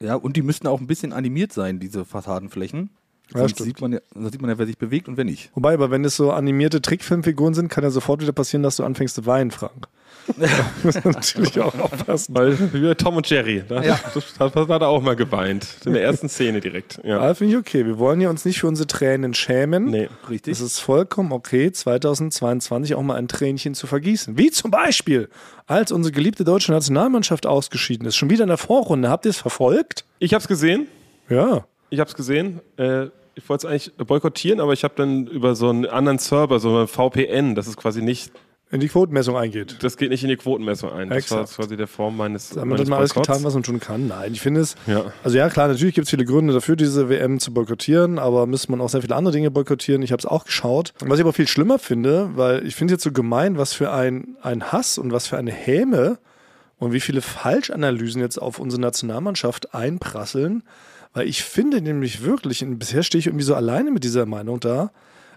Ja, 0.00 0.14
und 0.14 0.36
die 0.36 0.42
müssten 0.42 0.66
auch 0.66 0.80
ein 0.80 0.86
bisschen 0.86 1.12
animiert 1.12 1.52
sein, 1.52 1.78
diese 1.80 2.04
Fassadenflächen. 2.04 2.90
Ja, 3.34 3.48
sieht 3.48 3.80
man, 3.80 3.92
ja, 3.92 4.00
sonst 4.14 4.32
sieht 4.32 4.40
man 4.40 4.50
ja, 4.50 4.58
wer 4.58 4.66
sich 4.66 4.78
bewegt 4.78 5.08
und 5.08 5.16
wer 5.16 5.24
nicht. 5.24 5.50
Wobei, 5.54 5.74
aber 5.74 5.90
wenn 5.90 6.04
es 6.04 6.16
so 6.16 6.32
animierte 6.32 6.82
Trickfilmfiguren 6.82 7.54
sind, 7.54 7.68
kann 7.68 7.84
ja 7.84 7.90
sofort 7.90 8.20
wieder 8.20 8.32
passieren, 8.32 8.62
dass 8.62 8.76
du 8.76 8.84
anfängst 8.84 9.14
zu 9.14 9.26
weinen, 9.26 9.50
Frank. 9.50 9.88
muss 10.82 11.02
man 11.04 11.14
natürlich 11.14 11.58
auch 11.60 11.74
aufpassen. 11.78 12.34
Weil 12.34 12.72
wie 12.72 12.86
bei 12.86 12.94
Tom 12.94 13.16
und 13.16 13.28
Jerry. 13.28 13.64
Da 13.66 13.82
Ja. 13.82 13.98
das, 14.14 14.34
das 14.38 14.54
hat 14.54 14.82
er 14.82 14.88
auch 14.88 15.02
mal 15.02 15.16
geweint. 15.16 15.66
In 15.84 15.94
der 15.94 16.02
ersten 16.02 16.28
Szene 16.28 16.60
direkt. 16.60 17.00
Ja. 17.04 17.18
Aber 17.18 17.34
finde 17.34 17.54
ich 17.54 17.58
okay. 17.58 17.86
Wir 17.86 17.98
wollen 17.98 18.20
ja 18.20 18.30
uns 18.30 18.44
nicht 18.44 18.60
für 18.60 18.68
unsere 18.68 18.86
Tränen 18.86 19.34
schämen. 19.34 19.86
Nee. 19.86 20.08
Richtig? 20.28 20.52
Es 20.52 20.60
ist 20.60 20.78
vollkommen 20.78 21.32
okay, 21.32 21.72
2022 21.72 22.94
auch 22.94 23.02
mal 23.02 23.16
ein 23.16 23.28
Tränchen 23.28 23.74
zu 23.74 23.86
vergießen. 23.86 24.38
Wie 24.38 24.50
zum 24.50 24.70
Beispiel, 24.70 25.28
als 25.66 25.92
unsere 25.92 26.12
geliebte 26.12 26.44
deutsche 26.44 26.72
Nationalmannschaft 26.72 27.46
ausgeschieden 27.46 28.06
ist. 28.06 28.16
Schon 28.16 28.30
wieder 28.30 28.44
in 28.44 28.48
der 28.48 28.58
Vorrunde. 28.58 29.08
Habt 29.08 29.24
ihr 29.26 29.30
es 29.30 29.38
verfolgt? 29.38 30.04
Ich 30.18 30.34
habe 30.34 30.42
es 30.42 30.48
gesehen. 30.48 30.86
Ja. 31.28 31.66
Ich 31.90 31.98
habe 31.98 32.08
es 32.08 32.14
gesehen. 32.14 32.60
Äh, 32.76 33.06
ich 33.34 33.48
wollte 33.48 33.66
es 33.66 33.72
eigentlich 33.72 34.06
boykottieren, 34.06 34.60
aber 34.60 34.72
ich 34.72 34.84
habe 34.84 34.94
dann 34.96 35.26
über 35.26 35.54
so 35.54 35.68
einen 35.68 35.86
anderen 35.86 36.18
Server, 36.18 36.58
so 36.60 36.78
ein 36.80 36.88
VPN, 36.88 37.54
das 37.54 37.66
ist 37.66 37.76
quasi 37.76 38.02
nicht, 38.02 38.32
In 38.70 38.80
die 38.80 38.88
Quotenmessung 38.88 39.36
eingeht. 39.36 39.76
das 39.82 39.96
geht 39.96 40.10
nicht 40.10 40.22
in 40.22 40.30
die 40.30 40.36
Quotenmessung 40.36 40.90
ein. 40.92 41.10
Das 41.10 41.30
war 41.30 41.40
Exakt. 41.42 41.56
quasi 41.56 41.76
der 41.76 41.86
Form 41.86 42.16
meines, 42.16 42.56
Haben 42.56 42.70
wir 42.70 42.76
dann 42.78 42.88
mal 42.88 42.96
alles 42.98 43.12
getan, 43.14 43.44
was 43.44 43.54
man 43.54 43.62
tun 43.62 43.80
kann? 43.80 44.08
Nein, 44.08 44.32
ich 44.32 44.40
finde 44.40 44.60
es. 44.60 44.76
Ja. 44.86 45.12
Also 45.22 45.36
ja, 45.36 45.48
klar, 45.50 45.68
natürlich 45.68 45.94
gibt 45.94 46.06
es 46.06 46.10
viele 46.10 46.24
Gründe 46.24 46.52
dafür, 46.54 46.76
diese 46.76 47.08
WM 47.08 47.38
zu 47.38 47.52
boykottieren, 47.52 48.18
aber 48.18 48.46
müsste 48.46 48.70
man 48.70 48.80
auch 48.80 48.88
sehr 48.88 49.02
viele 49.02 49.14
andere 49.14 49.34
Dinge 49.34 49.50
boykottieren. 49.50 50.02
Ich 50.02 50.12
habe 50.12 50.20
es 50.20 50.26
auch 50.26 50.44
geschaut. 50.44 50.94
Was 51.00 51.18
ich 51.18 51.24
aber 51.24 51.32
viel 51.34 51.48
schlimmer 51.48 51.78
finde, 51.78 52.30
weil 52.34 52.66
ich 52.66 52.74
finde 52.74 52.94
es 52.94 52.96
jetzt 52.96 53.04
so 53.04 53.12
gemein, 53.12 53.58
was 53.58 53.72
für 53.74 53.90
ein, 53.92 54.36
ein 54.42 54.72
Hass 54.72 54.96
und 54.96 55.12
was 55.12 55.26
für 55.26 55.36
eine 55.36 55.52
Häme 55.52 56.18
und 56.78 56.92
wie 56.92 57.00
viele 57.00 57.20
Falschanalysen 57.20 58.20
jetzt 58.20 58.38
auf 58.38 58.58
unsere 58.58 58.80
Nationalmannschaft 58.80 59.74
einprasseln. 59.74 60.62
Weil 61.12 61.28
ich 61.28 61.42
finde 61.42 61.80
nämlich 61.80 62.22
wirklich, 62.22 62.64
und 62.64 62.78
bisher 62.78 63.02
stehe 63.02 63.20
ich 63.20 63.26
irgendwie 63.26 63.44
so 63.44 63.54
alleine 63.54 63.90
mit 63.90 64.04
dieser 64.04 64.26
Meinung 64.26 64.60
da, 64.60 64.92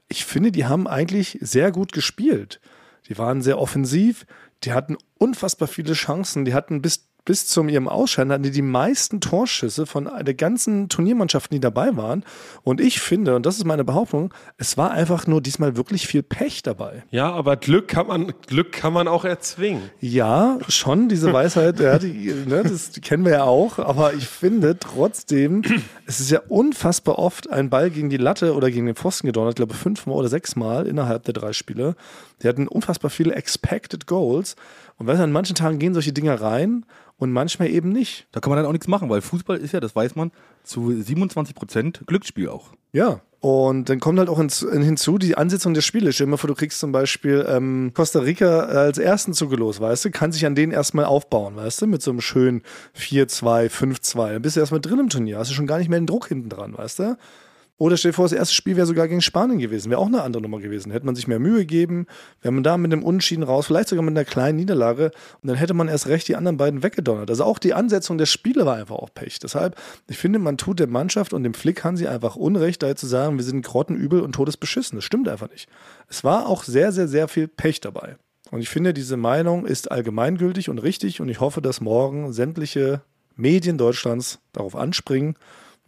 ich 0.08 0.26
finde, 0.26 0.52
die 0.52 0.66
haben 0.66 0.88
eigentlich 0.88 1.38
sehr 1.42 1.72
gut 1.72 1.92
gespielt. 1.92 2.62
Die 3.08 3.18
waren 3.18 3.42
sehr 3.42 3.60
offensiv, 3.60 4.26
die 4.64 4.72
hatten 4.72 4.98
unfassbar 5.18 5.68
viele 5.68 5.94
Chancen. 5.94 6.46
Die 6.46 6.54
hatten 6.54 6.82
bis, 6.82 7.08
bis 7.26 7.48
zum 7.48 7.70
ihrem 7.70 7.88
Ausscheiden 7.88 8.32
hatten 8.32 8.44
die 8.44 8.52
die 8.52 8.62
meisten 8.62 9.20
Torschüsse 9.20 9.88
von 9.88 10.10
der 10.22 10.34
ganzen 10.36 10.90
Turniermannschaften, 10.90 11.56
die 11.56 11.60
dabei 11.60 11.98
waren. 11.98 12.24
Und 12.64 12.80
ich 12.80 13.00
finde, 13.02 13.36
und 13.36 13.46
das 13.46 13.58
ist 13.58 13.66
meine 13.66 13.84
Behauptung, 13.84 14.34
es 14.58 14.78
war 14.78 14.92
einfach 14.92 15.26
nur 15.26 15.42
diesmal 15.42 15.76
wirklich 15.76 16.08
viel 16.08 16.22
Pech 16.22 16.62
dabei. 16.62 17.04
Ja, 17.10 17.32
aber 17.32 17.58
Glück 17.58 17.88
kann 17.88 18.08
man, 18.08 18.34
Glück 18.48 18.72
kann 18.72 18.94
man 18.94 19.08
auch 19.08 19.26
erzwingen. 19.26 19.90
Ja, 20.00 20.60
schon, 20.70 21.10
diese 21.10 21.34
Weisheit, 21.34 21.80
ja, 21.80 21.98
die, 21.98 22.34
ne, 22.46 22.62
das 22.64 22.92
kennen 23.02 23.26
wir 23.26 23.32
ja 23.32 23.44
auch, 23.44 23.80
aber 23.80 24.14
ich 24.14 24.28
finde 24.28 24.78
trotzdem, 24.80 25.64
es 26.06 26.20
ist 26.20 26.30
ja 26.30 26.42
unfassbar 26.48 27.18
oft 27.18 27.50
ein 27.50 27.72
Ball 27.72 27.90
gegen 27.90 28.10
die 28.10 28.18
Latte 28.18 28.54
oder 28.54 28.70
gegen 28.70 28.86
den 28.86 28.96
Pfosten 28.96 29.26
gedonnert, 29.26 29.54
ich 29.54 29.56
glaube 29.58 29.74
fünfmal 29.74 30.16
oder 30.16 30.30
sechsmal 30.30 30.86
innerhalb 30.86 31.24
der 31.24 31.34
drei 31.34 31.54
Spiele. 31.54 31.96
Die 32.44 32.48
hatten 32.48 32.68
unfassbar 32.68 33.10
viele 33.10 33.34
Expected 33.34 34.06
Goals 34.06 34.56
und 34.98 35.08
weißt 35.08 35.20
du, 35.20 35.24
an 35.24 35.32
manchen 35.32 35.56
Tagen 35.56 35.80
gehen 35.80 35.94
solche 35.94 36.14
Dinger 36.14 36.40
rein 36.40 36.86
und 37.18 37.32
manchmal 37.32 37.70
eben 37.70 37.90
nicht. 37.90 38.28
Da 38.32 38.40
kann 38.40 38.50
man 38.50 38.58
dann 38.58 38.66
auch 38.66 38.72
nichts 38.72 38.88
machen, 38.88 39.10
weil 39.10 39.22
Fußball 39.22 39.58
ist 39.58 39.72
ja, 39.72 39.80
das 39.80 39.96
weiß 39.96 40.16
man, 40.16 40.32
zu 40.64 40.92
27 40.92 41.56
Prozent 41.56 42.02
Glücksspiel 42.08 42.50
auch. 42.50 42.72
Ja. 42.92 43.22
Und 43.40 43.90
dann 43.90 44.00
kommt 44.00 44.18
halt 44.18 44.28
auch 44.28 44.40
hinzu, 44.40 45.18
die 45.20 45.38
Ansetzung 45.38 45.76
der 45.76 45.82
Spiele. 45.82 46.12
Stell 46.12 46.26
dir 46.26 46.32
mal 46.32 46.38
vor, 46.38 46.48
du 46.48 46.56
kriegst 46.56 46.80
zum 46.80 46.92
Beispiel 46.92 47.46
ähm, 47.48 47.92
Costa 47.94 48.20
Rica 48.20 48.62
als 48.62 48.98
ersten 48.98 49.34
zugelost, 49.34 49.80
weißt 49.80 50.06
du, 50.06 50.12
kann 50.12 50.32
sich 50.32 50.48
an 50.48 50.56
denen 50.56 50.72
erstmal 50.72 51.06
aufbauen, 51.06 51.56
weißt 51.56 51.84
du, 51.84 51.88
mit 51.88 52.02
so 52.02 52.10
einem 52.10 52.22
schönen 52.22 52.64
4-2, 52.98 53.70
5-2. 53.70 54.34
Dann 54.34 54.42
bist 54.42 54.56
du 54.56 54.62
erstmal 54.62 54.82
drin 54.82 55.00
im 55.00 55.10
Turnier, 55.10 55.38
hast 55.38 55.52
du 55.52 55.54
schon 55.54 55.68
gar 55.68 55.78
nicht 55.78 55.90
mehr 55.90 56.00
den 56.00 56.08
Druck 56.08 56.28
hinten 56.28 56.50
dran, 56.50 56.76
weißt 56.76 57.00
du? 57.00 57.18
Oder 57.78 57.98
stell 57.98 58.12
dir 58.12 58.16
vor, 58.16 58.26
das 58.26 58.32
erste 58.32 58.56
Spiel 58.56 58.78
wäre 58.78 58.88
sogar 58.88 59.10
gegen 59.10 59.22
Spanien 59.22 59.60
gewesen, 59.60 59.90
wäre 59.90 60.00
auch 60.00 60.08
eine 60.08 60.22
andere 60.22 60.42
Nummer 60.42 60.60
gewesen. 60.60 60.94
Hätte 60.94 61.06
man 61.06 61.16
sich 61.16 61.28
mehr 61.28 61.40
Mühe 61.40 61.60
gegeben, 61.60 62.08
wäre 62.42 62.54
man 62.54 62.64
da 62.64 62.78
mit 62.78 62.94
einem 62.94 63.04
Unentschieden 63.04 63.44
raus, 63.44 63.68
vielleicht 63.68 63.90
sogar 63.90 64.04
mit 64.04 64.14
einer 64.14 64.24
kleinen 64.24 64.58
Niederlage 64.58 65.12
und 65.42 65.50
dann 65.50 65.58
hätte 65.58 65.74
man 65.74 65.90
erst 65.90 66.08
recht 66.08 66.26
die 66.30 66.38
anderen 66.38 66.56
beiden 66.56 66.84
weggedonnert. 66.84 67.30
Also 67.30 67.44
auch 67.44 67.60
die 67.60 67.74
Ansetzung 67.74 68.18
der 68.18 68.28
Spiele 68.28 68.66
war 68.66 68.78
einfach 68.78 68.96
auch 68.96 69.14
Pech. 69.14 69.40
Deshalb, 69.40 69.76
ich 70.08 70.18
finde, 70.18 70.40
man 70.40 70.58
tut 70.58 70.80
der 70.80 70.88
Mannschaft 70.88 71.34
und 71.34 71.44
dem 71.44 71.54
Flick 71.54 71.84
Hansi 71.84 72.08
einfach 72.08 72.38
Unrecht, 72.38 72.82
da 72.82 72.96
zu 72.96 73.08
sagen, 73.08 73.36
wir 73.36 73.44
sind 73.44 73.66
grottenübel 73.66 74.22
und 74.22 74.32
todesbeschissen. 74.34 74.98
Das 74.98 75.04
stimmt 75.04 75.28
einfach 75.28 75.50
nicht. 75.50 75.68
Es 76.08 76.24
war 76.24 76.48
auch 76.48 76.64
sehr, 76.64 76.94
sehr, 76.94 77.10
sehr 77.10 77.28
viel 77.28 77.50
Pech 77.50 77.82
dabei. 77.82 78.16
Und 78.52 78.62
ich 78.62 78.70
finde, 78.70 78.94
diese 78.94 79.18
Meinung 79.18 79.66
ist 79.66 79.92
allgemeingültig 79.92 80.70
und 80.70 80.78
richtig 80.80 81.20
und 81.20 81.28
ich 81.28 81.42
hoffe, 81.42 81.62
dass 81.62 81.82
morgen 81.82 82.32
sämtliche 82.32 83.02
Medien 83.36 83.78
Deutschlands 83.78 84.40
darauf 84.54 84.78
anspringen 84.78 85.36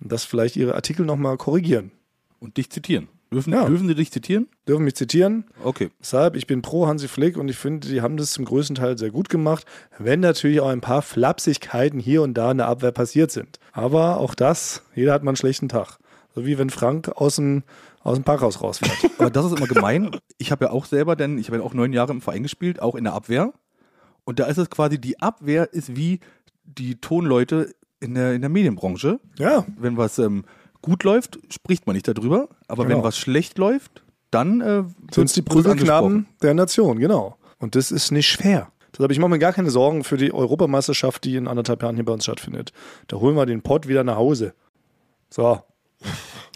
und 0.02 0.12
das 0.12 0.24
vielleicht 0.26 0.56
ihre 0.56 0.76
Artikel 0.76 1.06
nochmal 1.06 1.38
korrigieren. 1.38 1.92
Und 2.40 2.58
dich 2.58 2.70
zitieren. 2.70 3.08
Dürfen, 3.32 3.52
Ja. 3.52 3.66
dürfen 3.66 3.88
sie 3.88 3.96
dich 3.96 4.12
zitieren? 4.12 4.48
Dürfen 4.68 4.86
mich 4.86 4.96
zitieren. 4.96 5.46
Okay. 5.64 5.90
Deshalb, 6.00 6.36
ich 6.36 6.48
bin 6.48 6.62
pro 6.62 6.88
Hansi 6.88 7.08
Flick 7.10 7.36
und 7.38 7.50
ich 7.50 7.58
finde, 7.58 7.88
die 7.90 8.02
haben 8.02 8.16
das 8.16 8.32
zum 8.32 8.46
größten 8.46 8.76
Teil 8.76 8.98
sehr 8.98 9.10
gut 9.10 9.28
gemacht, 9.28 9.66
wenn 9.98 10.22
natürlich 10.22 10.62
auch 10.62 10.70
ein 10.70 10.80
paar 10.82 11.02
Flapsigkeiten 11.02 12.00
hier 12.00 12.22
und 12.22 12.36
da 12.36 12.52
in 12.52 12.58
der 12.58 12.68
Abwehr 12.68 12.92
passiert 12.94 13.32
sind. 13.32 13.60
Aber 13.74 14.20
auch 14.20 14.34
das, 14.34 14.84
jeder 14.96 15.14
hat 15.14 15.24
mal 15.24 15.32
einen 15.32 15.36
schlechten 15.38 15.68
Tag. 15.68 15.98
So 16.36 16.46
wie 16.46 16.58
wenn 16.58 16.70
Frank 16.70 17.10
aus 17.16 17.36
dem, 17.36 17.64
aus 18.02 18.16
dem 18.16 18.24
Parkhaus 18.24 18.62
rausfährt. 18.62 18.98
Aber 19.18 19.30
das 19.32 19.46
ist 19.48 19.58
immer 19.58 19.68
gemein. 19.68 20.12
Ich 20.38 20.52
habe 20.52 20.66
ja 20.66 20.72
auch 20.72 20.86
selber, 20.86 21.16
denn 21.18 21.38
ich 21.38 21.48
habe 21.48 21.58
ja 21.58 21.64
auch 21.64 21.74
neun 21.74 21.92
Jahre 21.92 22.14
im 22.14 22.22
Verein 22.22 22.44
gespielt, 22.44 22.82
auch 22.82 22.96
in 22.96 23.04
der 23.04 23.14
Abwehr. 23.14 23.52
Und 24.24 24.40
da 24.40 24.46
ist 24.46 24.58
es 24.58 24.70
quasi, 24.70 25.00
die 25.02 25.20
Abwehr 25.20 25.74
ist 25.74 25.96
wie 25.98 26.20
die 26.64 27.02
Tonleute 27.02 27.74
in 28.00 28.14
der, 28.16 28.34
in 28.34 28.42
der 28.42 28.50
Medienbranche. 28.50 29.20
ja, 29.40 29.66
Wenn 29.78 29.98
was 29.98 30.20
ähm, 30.20 30.46
gut 30.82 31.04
läuft, 31.04 31.40
spricht 31.52 31.88
man 31.88 31.96
nicht 31.96 32.08
darüber. 32.08 32.50
Aber 32.68 32.84
Genau. 32.86 32.98
wenn 32.98 33.04
was 33.04 33.18
schlecht 33.18 33.58
läuft, 33.58 34.04
dann 34.32 34.62
äh, 34.62 34.84
sind 35.12 35.26
es 35.26 35.34
die. 35.34 35.42
Prügelknaben 35.42 36.28
der 36.42 36.54
Nation, 36.54 37.00
genau. 37.00 37.38
Und 37.60 37.76
das 37.76 37.92
ist 37.92 38.12
nicht 38.12 38.28
schwer. 38.28 38.72
Deshalb, 38.94 39.12
ich 39.12 39.20
mache 39.20 39.30
mir 39.30 39.40
gar 39.40 39.54
keine 39.54 39.70
Sorgen 39.70 40.04
für 40.04 40.18
die 40.18 40.34
Europameisterschaft, 40.34 41.24
die 41.24 41.36
in 41.36 41.48
anderthalb 41.48 41.82
Jahren 41.84 41.96
hier 41.96 42.06
bei 42.06 42.14
uns 42.14 42.24
stattfindet. 42.24 42.72
Da 43.08 43.18
holen 43.18 43.36
wir 43.36 43.46
den 43.46 43.62
Pott 43.62 43.88
wieder 43.88 44.04
nach 44.04 44.16
Hause. 44.16 44.54
So. 45.30 45.62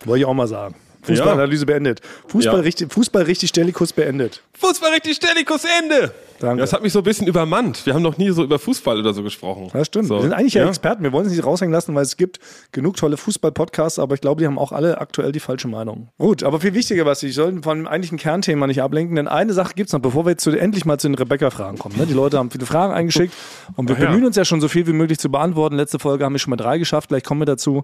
Wollte 0.06 0.20
ich 0.20 0.26
auch 0.26 0.34
mal 0.34 0.48
sagen. 0.48 0.76
Fußballanalyse 1.04 1.66
beendet. 1.66 2.02
Fußball, 2.28 2.56
Ja. 2.56 2.62
richtig, 2.62 2.92
Fußball 2.94 3.24
richtig 3.24 3.50
Stellikus 3.50 3.94
beendet. 3.94 4.42
Fußball 4.60 4.92
richtig 4.92 5.16
Stellikus 5.16 5.64
Ende. 5.82 6.14
Danke. 6.40 6.62
Das 6.62 6.74
hat 6.74 6.82
mich 6.82 6.92
so 6.92 7.00
ein 7.00 7.04
bisschen 7.04 7.28
übermannt. 7.28 7.86
Wir 7.86 7.94
haben 7.94 8.02
noch 8.02 8.18
nie 8.18 8.32
so 8.32 8.44
über 8.44 8.58
Fußball 8.58 9.00
oder 9.00 9.14
so 9.14 9.22
gesprochen. 9.22 9.70
Ja, 9.74 9.86
stimmt. 9.86 10.08
So. 10.08 10.16
Wir 10.16 10.22
sind 10.24 10.34
eigentlich 10.34 10.56
ja, 10.56 10.68
Experten. 10.68 11.04
Wir 11.04 11.12
wollen 11.12 11.28
es 11.28 11.32
nicht 11.32 11.46
raushängen 11.46 11.72
lassen, 11.72 11.94
weil 11.94 12.02
es 12.04 12.18
gibt 12.18 12.40
genug 12.72 12.96
tolle 12.98 13.18
Fußball-Podcasts, 13.18 14.00
aber 14.00 14.16
ich 14.16 14.22
glaube, 14.22 14.42
die 14.42 14.48
haben 14.48 14.58
auch 14.58 14.72
alle 14.72 15.00
aktuell 15.00 15.32
die 15.32 15.40
falsche 15.40 15.68
Meinung. 15.68 16.10
Gut, 16.18 16.42
aber 16.44 16.60
viel 16.60 16.74
wichtiger, 16.74 17.06
was 17.06 17.22
ich 17.22 17.36
sollten 17.36 17.62
von 17.62 17.78
dem 17.78 17.88
eigentlichen 17.88 18.18
Kernthema 18.18 18.66
nicht 18.66 18.82
ablenken, 18.82 19.16
denn 19.16 19.28
eine 19.28 19.54
Sache 19.54 19.74
gibt 19.76 19.90
es 19.90 19.94
noch, 19.94 20.00
bevor 20.00 20.26
wir 20.26 20.32
jetzt 20.32 20.44
zu, 20.44 20.50
endlich 20.52 20.84
mal 20.86 20.98
zu 21.00 21.08
den 21.10 21.16
Rebecca-Fragen 21.16 21.78
kommen. 21.78 21.98
Ne? 21.98 22.08
Die 22.08 22.14
Leute 22.14 22.40
haben 22.40 22.50
viele 22.50 22.66
Fragen 22.66 22.92
eingeschickt 22.94 23.34
und 23.76 23.88
wir 23.88 23.96
Ach 23.96 24.02
ja. 24.02 24.08
bemühen 24.08 24.26
uns 24.26 24.36
ja 24.36 24.46
schon 24.46 24.62
so 24.62 24.68
viel 24.68 24.88
wie 24.88 24.94
möglich 24.94 25.20
zu 25.20 25.30
beantworten. 25.30 25.76
Letzte 25.76 26.00
Folge 26.00 26.26
haben 26.26 26.34
wir 26.34 26.40
schon 26.40 26.50
mal 26.52 26.58
drei 26.58 26.80
geschafft, 26.80 27.10
gleich 27.10 27.24
kommen 27.24 27.42
wir 27.42 27.46
dazu. 27.46 27.84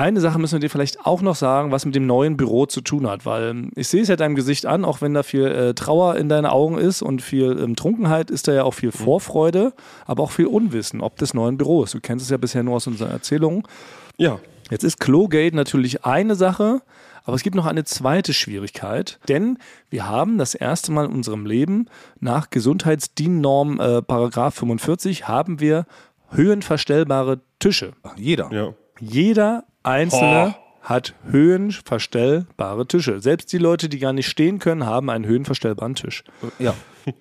Eine 0.00 0.22
Sache 0.22 0.38
müssen 0.38 0.54
wir 0.54 0.60
dir 0.60 0.70
vielleicht 0.70 1.04
auch 1.04 1.20
noch 1.20 1.36
sagen, 1.36 1.72
was 1.72 1.84
mit 1.84 1.94
dem 1.94 2.06
neuen 2.06 2.38
Büro 2.38 2.64
zu 2.64 2.80
tun 2.80 3.06
hat, 3.06 3.26
weil 3.26 3.50
ähm, 3.50 3.70
ich 3.74 3.86
sehe 3.88 4.00
es 4.00 4.08
ja 4.08 4.16
deinem 4.16 4.34
Gesicht 4.34 4.64
an, 4.64 4.86
auch 4.86 5.02
wenn 5.02 5.12
da 5.12 5.22
viel 5.22 5.44
äh, 5.44 5.74
Trauer 5.74 6.16
in 6.16 6.30
deinen 6.30 6.46
Augen 6.46 6.78
ist 6.78 7.02
und 7.02 7.20
viel 7.20 7.58
ähm, 7.62 7.76
Trunkenheit, 7.76 8.30
ist 8.30 8.48
da 8.48 8.54
ja 8.54 8.64
auch 8.64 8.72
viel 8.72 8.92
Vorfreude, 8.92 9.74
aber 10.06 10.22
auch 10.22 10.30
viel 10.30 10.46
Unwissen, 10.46 11.02
ob 11.02 11.18
des 11.18 11.34
neuen 11.34 11.58
Büros. 11.58 11.90
Du 11.90 12.00
kennst 12.00 12.24
es 12.24 12.30
ja 12.30 12.38
bisher 12.38 12.62
nur 12.62 12.76
aus 12.76 12.86
unseren 12.86 13.10
Erzählungen. 13.10 13.64
Ja. 14.16 14.38
Jetzt 14.70 14.84
ist 14.84 15.00
Klogate 15.00 15.54
natürlich 15.54 16.02
eine 16.06 16.34
Sache, 16.34 16.80
aber 17.24 17.36
es 17.36 17.42
gibt 17.42 17.54
noch 17.54 17.66
eine 17.66 17.84
zweite 17.84 18.32
Schwierigkeit, 18.32 19.18
denn 19.28 19.58
wir 19.90 20.08
haben 20.08 20.38
das 20.38 20.54
erste 20.54 20.92
Mal 20.92 21.04
in 21.04 21.12
unserem 21.12 21.44
Leben 21.44 21.90
nach 22.20 22.48
Gesundheitsdiennorm 22.48 23.78
äh, 23.78 24.00
Paragraph 24.00 24.54
45 24.54 25.28
haben 25.28 25.60
wir 25.60 25.84
höhenverstellbare 26.30 27.40
Tische. 27.58 27.92
Jeder. 28.16 28.50
Ja. 28.50 28.72
Jeder 28.98 29.64
einzelne 29.82 30.56
hat 30.82 31.14
höhenverstellbare 31.24 32.86
Tische. 32.86 33.20
Selbst 33.20 33.52
die 33.52 33.58
Leute, 33.58 33.88
die 33.88 33.98
gar 33.98 34.12
nicht 34.12 34.28
stehen 34.28 34.58
können, 34.58 34.86
haben 34.86 35.10
einen 35.10 35.26
höhenverstellbaren 35.26 35.94
Tisch. 35.94 36.24
Ja. 36.58 36.74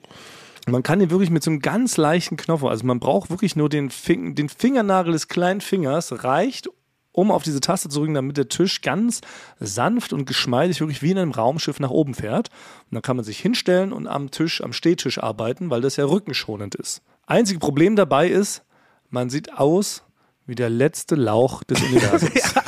Man 0.68 0.84
kann 0.84 1.00
den 1.00 1.10
wirklich 1.10 1.32
mit 1.32 1.44
so 1.44 1.52
einem 1.52 1.62
ganz 1.62 1.98
leichten 1.98 2.38
Knopf, 2.38 2.64
also 2.64 2.86
man 2.86 3.00
braucht 3.00 3.32
wirklich 3.32 3.56
nur 3.56 3.70
den, 3.70 3.90
Fing 3.90 4.36
den 4.36 4.50
Fingernagel 4.50 5.14
des 5.14 5.28
kleinen 5.28 5.62
Fingers, 5.62 6.24
reicht, 6.24 6.70
um 7.12 7.32
auf 7.32 7.42
diese 7.42 7.60
Taste 7.60 7.90
zu 7.90 8.00
drücken, 8.00 8.14
damit 8.14 8.38
der 8.38 8.50
Tisch 8.50 8.82
ganz 8.82 9.22
sanft 9.60 10.14
und 10.14 10.26
geschmeidig 10.26 10.80
wirklich 10.80 11.02
wie 11.02 11.12
in 11.12 11.18
einem 11.18 11.32
Raumschiff 11.32 11.80
nach 11.80 11.90
oben 11.90 12.14
fährt. 12.14 12.50
Und 12.90 12.96
dann 12.96 13.02
kann 13.02 13.16
man 13.16 13.26
sich 13.26 13.40
hinstellen 13.40 13.92
und 13.92 14.06
am 14.06 14.30
Tisch, 14.30 14.64
am 14.64 14.74
Stehtisch 14.74 15.18
arbeiten, 15.18 15.72
weil 15.72 15.82
das 15.82 15.96
ja 15.96 16.06
rückenschonend 16.06 16.76
ist. 16.76 17.02
Einzige 17.26 17.60
Problem 17.60 17.96
dabei 17.96 18.30
ist, 18.30 18.64
man 19.10 19.30
sieht 19.32 19.58
aus 19.58 20.04
wie 20.50 20.56
der 20.56 20.70
letzte 20.70 21.16
Lauch 21.16 21.64
des 21.64 21.82
Universums. 21.82 22.56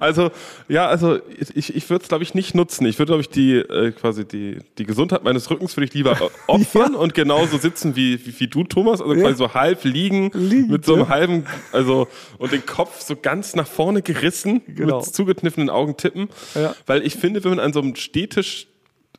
Also, 0.00 0.30
ja, 0.68 0.88
also 0.88 1.18
ich, 1.54 1.74
ich 1.74 1.88
würde 1.90 2.02
es, 2.02 2.08
glaube 2.08 2.24
ich, 2.24 2.34
nicht 2.34 2.54
nutzen. 2.54 2.86
Ich 2.86 2.98
würde, 2.98 3.10
glaube 3.10 3.20
ich, 3.20 3.28
die 3.28 3.54
äh, 3.56 3.92
quasi 3.92 4.26
die, 4.26 4.58
die 4.78 4.84
Gesundheit 4.84 5.24
meines 5.24 5.50
Rückens 5.50 5.76
würde 5.76 5.86
ich 5.86 5.94
lieber 5.94 6.20
äh, 6.20 6.28
opfern 6.48 6.94
und 6.94 7.14
genauso 7.14 7.58
sitzen 7.58 7.96
wie, 7.96 8.24
wie, 8.26 8.40
wie 8.40 8.48
du, 8.48 8.64
Thomas. 8.64 9.00
Also 9.00 9.14
quasi 9.14 9.36
so 9.36 9.54
halb 9.54 9.84
liegen, 9.84 10.30
Liegend, 10.34 10.70
mit 10.70 10.84
so 10.84 10.94
einem 10.94 11.04
ja. 11.04 11.08
halben, 11.08 11.46
also 11.72 12.08
und 12.38 12.52
den 12.52 12.66
Kopf 12.66 13.00
so 13.00 13.16
ganz 13.16 13.54
nach 13.54 13.66
vorne 13.66 14.02
gerissen, 14.02 14.62
Genau. 14.66 14.98
mit 14.98 15.14
zugekniffenen 15.14 15.70
Augen 15.70 15.96
tippen. 15.96 16.28
Ja. 16.54 16.74
Weil 16.86 17.06
ich 17.06 17.14
finde, 17.14 17.44
wenn 17.44 17.50
man 17.50 17.60
an 17.60 17.72
so 17.72 17.80
einem 17.80 17.94
Stehtisch 17.96 18.66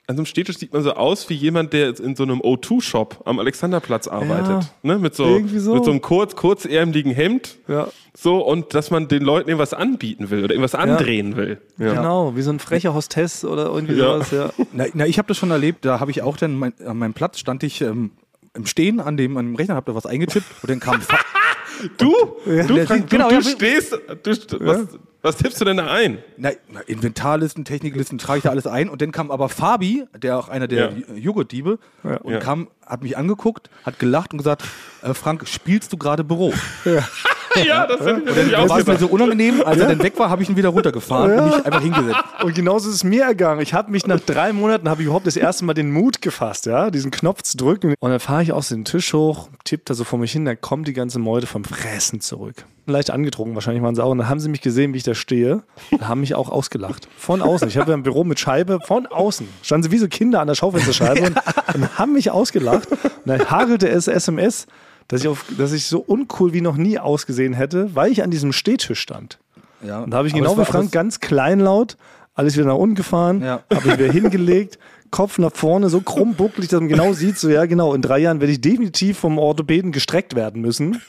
an 0.09 0.15
so 0.15 0.21
einem 0.21 0.25
Stehtisch 0.25 0.57
sieht 0.57 0.71
man 0.71 0.83
so 0.83 0.93
aus 0.93 1.29
wie 1.29 1.33
jemand, 1.33 1.73
der 1.73 1.87
jetzt 1.87 1.99
in 1.99 2.15
so 2.15 2.23
einem 2.23 2.39
O2-Shop 2.39 3.23
am 3.25 3.39
Alexanderplatz 3.39 4.07
arbeitet. 4.07 4.71
Ne? 4.81 4.97
Mit, 4.99 5.15
so, 5.15 5.25
irgendwie 5.25 5.59
so. 5.59 5.75
mit 5.75 5.83
so 5.83 5.91
einem 5.91 6.01
kurz, 6.01 6.35
kurzärmeligen 6.37 7.11
Hemd. 7.11 7.57
Ja. 7.67 7.89
So, 8.15 8.39
und 8.39 8.73
dass 8.73 8.89
man 8.89 9.09
den 9.09 9.23
Leuten 9.23 9.49
irgendwas 9.49 9.73
anbieten 9.73 10.29
will 10.29 10.45
oder 10.45 10.53
irgendwas 10.53 10.75
andrehen 10.75 11.35
will. 11.35 11.59
Ja. 11.77 11.93
Genau, 11.93 12.35
wie 12.37 12.41
so 12.41 12.51
ein 12.51 12.59
frecher 12.59 12.93
Hostess 12.93 13.43
oder 13.43 13.65
irgendwie 13.65 13.95
Ja. 13.95 14.13
sowas. 14.13 14.31
Ja. 14.31 14.49
Na, 14.71 14.85
na 14.93 15.05
ich 15.05 15.17
habe 15.17 15.27
das 15.27 15.37
schon 15.37 15.51
erlebt, 15.51 15.83
da 15.83 15.99
habe 15.99 16.09
ich 16.11 16.21
auch 16.21 16.37
dann, 16.37 16.55
mein, 16.57 16.73
an 16.85 16.97
meinem 16.97 17.13
Platz 17.13 17.37
stand 17.37 17.63
ich 17.63 17.81
ähm, 17.81 18.11
im 18.53 18.65
Stehen 18.65 19.01
an 19.01 19.17
dem, 19.17 19.35
an 19.35 19.45
dem 19.45 19.55
Rechner, 19.55 19.75
habe 19.75 19.91
da 19.91 19.95
was 19.95 20.05
eingetippt 20.05 20.47
und 20.63 20.69
dann 20.71 20.79
kam 20.79 21.01
Du? 21.97 22.13
Ja. 22.45 22.63
Du, 22.65 22.75
Ja, 22.77 22.85
Frank, 22.85 23.09
genau, 23.09 23.27
du, 23.27 23.35
ja, 23.35 23.41
du 23.41 23.49
stehst, 23.49 23.91
du, 23.91 24.59
was, 24.61 24.87
was 25.21 25.35
tippst 25.37 25.59
du 25.59 25.65
denn 25.65 25.77
da 25.77 25.87
ein? 25.87 26.19
na, 26.37 26.51
Inventarlisten, 26.85 27.65
Techniklisten 27.65 28.17
trage 28.17 28.37
ich 28.39 28.43
da 28.43 28.49
alles 28.49 28.67
ein 28.67 28.87
und 28.89 29.01
dann 29.01 29.11
kam 29.11 29.31
aber 29.31 29.49
Fabi, 29.49 30.05
der 30.15 30.37
auch 30.37 30.47
einer 30.49 30.67
der 30.67 30.91
Ja. 30.93 31.15
Joghurtdiebe, 31.15 31.79
und 32.23 32.33
Ja. 32.33 32.39
kam, 32.39 32.69
hat 32.85 33.01
mich 33.03 33.17
angeguckt, 33.17 33.69
hat 33.83 33.99
gelacht 33.99 34.31
und 34.31 34.37
gesagt, 34.37 34.63
äh, 35.01 35.13
Frank, 35.13 35.47
spielst 35.47 35.91
du 35.93 35.97
gerade 35.97 36.23
Büro? 36.23 36.53
ja, 36.85 37.07
das 37.65 37.99
hätte 37.99 38.19
ich 38.19 38.35
mir 38.35 38.43
nicht 38.43 38.53
Dann 38.53 38.69
war 38.69 38.79
es 38.79 38.87
mir 38.87 38.97
so 38.97 39.07
unangenehm, 39.07 39.61
als 39.65 39.79
er 39.79 39.87
dann 39.87 40.01
weg 40.03 40.17
war, 40.17 40.29
habe 40.29 40.43
ich 40.43 40.49
ihn 40.49 40.55
wieder 40.55 40.69
runtergefahren 40.69 41.39
und 41.39 41.45
mich 41.45 41.65
einfach 41.65 41.81
hingesetzt. 41.81 42.19
Und 42.43 42.55
genauso 42.55 42.89
ist 42.89 42.95
es 42.95 43.03
mir 43.03 43.23
ergangen. 43.23 43.61
Ich 43.61 43.73
habe 43.73 43.91
mich 43.91 44.05
nach 44.07 44.19
drei 44.19 44.53
Monaten, 44.53 44.89
habe 44.89 45.01
ich 45.01 45.05
überhaupt 45.05 45.27
das 45.27 45.37
erste 45.37 45.65
Mal 45.65 45.73
den 45.73 45.91
Mut 45.91 46.21
gefasst, 46.21 46.65
ja, 46.65 46.91
diesen 46.91 47.11
Knopf 47.11 47.41
zu 47.43 47.57
drücken. 47.57 47.95
Und 47.99 48.09
dann 48.09 48.19
fahre 48.19 48.43
ich 48.43 48.51
aus 48.51 48.69
dem 48.69 48.85
Tisch 48.85 49.13
hoch, 49.13 49.49
tipp 49.63 49.85
da 49.85 49.93
so 49.93 50.03
vor 50.03 50.19
mich 50.19 50.31
hin, 50.31 50.45
dann 50.45 50.59
kommt 50.59 50.87
die 50.87 50.93
ganze 50.93 51.19
Meute 51.19 51.47
vom 51.47 51.63
Fressen 51.63 52.21
zurück. 52.21 52.65
Leicht 52.85 53.11
angetrunken, 53.11 53.53
wahrscheinlich 53.53 53.83
waren 53.83 53.95
sie 53.95 54.03
auch. 54.03 54.11
Und 54.11 54.19
dann 54.19 54.29
haben 54.29 54.39
sie 54.39 54.47
mich 54.47 54.61
gesehen, 54.61 54.93
wie 54.93 54.97
ich 54.97 55.03
da 55.03 55.13
stehe, 55.13 55.63
und 55.91 56.07
haben 56.07 56.21
mich 56.21 56.35
auch 56.35 56.49
ausgelacht. 56.49 57.09
Von 57.17 57.41
außen. 57.41 57.67
Ich 57.67 57.77
habe 57.77 57.91
ja 57.91 57.97
ein 57.97 58.03
Büro 58.03 58.23
mit 58.23 58.39
Scheibe, 58.39 58.79
von 58.79 59.07
außen. 59.07 59.45
Standen 59.61 59.83
sie 59.83 59.91
wie 59.91 59.97
so 59.97 60.07
Kinder 60.07 60.39
an 60.39 60.47
der 60.47 60.55
Schaufensterscheibe 60.55 61.21
und, 61.25 61.37
und 61.75 61.99
haben 61.99 62.13
mich 62.13 62.31
ausgelacht. 62.31 62.89
Und 62.89 63.01
dann 63.25 63.49
hagelte 63.49 63.89
es 63.89 64.07
SMS, 64.07 64.67
dass 65.07 65.21
ich, 65.21 65.27
auf, 65.27 65.45
dass 65.57 65.71
ich 65.73 65.85
so 65.85 65.99
uncool 65.99 66.53
wie 66.53 66.61
noch 66.61 66.75
nie 66.77 66.99
ausgesehen 66.99 67.53
hätte, 67.53 67.95
weil 67.95 68.11
ich 68.11 68.23
an 68.23 68.31
diesem 68.31 68.51
Stehtisch 68.53 68.99
stand. 68.99 69.39
Ja. 69.85 69.99
Und 70.03 70.11
da 70.11 70.17
habe 70.17 70.27
ich 70.27 70.33
Aber 70.33 70.41
genau 70.43 70.57
wie 70.59 70.65
Frank 70.65 70.91
ganz 70.91 71.19
kleinlaut 71.19 71.97
alles 72.35 72.55
wieder 72.55 72.67
nach 72.67 72.75
unten 72.75 72.93
gefahren, 72.95 73.41
Ja. 73.41 73.63
habe 73.73 73.87
ich 73.89 73.97
wieder 73.97 74.11
hingelegt, 74.11 74.77
Kopf 75.09 75.39
nach 75.39 75.53
vorne, 75.55 75.89
so 75.89 76.01
krumm 76.01 76.35
bucklig, 76.35 76.67
dass 76.67 76.79
man 76.79 76.87
genau 76.89 77.13
sieht, 77.13 77.37
so 77.39 77.49
ja 77.49 77.65
genau, 77.65 77.93
in 77.95 78.01
drei 78.03 78.19
Jahren 78.19 78.39
werde 78.41 78.51
ich 78.53 78.61
definitiv 78.61 79.17
vom 79.17 79.39
Orthopäden 79.39 79.91
gestreckt 79.91 80.35
werden 80.35 80.61
müssen, 80.61 81.01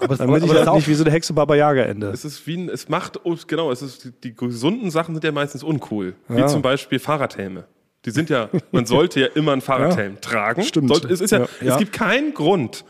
aber 0.00 0.16
damit 0.16 0.44
ich 0.44 0.50
halt 0.54 0.72
nicht 0.74 0.88
wie 0.88 0.94
so 0.94 1.04
der 1.04 1.12
Hexe 1.12 1.34
Baba 1.34 1.56
Yaga 1.56 1.82
ende. 1.82 2.06
Es 2.08 2.24
ist 2.24 2.46
wie 2.46 2.56
ein, 2.56 2.68
es 2.70 2.88
macht, 2.88 3.20
oh, 3.24 3.36
genau, 3.46 3.70
es 3.70 3.82
ist, 3.82 4.12
die, 4.24 4.34
gesunden 4.34 4.90
Sachen 4.90 5.14
sind 5.14 5.24
ja 5.24 5.32
meistens 5.32 5.62
uncool. 5.62 6.14
Wie 6.28 6.38
Ja. 6.40 6.46
zum 6.46 6.62
Beispiel 6.62 6.98
Fahrradhelme. 6.98 7.64
Die 8.06 8.10
sind 8.10 8.30
ja, 8.30 8.48
man 8.70 8.86
sollte 8.86 9.20
ja 9.20 9.26
immer 9.34 9.52
einen 9.52 9.60
Fahrradhelm 9.60 10.20
tragen. 10.22 10.62
Stimmt. 10.62 10.88
Sollte, 10.88 11.08
es, 11.08 11.20
ist 11.20 11.32
ja, 11.32 11.40
Ja. 11.40 11.44
es 11.60 11.66
Ja. 11.66 11.76
gibt 11.78 11.92
keinen 11.92 12.32
Grund, 12.32 12.84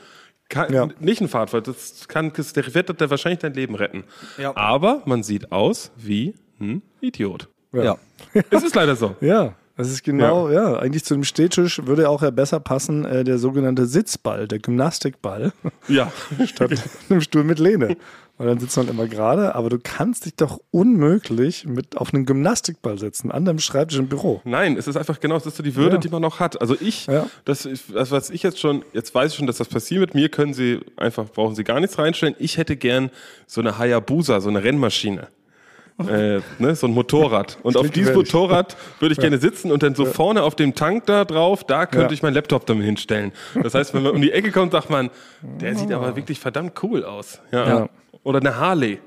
kein, 0.52 0.72
Ja. 0.72 0.88
nicht 1.00 1.20
ein 1.20 1.28
Fahrrad, 1.28 1.66
das 1.66 2.06
kann, 2.08 2.32
das, 2.36 2.52
der 2.52 2.72
wird 2.74 3.00
der 3.00 3.10
wahrscheinlich 3.10 3.40
dein 3.40 3.54
Leben 3.54 3.74
retten. 3.74 4.04
Ja. 4.38 4.54
Aber 4.56 5.02
man 5.06 5.22
sieht 5.22 5.50
aus 5.50 5.90
wie 5.96 6.34
ein 6.60 6.82
Idiot. 7.00 7.48
ja. 7.72 7.96
Es 8.50 8.62
ist 8.62 8.74
leider 8.76 8.94
so. 8.94 9.16
Ja, 9.20 9.54
das 9.76 9.90
ist 9.90 10.04
genau, 10.04 10.48
ja. 10.50 10.78
eigentlich 10.78 11.04
zu 11.04 11.14
dem 11.14 11.24
Stehtisch 11.24 11.84
würde 11.86 12.08
auch 12.08 12.22
ja 12.22 12.30
besser 12.30 12.60
passen 12.60 13.04
äh, 13.04 13.24
der 13.24 13.38
sogenannte 13.38 13.86
Sitzball, 13.86 14.46
der 14.46 14.58
Gymnastikball, 14.58 15.52
Ja. 15.88 16.12
statt 16.46 16.72
einem 17.08 17.20
Stuhl 17.22 17.42
mit 17.44 17.58
Lehne. 17.58 17.96
Weil 18.42 18.48
dann 18.48 18.58
sitzt 18.58 18.76
man 18.76 18.88
immer 18.88 19.06
gerade, 19.06 19.54
aber 19.54 19.68
du 19.70 19.78
kannst 19.80 20.24
dich 20.26 20.34
doch 20.34 20.58
unmöglich 20.72 21.64
mit 21.64 21.96
auf 21.96 22.12
einen 22.12 22.26
Gymnastikball 22.26 22.98
setzen, 22.98 23.30
an 23.30 23.44
deinem 23.44 23.60
Schreibtisch 23.60 24.00
im 24.00 24.08
Büro. 24.08 24.40
Nein, 24.44 24.76
es 24.76 24.88
ist 24.88 24.96
einfach 24.96 25.20
genau, 25.20 25.36
das 25.36 25.46
ist 25.46 25.58
so 25.58 25.62
die 25.62 25.76
Würde, 25.76 25.94
Ja. 25.94 26.00
die 26.00 26.08
man 26.08 26.22
noch 26.22 26.40
hat. 26.40 26.60
Also 26.60 26.74
ich, 26.80 27.06
Ja. 27.06 27.26
das, 27.44 27.68
das, 27.94 28.10
was 28.10 28.30
ich 28.30 28.42
jetzt 28.42 28.58
schon, 28.58 28.84
jetzt 28.92 29.14
weiß 29.14 29.30
ich 29.30 29.38
schon, 29.38 29.46
dass 29.46 29.58
das 29.58 29.68
passiert 29.68 30.00
mit 30.00 30.14
mir, 30.16 30.28
können 30.28 30.54
Sie 30.54 30.80
einfach, 30.96 31.26
brauchen 31.30 31.54
Sie 31.54 31.62
gar 31.62 31.78
nichts 31.78 31.98
reinstellen. 31.98 32.34
Ich 32.40 32.56
hätte 32.58 32.74
gern 32.76 33.10
so 33.46 33.60
eine 33.60 33.78
Hayabusa, 33.78 34.40
so 34.40 34.48
eine 34.48 34.64
Rennmaschine. 34.64 35.28
Äh, 36.08 36.40
ne, 36.58 36.74
so 36.74 36.88
ein 36.88 36.94
Motorrad. 36.94 37.58
Und 37.62 37.76
auf 37.76 37.86
gefährlich. 37.92 38.16
Motorrad 38.16 38.76
würde 38.98 39.12
ich 39.12 39.20
gerne 39.20 39.38
sitzen 39.38 39.70
und 39.70 39.84
dann 39.84 39.94
so 39.94 40.04
vorne 40.06 40.42
auf 40.42 40.56
dem 40.56 40.74
Tank 40.74 41.06
da 41.06 41.24
drauf, 41.24 41.62
da 41.64 41.86
könnte 41.86 42.06
Ja. 42.08 42.12
ich 42.12 42.22
meinen 42.22 42.34
Laptop 42.34 42.66
damit 42.66 42.86
hinstellen. 42.86 43.30
Das 43.62 43.74
heißt, 43.74 43.94
wenn 43.94 44.02
man 44.02 44.12
um 44.12 44.22
die 44.22 44.32
Ecke 44.32 44.50
kommt, 44.50 44.72
sagt 44.72 44.90
man, 44.90 45.10
der 45.42 45.76
sieht 45.76 45.92
aber 45.92 46.16
wirklich 46.16 46.40
verdammt 46.40 46.82
cool 46.82 47.04
aus. 47.04 47.40
Ja. 47.52 47.88
Ja. 48.24 48.28
Oder 48.28 48.40
eine 48.40 48.56
Harley. 48.56 48.98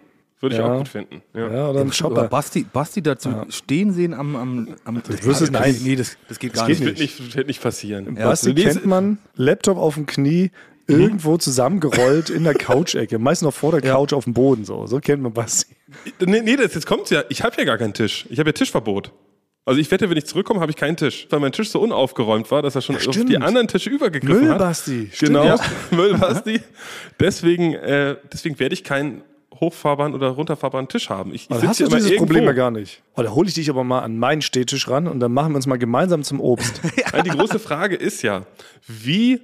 Würde 0.41 0.55
ich 0.55 0.61
Ja. 0.61 0.73
auch 0.73 0.77
gut 0.79 0.89
finden. 0.89 1.21
Ja. 1.33 1.49
Ja, 1.51 1.69
oder 1.69 1.79
ein 1.79 1.87
Aber 1.87 1.93
Shopper. 1.93 2.27
Basti, 2.27 2.65
Basti 2.71 3.01
dazu 3.01 3.29
stehen 3.49 3.93
sehen 3.93 4.13
am, 4.13 4.35
am, 4.35 4.75
am 4.83 5.01
wirst 5.07 5.41
du- 5.41 5.51
nein. 5.51 5.75
nee, 5.83 5.95
das, 5.95 6.17
das 6.27 6.39
geht 6.39 6.53
gar 6.53 6.67
geht 6.67 6.79
nicht. 6.81 6.87
Wird 6.87 6.99
nicht, 6.99 7.35
wird 7.35 7.47
nicht 7.47 7.61
passieren. 7.63 8.15
Basti 8.15 8.53
Nee, 8.53 8.63
kennt 8.65 8.85
man, 8.85 9.17
Laptop 9.35 9.77
auf 9.77 9.95
dem 9.95 10.05
Knie, 10.05 10.51
irgendwo 10.87 11.37
zusammengerollt 11.37 12.29
in 12.29 12.43
der 12.43 12.53
Couch-Ecke. 12.53 13.17
Meist 13.17 13.41
noch 13.43 13.53
vor 13.53 13.71
der 13.71 13.81
Couch 13.81 14.13
auf 14.13 14.25
dem 14.25 14.33
Boden 14.33 14.65
so. 14.65 14.85
So 14.87 14.99
kennt 14.99 15.23
man 15.23 15.33
Basti. 15.33 15.73
Nee, 16.19 16.41
nee, 16.41 16.57
das, 16.57 16.75
jetzt 16.75 16.85
kommt's 16.85 17.09
ja. 17.09 17.23
Ich 17.29 17.41
habe 17.41 17.55
ja 17.57 17.63
gar 17.63 17.77
keinen 17.77 17.93
Tisch. 17.93 18.27
Ich 18.29 18.37
habe 18.37 18.49
ja 18.49 18.53
Tischverbot. 18.53 19.11
Also 19.67 19.81
ich 19.81 19.89
wette, 19.89 20.09
wenn 20.09 20.17
ich 20.17 20.25
zurückkomme, 20.25 20.59
habe 20.61 20.71
ich 20.71 20.77
keinen 20.77 20.95
Tisch. 20.95 21.27
Weil 21.31 21.39
mein 21.39 21.51
Tisch 21.51 21.69
so 21.69 21.81
unaufgeräumt 21.81 22.51
war, 22.51 22.61
dass 22.61 22.75
er 22.75 22.81
schon 22.81 22.95
auf 22.95 23.01
stimmt. 23.01 23.29
die 23.29 23.37
anderen 23.37 23.67
Tische 23.67 23.89
übergegriffen 23.89 24.43
hat. 24.49 24.59
Müllbasti. 24.59 25.09
Stimmt, 25.11 25.29
Genau, 25.29 25.43
ja. 25.43 25.59
Müllbasti. 25.91 26.61
Deswegen, 27.19 27.73
äh, 27.73 28.15
deswegen 28.31 28.59
werde 28.59 28.73
ich 28.73 28.83
keinen 28.83 29.23
hochfahrbaren 29.59 30.13
oder 30.13 30.29
runterfahrbaren 30.29 30.87
Tisch 30.87 31.09
haben. 31.09 31.33
Ich, 31.33 31.49
ich 31.49 31.63
hast 31.63 31.79
du 31.79 31.87
dieses 31.87 32.11
irgendwo. 32.11 32.25
Problem 32.25 32.43
ja 32.43 32.51
gar 32.51 32.71
nicht. 32.71 33.01
Oh, 33.15 33.23
da 33.23 33.31
hole 33.31 33.47
ich 33.47 33.55
dich 33.55 33.69
aber 33.69 33.83
mal 33.83 34.01
an 34.01 34.19
meinen 34.19 34.41
Stehtisch 34.41 34.87
ran 34.87 35.07
und 35.07 35.19
dann 35.19 35.31
machen 35.33 35.53
wir 35.53 35.55
uns 35.55 35.65
mal 35.65 35.77
gemeinsam 35.77 36.23
zum 36.23 36.39
Obst. 36.39 36.81
Nein, 37.13 37.23
die 37.23 37.29
große 37.31 37.57
Frage 37.59 37.95
ist 37.95 38.21
ja, 38.21 38.45
wie 38.87 39.41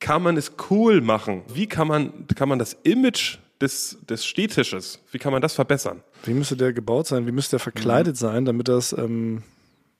kann 0.00 0.22
man 0.22 0.36
es 0.36 0.52
cool 0.70 1.00
machen? 1.00 1.42
Wie 1.52 1.66
kann 1.66 1.88
man, 1.88 2.26
kann 2.34 2.48
man 2.48 2.58
das 2.58 2.76
Image 2.82 3.38
des, 3.60 3.96
des 4.08 4.26
Stehtisches, 4.26 5.00
wie 5.12 5.18
kann 5.18 5.32
man 5.32 5.40
das 5.40 5.54
verbessern? 5.54 6.02
Wie 6.24 6.34
müsste 6.34 6.56
der 6.56 6.72
gebaut 6.72 7.06
sein? 7.06 7.26
Wie 7.26 7.32
müsste 7.32 7.52
der 7.52 7.60
verkleidet 7.60 8.16
sein, 8.16 8.44
damit 8.44 8.66
das 8.68 8.92
ähm, 8.92 9.44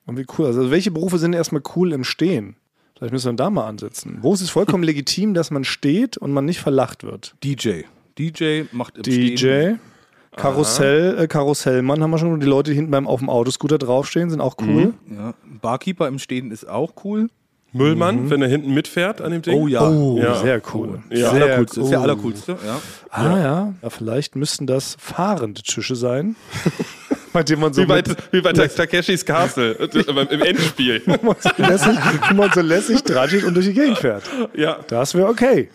irgendwie 0.07 0.27
cool 0.39 0.47
ist? 0.49 0.57
Also 0.57 0.71
welche 0.71 0.91
Berufe 0.91 1.19
sind 1.19 1.33
erstmal 1.35 1.63
cool 1.77 1.93
im 1.93 2.05
Stehen? 2.05 2.57
Vielleicht 2.97 3.13
müssen 3.13 3.33
wir 3.33 3.37
da 3.37 3.51
mal 3.51 3.67
ansetzen. 3.67 4.19
Wo 4.21 4.33
ist 4.33 4.41
es 4.43 4.51
vollkommen 4.51 4.85
legitim, 4.85 5.35
dass 5.35 5.51
man 5.51 5.65
steht 5.65 6.17
und 6.17 6.33
man 6.33 6.45
nicht 6.45 6.61
verlacht 6.61 7.03
wird? 7.05 7.35
DJ. 7.43 7.83
DJ 8.19 8.63
macht 8.73 8.97
im 8.99 9.05
Stehen. 9.05 9.37
DJ, 9.37 10.37
Karussell, 10.37 11.19
äh, 11.19 11.27
Karussellmann 11.27 12.03
haben 12.03 12.11
wir 12.11 12.19
schon. 12.19 12.41
Die 12.41 12.47
Leute, 12.47 12.71
die 12.71 12.77
hinten 12.77 12.91
beim 12.91 13.07
auf 13.07 13.21
dem 13.21 13.29
Autoscooter 13.29 13.79
draufstehen, 13.79 14.31
sind 14.31 14.41
auch 14.41 14.57
cool. 14.63 14.95
Ja. 15.11 15.35
Barkeeper 15.61 16.09
im 16.09 16.19
Stehen 16.19 16.51
ist 16.51 16.69
auch 16.69 16.93
cool. 17.05 17.29
Müllmann, 17.75 18.29
wenn 18.29 18.43
er 18.43 18.49
hinten 18.49 18.75
mitfährt 18.75 19.23
an 19.23 19.33
dem 19.33 19.41
Ding. 19.41 19.55
Oh 19.59 19.67
ja. 19.67 19.89
Oh, 19.89 20.19
Ja. 20.19 20.35
sehr 20.35 20.61
cool. 20.75 21.03
Ja. 21.11 21.31
Sehr 21.31 21.31
Allercoolste. 21.33 21.81
Das 21.81 21.85
ist 21.87 21.91
der 21.91 21.99
cool. 21.99 22.05
allercoolste. 22.05 22.59
Ja. 22.67 22.81
Ah 23.09 23.39
ja. 23.39 23.75
ja, 23.83 23.91
vielleicht 23.91 24.37
müssten 24.37 24.67
das 24.67 24.97
fahrende 25.01 25.63
Tische 25.63 25.97
sein. 25.97 26.37
bei 27.33 27.43
dem 27.43 27.61
man 27.61 27.73
so 27.73 27.83
Wie 27.83 27.87
bei, 27.87 28.03
wie 28.31 28.41
bei 28.41 28.53
Takeshis 28.53 29.25
Castle 29.25 29.73
im 29.73 30.43
Endspiel. 30.43 31.03
wo 31.07 31.27
man 31.27 31.37
so 31.41 31.51
lässig, 31.63 31.99
wo 32.29 32.35
man 32.35 32.53
so 32.53 32.61
lässig 32.61 33.03
dran 33.03 33.29
steht 33.29 33.45
und 33.45 33.55
durch 33.55 33.67
die 33.67 33.75
Gegend 33.75 33.99
fährt. 33.99 34.25
ja. 34.55 34.79
Das 34.89 35.15
wäre 35.15 35.29
okay. 35.29 35.69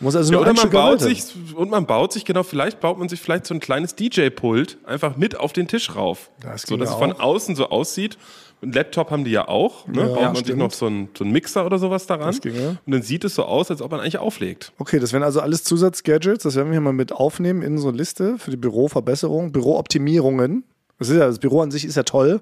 Muss 0.00 0.16
also 0.16 0.32
Ja, 0.32 0.40
oder 0.40 0.52
man 0.52 0.70
baut 0.70 1.00
sich, 1.00 1.24
und 1.54 1.70
man 1.70 1.86
baut 1.86 2.12
sich, 2.12 2.24
genau, 2.24 2.42
vielleicht 2.42 2.80
baut 2.80 2.98
man 2.98 3.08
sich 3.08 3.20
vielleicht 3.20 3.46
so 3.46 3.54
ein 3.54 3.60
kleines 3.60 3.94
DJ-Pult 3.94 4.78
einfach 4.84 5.16
mit 5.16 5.38
auf 5.38 5.52
den 5.52 5.68
Tisch 5.68 5.94
rauf. 5.94 6.30
Das 6.40 6.62
so, 6.62 6.76
dass 6.76 6.90
es 6.90 6.96
von 6.96 7.12
außen 7.12 7.56
so 7.56 7.70
aussieht. 7.70 8.18
Ein 8.62 8.72
Laptop 8.72 9.10
haben 9.10 9.24
die 9.24 9.30
ja 9.30 9.46
auch. 9.48 9.86
Ne? 9.86 10.02
Ja, 10.02 10.06
baut 10.06 10.22
man 10.22 10.34
sich 10.36 10.44
stimmt. 10.44 10.58
noch 10.58 10.72
so 10.72 10.86
einen, 10.86 11.10
so 11.16 11.24
einen 11.24 11.32
Mixer 11.32 11.66
oder 11.66 11.78
sowas 11.78 12.06
daran. 12.06 12.34
Ging, 12.40 12.54
ja. 12.54 12.68
Und 12.70 12.92
dann 12.92 13.02
sieht 13.02 13.24
es 13.24 13.34
so 13.34 13.44
aus, 13.44 13.70
als 13.70 13.82
ob 13.82 13.90
man 13.90 14.00
eigentlich 14.00 14.18
auflegt. 14.18 14.72
Okay, 14.78 14.98
das 14.98 15.12
wären 15.12 15.22
also 15.22 15.40
alles 15.40 15.64
Zusatzgadgets. 15.64 16.44
Das 16.44 16.56
werden 16.56 16.68
wir 16.68 16.72
hier 16.72 16.80
mal 16.80 16.92
mit 16.92 17.12
aufnehmen 17.12 17.62
in 17.62 17.78
so 17.78 17.88
eine 17.88 17.98
Liste 17.98 18.38
für 18.38 18.50
die 18.50 18.56
Büroverbesserung, 18.56 19.52
Bürooptimierungen. 19.52 20.64
Das, 20.98 21.08
ist 21.08 21.16
ja, 21.16 21.26
das 21.26 21.38
Büro 21.38 21.60
an 21.60 21.70
sich 21.70 21.84
ist 21.84 21.96
ja 21.96 22.02
toll. 22.02 22.40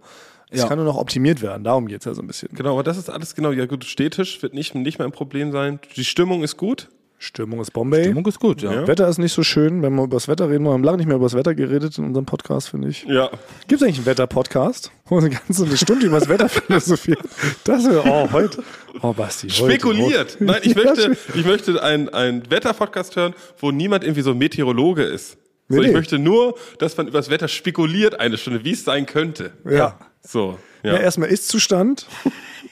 Es 0.51 0.61
Ja. 0.61 0.69
kann 0.69 0.77
nur 0.77 0.87
noch 0.87 0.97
optimiert 0.99 1.41
werden. 1.41 1.65
Darum 1.65 1.87
geht 1.87 2.01
es 2.01 2.05
ja 2.05 2.12
so 2.15 2.21
ein 2.21 2.27
bisschen. 2.27 2.51
Genau, 2.53 2.73
aber 2.75 2.83
das 2.83 2.99
ist 2.99 3.09
alles 3.09 3.35
genau. 3.35 3.53
Ja, 3.53 3.65
gut, 3.67 3.85
Stehtisch 3.85 4.43
wird 4.43 4.53
nicht, 4.53 4.75
nicht 4.75 4.99
mehr 4.99 5.09
ein 5.09 5.12
Problem 5.12 5.51
sein. 5.51 5.81
Die 5.97 6.05
Stimmung 6.05 6.43
ist 6.43 6.57
gut. 6.59 6.88
Stimmung 7.19 7.61
ist 7.61 7.73
Bombay. 7.73 8.03
Stimmung 8.03 8.27
ist 8.27 8.41
gut, 8.41 8.62
ja. 8.62 8.73
Ja. 8.73 8.87
Wetter 8.88 9.07
ist 9.09 9.19
nicht 9.19 9.33
so 9.33 9.45
schön, 9.45 9.81
wenn 9.81 9.95
wir 9.95 10.03
über 10.03 10.17
das 10.17 10.27
Wetter 10.27 10.51
reden. 10.51 10.65
Wir 10.65 10.73
haben 10.73 10.83
lange 10.83 10.99
nicht 10.99 11.07
mehr 11.07 11.15
über 11.17 11.27
das 11.27 11.35
Wetter 11.35 11.55
geredet 11.55 11.97
in 11.97 12.05
unserem 12.05 12.27
Podcast, 12.27 12.69
finde 12.71 12.88
ich. 12.88 13.05
Ja. 13.05 13.31
Gibt 13.69 13.81
es 13.81 13.83
eigentlich 13.87 13.99
einen 13.99 14.07
Wetter-Podcast? 14.07 14.91
Wo 15.07 15.17
wir 15.21 15.27
eine 15.27 15.31
ganze 15.31 15.65
eine 15.65 15.77
Stunde 15.77 16.05
über 16.07 16.19
das 16.19 16.29
Wetter 16.29 16.49
philosophieren? 16.51 17.23
Das 17.62 17.85
wäre, 17.88 18.03
oh, 18.05 18.29
heute. 18.33 18.65
Oh, 19.03 19.12
Basti. 19.12 19.49
Heute, 19.51 19.71
Spekuliert. 19.73 20.33
heute. 20.33 20.45
Nein, 20.45 20.61
ich 20.65 20.75
möchte, 20.75 21.17
ich 21.35 21.45
möchte 21.47 21.81
einen, 21.81 22.09
einen 22.09 22.51
Wetter-Podcast 22.51 23.15
hören, 23.15 23.35
wo 23.61 23.71
niemand 23.71 24.03
irgendwie 24.03 24.23
so 24.23 24.35
Meteorologe 24.35 25.05
ist. 25.05 25.37
So, 25.72 25.78
Nee, 25.78 25.82
ich 25.87 25.88
nee. 25.92 25.96
möchte 25.98 26.18
nur, 26.18 26.54
dass 26.78 26.96
man 26.96 27.08
über 27.08 27.18
das 27.18 27.30
Wetter 27.30 27.48
spekuliert 27.48 28.20
eine 28.20 28.37
Stunde, 28.38 28.64
wie 28.64 28.72
es 28.72 28.85
sein 28.85 29.06
könnte. 29.06 29.52
Ja. 29.68 29.98
So. 30.20 30.58
Ja. 30.82 30.94
Ja. 30.94 30.98
erstmal 31.00 31.28
Ist-Zustand, 31.28 32.06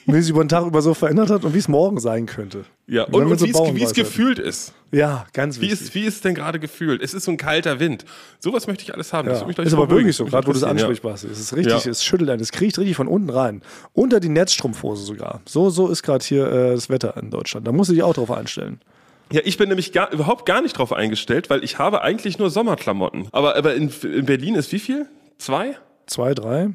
wie 0.06 0.20
sich 0.20 0.30
über 0.30 0.42
den 0.44 0.48
Tag 0.48 0.66
über 0.66 0.82
so 0.82 0.94
verändert 0.94 1.30
hat 1.30 1.44
und 1.44 1.54
wie 1.54 1.58
es 1.58 1.68
morgen 1.68 1.98
sein 2.00 2.26
könnte. 2.26 2.64
ja. 2.86 3.04
Und, 3.04 3.26
und 3.26 3.38
so 3.38 3.46
wie, 3.46 3.50
es, 3.50 3.74
wie 3.74 3.82
es 3.82 3.94
gefühlt 3.94 4.38
ist. 4.38 4.72
Ja, 4.92 5.26
ganz 5.32 5.58
Wie 5.58 5.62
wichtig. 5.70 5.80
ist, 5.82 5.94
wie 5.94 6.00
ist 6.04 6.14
es 6.16 6.20
denn 6.20 6.34
gerade 6.34 6.58
gefühlt? 6.58 7.00
Es 7.00 7.14
ist 7.14 7.24
so 7.24 7.30
ein 7.30 7.36
kalter 7.36 7.78
Wind. 7.78 8.04
Sowas 8.40 8.66
möchte 8.66 8.82
ich 8.82 8.92
alles 8.92 9.12
haben. 9.12 9.28
Das 9.28 9.40
Ja. 9.42 9.46
Ist 9.48 9.58
aber 9.72 9.86
beruhigen. 9.86 9.90
wirklich 10.06 10.16
so, 10.16 10.24
gerade 10.24 10.46
wo 10.48 10.52
du 10.52 10.58
es 10.58 10.64
ansprichst, 10.64 11.02
Basti. 11.02 11.28
Es 11.28 11.38
ist 11.38 11.54
richtig, 11.56 11.84
Ja. 11.84 11.90
es 11.90 12.04
schüttelt 12.04 12.28
einen, 12.30 12.42
es 12.42 12.50
kriecht 12.50 12.76
richtig 12.78 12.96
von 12.96 13.06
unten 13.06 13.30
rein. 13.30 13.62
Unter 13.92 14.18
die 14.18 14.28
Netzstrumpfhose 14.28 15.04
sogar. 15.04 15.40
So, 15.46 15.70
so 15.70 15.88
ist 15.88 16.02
gerade 16.02 16.24
hier 16.24 16.46
äh, 16.50 16.74
das 16.74 16.90
Wetter 16.90 17.16
in 17.16 17.30
Deutschland. 17.30 17.66
Da 17.68 17.72
musst 17.72 17.90
du 17.90 17.94
dich 17.94 18.02
auch 18.02 18.14
drauf 18.14 18.32
einstellen. 18.32 18.80
Ja, 19.32 19.40
ich 19.44 19.56
bin 19.56 19.68
nämlich 19.68 19.92
gar, 19.92 20.12
überhaupt 20.12 20.46
gar 20.46 20.60
nicht 20.60 20.76
drauf 20.76 20.92
eingestellt, 20.92 21.50
weil 21.50 21.62
ich 21.62 21.78
habe 21.78 22.02
eigentlich 22.02 22.38
nur 22.38 22.50
Sommerklamotten. 22.50 23.28
Aber, 23.32 23.56
aber 23.56 23.74
in, 23.74 23.90
in 24.02 24.26
Berlin 24.26 24.54
ist 24.56 24.72
wie 24.72 24.78
viel? 24.78 25.06
Zwei? 25.38 25.76
Zwei, 26.06 26.34
drei. 26.34 26.70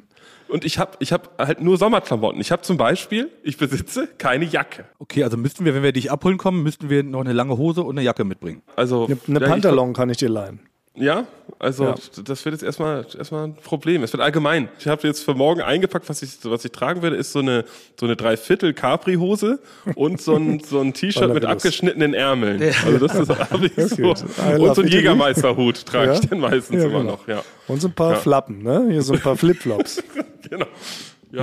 Und 0.47 0.63
ich 0.63 0.77
habe 0.77 0.91
ich 0.99 1.11
hab 1.11 1.37
halt 1.39 1.61
nur 1.61 1.77
Sommerklamotten. 1.77 2.39
Ich 2.39 2.51
habe 2.51 2.61
zum 2.61 2.77
Beispiel, 2.77 3.31
ich 3.43 3.57
besitze 3.57 4.07
keine 4.17 4.45
Jacke. 4.45 4.85
Okay, 4.99 5.23
also 5.23 5.37
müssten 5.37 5.65
wir, 5.65 5.73
wenn 5.73 5.83
wir 5.83 5.91
dich 5.91 6.11
abholen 6.11 6.37
kommen, 6.37 6.63
müssten 6.63 6.89
wir 6.89 7.03
noch 7.03 7.21
eine 7.21 7.33
lange 7.33 7.57
Hose 7.57 7.81
und 7.81 7.97
eine 7.97 8.05
Jacke 8.05 8.23
mitbringen. 8.23 8.61
Also 8.75 9.05
Eine, 9.05 9.17
eine 9.27 9.41
ja, 9.41 9.47
Pantalon 9.47 9.93
kann 9.93 10.09
ich 10.09 10.17
dir 10.17 10.29
leihen. 10.29 10.59
Ja, 10.97 11.25
also 11.59 11.83
Ja. 11.85 11.95
das 12.23 12.45
wird 12.45 12.53
jetzt 12.53 12.63
erstmal 12.63 13.05
erstmal 13.17 13.47
ein 13.47 13.55
Problem. 13.55 14.03
Es 14.03 14.13
wird 14.13 14.23
allgemein. 14.23 14.69
Ich 14.79 14.87
habe 14.87 15.05
jetzt 15.07 15.23
für 15.25 15.33
morgen 15.33 15.61
eingepackt, 15.61 16.07
was 16.07 16.21
ich 16.21 16.31
was 16.43 16.63
ich 16.63 16.71
tragen 16.71 17.01
werde, 17.01 17.15
ist 17.17 17.33
so 17.33 17.39
eine 17.39 17.65
so 17.99 18.05
eine 18.05 18.15
Dreiviertel 18.15 18.73
Capri 18.73 19.15
Hose 19.15 19.59
und 19.95 20.21
so 20.21 20.35
ein 20.35 20.61
so 20.61 20.79
ein 20.79 20.93
T-Shirt 20.93 21.33
mit 21.33 21.43
abgeschnittenen 21.45 22.13
Ärmeln. 22.13 22.61
Also 22.85 23.07
das 23.07 23.15
ist 23.15 23.29
habe 23.51 23.65
ich 23.67 23.73
so. 23.75 24.09
Und 24.09 24.75
so 24.75 24.81
ein. 24.81 24.87
Jägermeisterhut 24.87 25.85
trage 25.85 26.13
ich 26.13 26.23
Ja? 26.23 26.29
dann 26.29 26.39
meistens 26.39 26.83
immer 26.83 26.99
genau. 26.99 27.11
noch. 27.11 27.27
Ja, 27.27 27.43
Und 27.67 27.81
so 27.81 27.89
ein 27.89 27.93
paar. 27.93 28.15
Flappen, 28.15 28.63
ne? 28.63 28.87
Hier 28.89 29.01
so 29.01 29.13
ein 29.13 29.19
paar 29.19 29.35
Flipflops. 29.37 30.01
genau. 30.49 30.67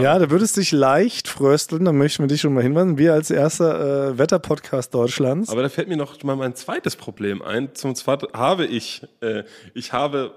Ja. 0.01 0.19
da 0.19 0.31
würdest 0.31 0.57
dich 0.57 0.73
leicht 0.73 1.29
frösteln, 1.29 1.85
da 1.85 1.93
möchten 1.93 2.23
wir 2.23 2.29
dich 2.29 2.41
schon 2.41 2.55
mal 2.55 2.63
hinweisen. 2.63 2.99
Wir 2.99 3.13
als 3.13 3.31
erster 3.31 4.11
äh, 4.11 4.19
Wetterpodcast 4.19 4.95
Deutschlands. 4.95 5.51
Aber 5.51 5.63
da 5.63 5.69
fällt 5.69 5.89
mir 5.89 5.97
noch 5.97 6.23
mal 6.23 6.37
mein 6.37 6.55
zweites 6.55 6.97
Problem 6.97 7.43
ein. 7.43 7.75
Zum 7.75 7.95
zweiten 7.95 8.27
habe 8.33 8.65
ich, 8.65 9.07
äh, 9.21 9.45
ich 9.75 9.93
habe, 9.93 10.35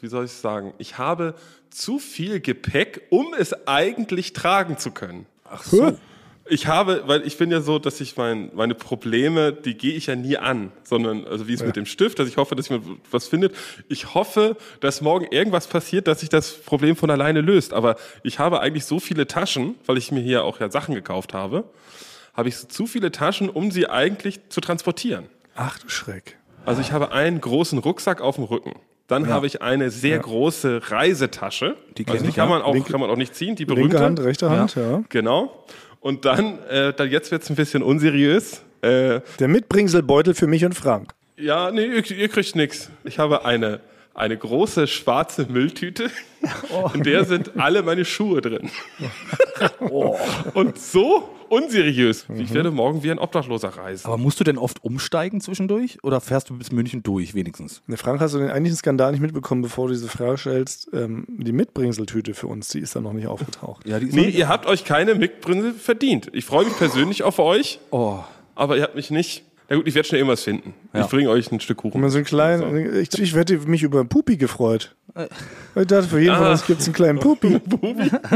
wie 0.00 0.08
soll 0.08 0.24
ich 0.24 0.32
sagen, 0.32 0.72
ich 0.78 0.96
habe 0.98 1.34
zu 1.70 1.98
viel 1.98 2.40
Gepäck, 2.40 3.02
um 3.10 3.34
es 3.38 3.66
eigentlich 3.66 4.32
tragen 4.32 4.78
zu 4.78 4.90
können. 4.90 5.26
Ach 5.44 5.62
so. 5.62 5.96
Ich 6.48 6.66
habe, 6.66 7.02
weil 7.06 7.26
ich 7.26 7.38
bin 7.38 7.50
ja 7.50 7.60
so, 7.60 7.78
dass 7.78 8.00
ich 8.00 8.16
mein, 8.16 8.50
meine 8.54 8.74
Probleme, 8.74 9.52
die 9.52 9.76
gehe 9.76 9.94
ich 9.94 10.06
ja 10.06 10.14
nie 10.14 10.36
an, 10.36 10.70
sondern 10.84 11.24
also 11.26 11.48
wie 11.48 11.54
es 11.54 11.64
mit 11.64 11.74
dem 11.76 11.86
Stift, 11.86 12.18
dass 12.18 12.28
ich 12.28 12.36
hoffe, 12.36 12.54
dass 12.54 12.68
jemand 12.68 13.00
was 13.10 13.26
findet. 13.26 13.54
Ich 13.88 14.14
hoffe, 14.14 14.56
dass 14.80 15.00
morgen 15.00 15.26
irgendwas 15.30 15.66
passiert, 15.66 16.06
dass 16.06 16.20
sich 16.20 16.28
das 16.28 16.52
Problem 16.52 16.94
von 16.94 17.10
alleine 17.10 17.40
löst. 17.40 17.72
Aber 17.74 17.96
ich 18.22 18.38
habe 18.38 18.60
eigentlich 18.60 18.84
so 18.84 19.00
viele 19.00 19.26
Taschen, 19.26 19.74
weil 19.86 19.98
ich 19.98 20.12
mir 20.12 20.20
hier 20.20 20.44
auch 20.44 20.60
ja 20.60 20.70
Sachen 20.70 20.94
gekauft 20.94 21.34
habe, 21.34 21.64
habe 22.34 22.48
ich 22.48 22.56
so 22.56 22.68
zu 22.68 22.86
viele 22.86 23.10
Taschen, 23.10 23.48
um 23.48 23.70
sie 23.70 23.88
eigentlich 23.88 24.40
zu 24.48 24.60
transportieren. 24.60 25.26
Ach 25.56 25.78
du 25.78 25.88
Schreck. 25.88 26.36
Also 26.64 26.80
ich 26.80 26.92
habe 26.92 27.12
einen 27.12 27.40
großen 27.40 27.78
Rucksack 27.78 28.20
auf 28.20 28.36
dem 28.36 28.44
Rücken. 28.44 28.74
Dann 29.08 29.28
habe 29.28 29.46
ich 29.46 29.62
eine 29.62 29.90
sehr 29.90 30.18
große 30.18 30.90
Reisetasche. 30.90 31.76
Die 31.96 32.06
also 32.08 32.24
die 32.24 32.30
ich, 32.30 32.34
kann 32.34 32.48
ja. 32.48 32.56
man 32.56 32.62
auch 32.62 32.74
Linke- 32.74 32.90
kann 32.90 33.00
man 33.00 33.08
auch 33.08 33.16
nicht 33.16 33.36
ziehen, 33.36 33.54
die 33.54 33.64
berühmte. 33.64 33.96
Linke 33.96 34.04
Hand, 34.04 34.20
rechte 34.20 34.50
Hand, 34.50 34.74
ja. 34.74 35.02
Genau. 35.08 35.64
Und 36.00 36.24
dann, 36.24 36.58
äh, 36.68 36.92
dann 36.92 37.10
jetzt 37.10 37.30
wird's 37.30 37.50
ein 37.50 37.56
bisschen 37.56 37.82
unseriös. 37.82 38.62
Äh, 38.82 39.20
Der 39.38 39.48
Mitbringselbeutel 39.48 40.34
für 40.34 40.46
mich 40.46 40.64
und 40.64 40.74
Frank. 40.74 41.12
ja, 41.36 41.70
nee, 41.70 41.86
ihr, 41.86 42.10
ihr 42.10 42.28
kriegt 42.28 42.54
nix. 42.56 42.90
Ich 43.04 43.18
habe 43.18 43.44
eine, 43.44 43.80
eine 44.16 44.36
große 44.36 44.86
schwarze 44.86 45.46
Mülltüte. 45.48 46.10
In 46.94 47.02
der 47.02 47.24
sind 47.24 47.58
alle 47.58 47.82
meine 47.82 48.04
Schuhe 48.04 48.40
drin. 48.40 48.70
Und 50.54 50.78
so 50.78 51.28
unseriös. 51.48 52.26
Ich 52.36 52.52
werde 52.52 52.70
morgen 52.70 53.02
wie 53.02 53.10
ein 53.10 53.18
Obdachloser 53.18 53.68
reisen. 53.68 54.06
Aber 54.06 54.18
musst 54.18 54.40
du 54.40 54.44
denn 54.44 54.58
oft 54.58 54.82
umsteigen 54.84 55.40
zwischendurch 55.40 55.98
oder 56.02 56.20
fährst 56.20 56.50
du 56.50 56.58
bis 56.58 56.72
München 56.72 57.02
durch 57.02 57.34
wenigstens? 57.34 57.82
Ne, 57.86 57.96
Frank, 57.96 58.20
hast 58.20 58.34
du 58.34 58.38
den 58.38 58.50
eigentlichen 58.50 58.76
Skandal 58.78 59.12
nicht 59.12 59.20
mitbekommen, 59.20 59.62
bevor 59.62 59.86
du 59.88 59.94
diese 59.94 60.08
Frage 60.08 60.38
stellst? 60.38 60.88
Ähm, 60.92 61.26
die 61.28 61.52
Mitbringseltüte 61.52 62.34
für 62.34 62.48
uns, 62.48 62.68
die 62.68 62.80
ist 62.80 62.96
da 62.96 63.00
noch 63.00 63.12
nicht 63.12 63.28
aufgetaucht. 63.28 63.86
Ja, 63.86 64.00
die 64.00 64.08
ist 64.08 64.14
Nee, 64.14 64.28
ihr 64.28 64.48
habt 64.48 64.66
euch 64.66 64.84
keine 64.84 65.14
Mitbründe 65.14 65.72
verdient. 65.72 66.30
Ich 66.32 66.44
freue 66.44 66.64
mich 66.64 66.76
persönlich 66.76 67.22
auf 67.22 67.38
euch, 67.38 67.78
Oh, 67.90 68.18
aber 68.54 68.76
ihr 68.76 68.82
habt 68.82 68.96
mich 68.96 69.10
nicht. 69.10 69.44
Na 69.68 69.76
gut, 69.76 69.86
ich 69.88 69.94
werde 69.94 70.08
schon 70.08 70.18
irgendwas 70.18 70.42
finden. 70.42 70.74
Ja. 70.94 71.00
Ich 71.02 71.06
bringe 71.08 71.28
euch 71.30 71.50
ein 71.50 71.60
Stück 71.60 71.78
Kuchen. 71.78 72.00
Man 72.00 72.10
so 72.10 72.18
einen 72.18 72.24
kleinen, 72.24 72.94
ich, 73.00 73.12
ich 73.18 73.34
hätte 73.34 73.58
mich 73.66 73.82
über 73.82 74.00
einen 74.00 74.08
Pupi 74.08 74.36
gefreut. 74.36 74.94
Ich 75.74 75.86
dachte, 75.86 76.08
für 76.08 76.20
jeden 76.20 76.36
von 76.36 76.48
uns 76.48 76.66
gibt 76.66 76.80
es 76.80 76.86
einen 76.86 76.94
kleinen 76.94 77.18
Pupi. 77.18 77.58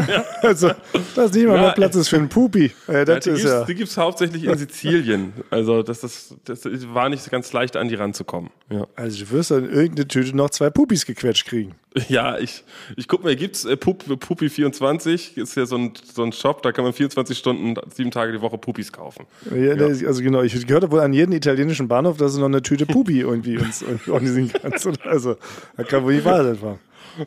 Also, 0.43 0.70
dass 1.14 1.33
nicht 1.33 1.47
mal 1.47 1.57
Ja, 1.57 1.61
mehr 1.62 1.72
Platz 1.72 1.95
ist 1.95 2.09
für 2.09 2.16
einen 2.16 2.28
Pupi. 2.28 2.72
Äh, 2.89 2.93
Ja, 2.93 3.05
das 3.05 3.24
die 3.24 3.31
ist 3.31 3.37
gibt's, 3.37 3.51
ja. 3.53 3.64
die 3.64 3.74
gibt's 3.74 3.97
hauptsächlich 3.97 4.45
in 4.45 4.57
Sizilien. 4.57 5.33
Also 5.51 5.83
das, 5.83 6.03
ist, 6.03 6.37
das 6.45 6.64
war 6.95 7.09
nicht 7.11 7.31
ganz 7.31 7.53
leicht, 7.53 7.76
an 7.76 7.89
die 7.89 7.95
ranzukommen. 7.97 8.51
Ja, 8.70 8.87
Also, 8.97 9.24
du 9.24 9.31
wirst 9.31 9.51
dann 9.51 9.64
in 9.66 9.70
irgendeine 9.74 10.09
Tüte 10.09 10.35
noch 10.37 10.51
zwei 10.51 10.70
Pupis 10.70 11.05
gequetscht 11.05 11.47
kriegen. 11.47 11.74
ja 12.09 12.39
ich, 12.39 12.64
ich 12.97 13.09
guck 13.09 13.22
mal, 13.24 13.31
hier 13.31 13.37
gibt's 13.39 13.64
äh, 13.64 13.76
Pup, 13.76 14.05
Pupi24, 14.09 15.37
ist 15.41 15.57
ja 15.57 15.66
so 15.66 15.76
ein, 15.76 15.93
so 16.14 16.22
ein 16.22 16.33
Shop, 16.33 16.62
da 16.62 16.72
kann 16.72 16.85
man 16.85 16.93
24 16.93 17.37
Stunden, 17.37 17.74
sieben 17.95 18.11
Tage 18.11 18.33
die 18.33 18.41
Woche 18.41 18.59
Pupis 18.59 18.93
kaufen. 18.93 19.26
Ja, 19.55 19.74
das- 19.74 20.03
Also, 20.05 20.22
genau, 20.22 20.43
ich 20.43 20.66
gehört 20.66 20.91
wohl 20.91 21.01
an 21.01 21.12
jeden 21.20 21.32
italienischen 21.32 21.88
Bahnhof, 21.88 22.16
dass 22.16 22.34
du 22.34 22.40
noch 22.40 22.46
eine 22.46 22.62
Tüte 22.62 22.86
Pupi 22.86 23.20
irgendwie 23.20 23.58
uns 23.58 23.84
organisieren 24.08 24.50
kannst. 24.60 24.88
Also, 25.04 25.36
das 25.76 25.86
kann 25.88 26.02
wohl 26.04 26.14
nicht 26.14 26.24
wahr 26.24 26.42
sein. 26.44 26.78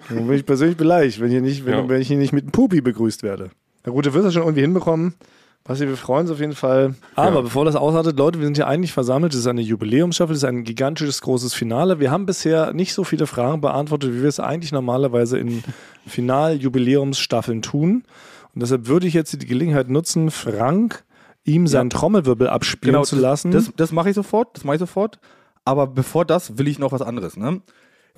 Dann 0.09 0.27
bin 0.27 0.35
ich 0.37 0.45
persönlich 0.45 0.77
beleidigt, 0.77 1.19
wenn, 1.19 1.29
hier 1.29 1.41
nicht, 1.41 1.65
wenn, 1.65 1.73
Ja. 1.73 1.89
wenn 1.89 2.01
ich 2.01 2.07
hier 2.07 2.17
nicht 2.17 2.33
mit 2.33 2.43
einem 2.43 2.51
Pupi 2.51 2.81
begrüßt 2.81 3.23
werde. 3.23 3.49
Na 3.85 3.91
gut, 3.91 4.05
du 4.05 4.13
wirst 4.13 4.25
das 4.25 4.33
schon 4.33 4.43
irgendwie 4.43 4.61
hinbekommen. 4.61 5.13
Basti, 5.65 5.87
wir 5.87 5.95
freuen 5.95 6.23
uns 6.23 6.31
auf 6.31 6.39
jeden 6.41 6.55
Fall. 6.55 6.95
Aber 7.15 7.35
Ja. 7.37 7.41
bevor 7.41 7.63
das 7.65 7.75
ausartet, 7.75 8.17
Leute, 8.17 8.39
wir 8.39 8.45
sind 8.45 8.57
hier 8.57 8.67
eigentlich 8.67 8.91
versammelt. 8.91 9.33
Das 9.33 9.39
ist 9.39 9.47
eine 9.47 9.61
Jubiläumsstaffel, 9.61 10.33
das 10.33 10.43
ist 10.43 10.49
ein 10.49 10.63
gigantisches, 10.65 11.21
großes 11.21 11.53
Finale. 11.53 11.99
Wir 12.01 12.11
haben 12.11 12.25
bisher 12.25 12.73
nicht 12.73 12.93
so 12.93 13.03
viele 13.05 13.27
Fragen 13.27 13.61
beantwortet, 13.61 14.11
wie 14.13 14.21
wir 14.21 14.27
es 14.29 14.39
eigentlich 14.41 14.71
normalerweise 14.73 15.37
in 15.37 15.63
Final-Jubiläumsstaffeln 16.07 17.61
tun. 17.61 18.03
Und 18.53 18.61
deshalb 18.61 18.87
würde 18.87 19.07
ich 19.07 19.13
jetzt 19.13 19.41
die 19.41 19.45
Gelegenheit 19.47 19.89
nutzen, 19.89 20.31
Frank 20.31 21.03
ihm 21.45 21.67
seinen 21.67 21.89
Trommelwirbel 21.89 22.47
abspielen 22.47 23.03
zu 23.03 23.15
lassen. 23.15 23.51
Genau, 23.51 23.63
Das, 23.63 23.73
das 23.75 23.91
mache 23.91 24.09
ich 24.09 24.15
sofort, 24.15 24.55
das 24.55 24.63
mache 24.63 24.75
ich 24.75 24.79
sofort. 24.79 25.19
Aber 25.65 25.87
bevor 25.87 26.25
das 26.25 26.57
will 26.57 26.67
ich 26.67 26.79
noch 26.79 26.91
was 26.91 27.01
anderes. 27.01 27.37
Ne? 27.37 27.61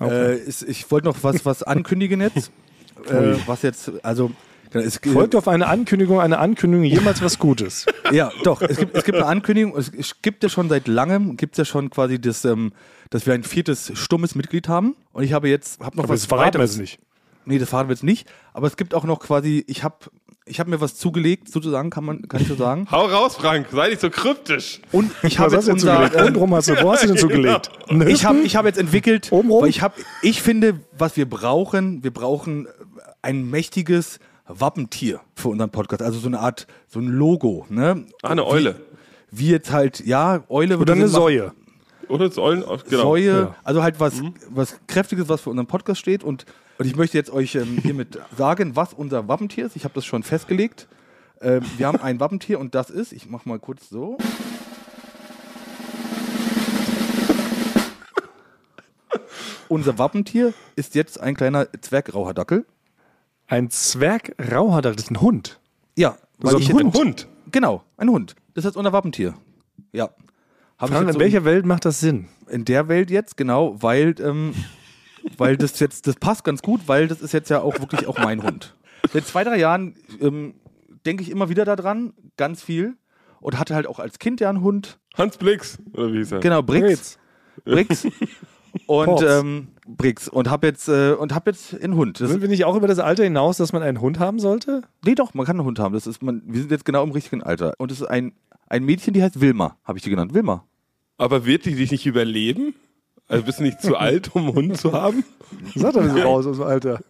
Äh, 0.00 0.36
ist, 0.38 0.62
ich 0.62 0.90
wollte 0.90 1.06
noch 1.06 1.16
was, 1.22 1.44
was 1.44 1.62
ankündigen 1.62 2.20
jetzt. 2.20 2.50
äh, 3.08 3.34
was 3.46 3.62
jetzt, 3.62 3.92
also 4.02 4.30
es, 4.72 4.98
Folgt 4.98 5.34
auf 5.34 5.48
eine 5.48 5.68
Ankündigung, 5.68 6.20
eine 6.20 6.38
Ankündigung 6.38 6.84
jemals 6.84 7.22
was 7.22 7.38
Gutes. 7.38 7.86
Ja, 8.12 8.30
doch. 8.44 8.62
Es 8.62 8.76
gibt, 8.76 8.96
es 8.96 9.02
gibt 9.04 9.18
eine 9.18 9.26
Ankündigung. 9.26 9.76
Es, 9.76 10.22
gibt 10.22 10.44
ja 10.44 10.48
schon 10.48 10.68
seit 10.68 10.86
langem, 10.86 11.36
gibt 11.36 11.54
es 11.54 11.58
ja 11.58 11.64
schon 11.64 11.90
quasi 11.90 12.20
das, 12.20 12.44
ähm, 12.44 12.72
dass 13.10 13.26
wir 13.26 13.34
ein 13.34 13.42
viertes 13.42 13.90
stummes 13.94 14.36
Mitglied 14.36 14.68
haben. 14.68 14.94
Und 15.12 15.24
ich 15.24 15.32
habe 15.32 15.48
jetzt, 15.48 15.80
habe 15.80 15.96
noch 15.96 16.04
Aber 16.04 16.12
was 16.12 16.20
das 16.20 16.28
verraten 16.28 16.58
wir 16.58 16.64
jetzt 16.64 16.78
nicht. 16.78 17.00
Nee, 17.46 17.58
das 17.58 17.68
verraten 17.68 17.88
wir 17.88 17.94
jetzt 17.94 18.04
nicht. 18.04 18.28
Aber 18.52 18.68
es 18.68 18.76
gibt 18.76 18.94
auch 18.94 19.04
noch 19.04 19.18
quasi, 19.18 19.64
ich 19.66 19.82
habe, 19.82 19.96
ich 20.48 20.60
habe 20.60 20.70
mir 20.70 20.80
was 20.80 20.94
zugelegt, 20.96 21.50
sozusagen, 21.50 21.90
kann 21.90 22.04
man, 22.04 22.28
kann 22.28 22.40
ich 22.40 22.48
so 22.48 22.54
sagen. 22.56 22.86
Hau 22.90 23.06
raus, 23.06 23.36
Frank, 23.36 23.66
sei 23.72 23.88
nicht 23.90 24.00
so 24.00 24.10
kryptisch. 24.10 24.80
Und 24.92 25.10
ich 25.22 25.38
habe 25.38 25.54
jetzt 25.56 25.68
unser, 25.68 25.94
zugelegt? 25.96 26.16
Untenrum 26.16 26.54
hast 26.54 26.68
du, 26.68 26.82
wo 26.82 26.92
hast 26.92 27.02
du 27.02 27.08
denn 27.08 27.16
zugelegt? 27.16 27.70
Einen 27.88 28.02
ich 28.08 28.24
habe 28.24 28.38
ich 28.40 28.56
hab 28.56 28.64
jetzt 28.64 28.78
entwickelt, 28.78 29.28
Obenrum? 29.32 29.62
weil 29.62 29.68
ich 29.70 29.82
habe, 29.82 29.94
ich 30.22 30.40
finde, 30.42 30.80
was 30.96 31.16
wir 31.16 31.28
brauchen, 31.28 32.02
wir 32.04 32.12
brauchen 32.12 32.68
ein 33.22 33.50
mächtiges 33.50 34.20
Wappentier 34.46 35.20
für 35.34 35.48
unseren 35.48 35.70
Podcast. 35.70 36.02
Also 36.02 36.20
so 36.20 36.28
eine 36.28 36.38
Art, 36.38 36.68
so 36.86 37.00
ein 37.00 37.08
Logo, 37.08 37.66
ne? 37.68 38.06
Ah, 38.22 38.28
eine 38.28 38.46
Eule. 38.46 38.76
Wie 39.32 39.50
jetzt 39.50 39.72
halt, 39.72 40.06
ja, 40.06 40.44
Eule 40.48 40.74
Oder 40.74 40.78
würde 40.78 40.92
eine. 40.92 41.08
Säue. 41.08 41.52
Oder 42.08 42.30
Säulen, 42.30 42.62
genau. 42.88 43.02
Säue, 43.02 43.26
Ja. 43.26 43.54
also 43.64 43.82
halt 43.82 43.98
was, 43.98 44.22
was 44.48 44.78
Kräftiges, 44.86 45.28
was 45.28 45.40
für 45.40 45.50
unseren 45.50 45.66
Podcast 45.66 46.00
steht. 46.00 46.22
Und, 46.22 46.46
und 46.78 46.86
ich 46.86 46.96
möchte 46.96 47.16
jetzt 47.16 47.30
euch 47.30 47.54
ähm, 47.54 47.78
hiermit 47.82 48.18
sagen, 48.36 48.76
was 48.76 48.92
unser 48.92 49.28
Wappentier 49.28 49.66
ist. 49.66 49.76
Ich 49.76 49.84
habe 49.84 49.94
das 49.94 50.04
schon 50.04 50.22
festgelegt. 50.22 50.88
Ähm, 51.40 51.62
wir 51.76 51.86
haben 51.86 52.00
ein 52.00 52.20
Wappentier 52.20 52.58
und 52.58 52.74
das 52.74 52.90
ist, 52.90 53.12
ich 53.12 53.28
mache 53.28 53.48
mal 53.48 53.58
kurz 53.58 53.88
so. 53.88 54.18
Unser 59.68 59.98
Wappentier 59.98 60.54
ist 60.76 60.94
jetzt 60.94 61.20
ein 61.20 61.34
kleiner 61.34 61.66
Zwergrauhardackel. 61.80 62.64
Ein 63.48 63.70
Zwergrauhardackel, 63.70 64.96
das 64.96 65.04
ist 65.06 65.10
ein 65.10 65.20
Hund. 65.20 65.58
Ja, 65.96 66.16
weil 66.38 66.52
So 66.52 66.58
ein 66.58 66.72
Hund? 66.72 66.96
Hund. 66.96 67.28
genau, 67.50 67.82
ein 67.96 68.08
Hund. 68.08 68.36
Das 68.54 68.64
ist 68.64 68.76
unser 68.76 68.92
Wappentier. 68.92 69.34
Ja. 69.92 70.10
Frank, 70.78 71.08
in 71.08 71.18
welcher 71.18 71.44
Welt 71.44 71.66
macht 71.66 71.84
das 71.84 72.00
Sinn? 72.00 72.28
in 72.48 72.64
der 72.64 72.88
Welt 72.88 73.10
jetzt, 73.10 73.36
genau, 73.36 73.76
weil, 73.82 74.14
ähm, 74.20 74.54
weil 75.36 75.56
das 75.56 75.78
jetzt, 75.80 76.06
das 76.06 76.16
passt 76.16 76.44
ganz 76.44 76.62
gut, 76.62 76.82
weil 76.86 77.08
das 77.08 77.20
ist 77.20 77.32
jetzt 77.32 77.50
ja 77.50 77.60
auch 77.60 77.78
wirklich 77.78 78.06
auch 78.06 78.18
mein 78.18 78.42
Hund. 78.42 78.76
Seit 79.12 79.26
zwei, 79.26 79.44
drei 79.44 79.58
Jahren 79.58 79.94
ähm, 80.20 80.54
denke 81.04 81.22
ich 81.22 81.30
immer 81.30 81.48
wieder 81.48 81.64
daran, 81.64 82.12
ganz 82.36 82.62
viel. 82.62 82.96
Und 83.40 83.58
hatte 83.58 83.74
halt 83.74 83.86
auch 83.86 83.98
als 84.00 84.18
Kind 84.18 84.40
ja 84.40 84.48
einen 84.48 84.62
Hund. 84.62 84.98
Hans 85.16 85.36
Blix, 85.36 85.78
oder 85.92 86.12
wie 86.12 86.18
hieß 86.18 86.32
er? 86.32 86.40
Genau, 86.40 86.62
Brix. 86.62 87.18
Brix. 87.64 88.06
Und 88.86 89.22
ähm, 89.22 89.68
Brix. 89.86 90.28
Und 90.28 90.50
hab 90.50 90.62
jetzt, 90.64 90.88
äh, 90.88 91.12
und 91.12 91.34
hab 91.34 91.46
jetzt 91.46 91.80
einen 91.80 91.94
Hund. 91.94 92.20
Das, 92.20 92.30
Sind 92.30 92.42
wir 92.42 92.48
nicht 92.48 92.64
auch 92.66 92.76
über 92.76 92.88
das 92.88 92.98
Alter 92.98 93.24
hinaus, 93.24 93.56
dass 93.56 93.72
man 93.72 93.82
einen 93.82 94.00
Hund 94.00 94.18
haben 94.18 94.38
sollte? 94.38 94.82
nee, 95.04 95.14
doch, 95.14 95.32
man 95.32 95.46
kann 95.46 95.56
einen 95.56 95.66
Hund 95.66 95.78
haben. 95.78 95.94
Das 95.94 96.06
ist, 96.06 96.22
man, 96.22 96.42
wir 96.44 96.60
sind 96.60 96.70
jetzt 96.70 96.84
genau 96.84 97.02
im 97.02 97.10
richtigen 97.10 97.42
Alter. 97.42 97.72
Und 97.78 97.90
es 97.90 98.00
ist 98.00 98.06
ein, 98.06 98.32
ein 98.68 98.84
Mädchen, 98.84 99.14
die 99.14 99.22
heißt 99.22 99.40
Wilma, 99.40 99.78
habe 99.84 99.98
ich 99.98 100.04
die 100.04 100.10
genannt. 100.10 100.34
Wilma. 100.34 100.64
Aber 101.18 101.46
wird 101.46 101.64
die 101.64 101.74
dich 101.74 101.90
nicht 101.90 102.04
überleben? 102.04 102.74
Also 103.28 103.44
bist 103.44 103.58
du 103.58 103.64
nicht 103.64 103.80
zu 103.80 103.96
alt, 103.98 104.34
um 104.34 104.44
einen 104.44 104.54
Hund 104.54 104.76
zu 104.76 104.92
haben? 104.92 105.24
Sag 105.74 105.94
doch 105.94 106.02
nicht 106.02 106.14
so 106.14 106.22
raus 106.22 106.46
aus 106.46 106.56
dem 106.56 106.66
Alter. 106.66 107.00